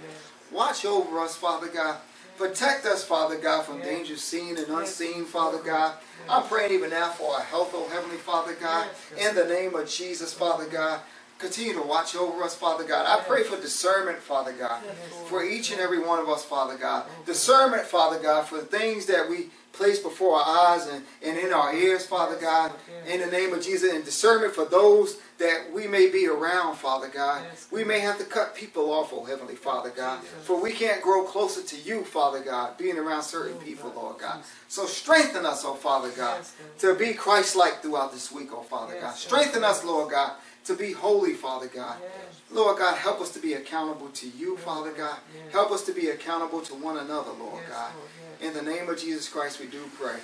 Watch 0.52 0.84
over 0.84 1.18
us, 1.18 1.36
Father 1.36 1.66
God. 1.66 1.96
Protect 2.38 2.86
us, 2.86 3.02
Father 3.02 3.36
God, 3.36 3.64
from 3.66 3.78
Yes. 3.78 3.88
dangers 3.88 4.22
seen 4.22 4.56
and 4.56 4.68
unseen, 4.68 5.24
Father 5.24 5.58
God. 5.58 5.96
I'm 6.28 6.44
praying 6.44 6.70
even 6.70 6.90
now 6.90 7.10
for 7.10 7.34
our 7.34 7.42
health, 7.42 7.72
oh 7.74 7.88
Heavenly 7.88 8.16
Father 8.16 8.54
God. 8.54 8.86
In 9.18 9.34
the 9.34 9.44
name 9.44 9.74
of 9.74 9.90
Jesus, 9.90 10.32
Father 10.32 10.66
God. 10.66 11.00
Continue 11.38 11.74
to 11.74 11.82
watch 11.82 12.14
over 12.14 12.44
us, 12.44 12.54
Father 12.54 12.84
God. 12.84 13.04
I 13.04 13.20
pray 13.24 13.42
for 13.42 13.60
discernment, 13.60 14.18
Father 14.18 14.52
God, 14.52 14.80
for 15.26 15.42
each 15.42 15.72
and 15.72 15.80
every 15.80 15.98
one 15.98 16.20
of 16.20 16.28
us, 16.28 16.44
Father 16.44 16.76
God. 16.76 17.06
Discernment, 17.26 17.82
Father 17.82 18.20
God, 18.20 18.46
for 18.46 18.58
the 18.58 18.66
things 18.66 19.06
that 19.06 19.28
we 19.28 19.50
placed 19.72 20.02
before 20.02 20.36
our 20.36 20.74
eyes 20.74 20.86
and, 20.86 21.04
and 21.22 21.38
in 21.38 21.52
our 21.52 21.74
ears, 21.74 22.04
Father 22.06 22.36
God. 22.36 22.72
In 23.06 23.20
the 23.20 23.26
name 23.26 23.52
of 23.52 23.62
Jesus, 23.62 23.92
and 23.92 24.04
discernment 24.04 24.54
for 24.54 24.64
those 24.64 25.16
that 25.38 25.72
we 25.72 25.88
may 25.88 26.08
be 26.08 26.28
around, 26.28 26.76
Father 26.76 27.08
God. 27.08 27.42
Yes, 27.50 27.66
We 27.70 27.82
may 27.82 27.98
have 28.00 28.16
to 28.18 28.24
cut 28.24 28.54
people 28.54 28.92
off, 28.92 29.12
oh 29.12 29.24
Heavenly 29.24 29.56
Father 29.56 29.90
God. 29.90 30.20
Jesus. 30.22 30.46
For 30.46 30.60
we 30.62 30.72
can't 30.72 31.02
grow 31.02 31.24
closer 31.24 31.62
to 31.62 31.76
you, 31.82 32.04
Father 32.04 32.40
God, 32.40 32.78
being 32.78 32.96
around 32.98 33.22
certain 33.24 33.56
Oh, 33.60 33.64
people, 33.64 33.90
God. 33.90 33.96
Lord 34.02 34.18
God. 34.18 34.42
So 34.68 34.86
strengthen 34.86 35.44
us, 35.44 35.64
oh 35.64 35.74
Father 35.74 36.10
God, 36.10 36.38
Yes, 36.38 36.54
to 36.80 36.94
be 36.94 37.12
Christ-like 37.14 37.82
throughout 37.82 38.12
this 38.12 38.30
week, 38.30 38.50
oh 38.52 38.62
Father 38.62 38.94
Yes, 38.94 39.02
God. 39.02 39.14
Strengthen 39.16 39.64
us, 39.64 39.84
Lord 39.84 40.10
God, 40.12 40.32
to 40.66 40.74
be 40.74 40.92
holy, 40.92 41.32
Father 41.32 41.66
God. 41.66 41.96
Yes. 42.00 42.40
Lord 42.52 42.78
God, 42.78 42.96
help 42.96 43.20
us 43.20 43.30
to 43.32 43.40
be 43.40 43.54
accountable 43.54 44.10
to 44.10 44.28
you, 44.28 44.56
Father 44.58 44.92
God. 44.92 45.16
Yes. 45.34 45.52
Help 45.52 45.72
us 45.72 45.82
to 45.86 45.92
be 45.92 46.08
accountable 46.10 46.60
to 46.60 46.74
one 46.74 46.98
another, 46.98 47.32
Lord 47.32 47.62
Yes, 47.66 47.70
God. 47.72 47.92
Lord, 47.96 48.08
yes. 48.08 48.11
In 48.42 48.52
the 48.54 48.62
name 48.62 48.88
of 48.88 48.98
Jesus 48.98 49.28
Christ, 49.28 49.60
we 49.60 49.66
do 49.66 49.78
pray. 50.00 50.16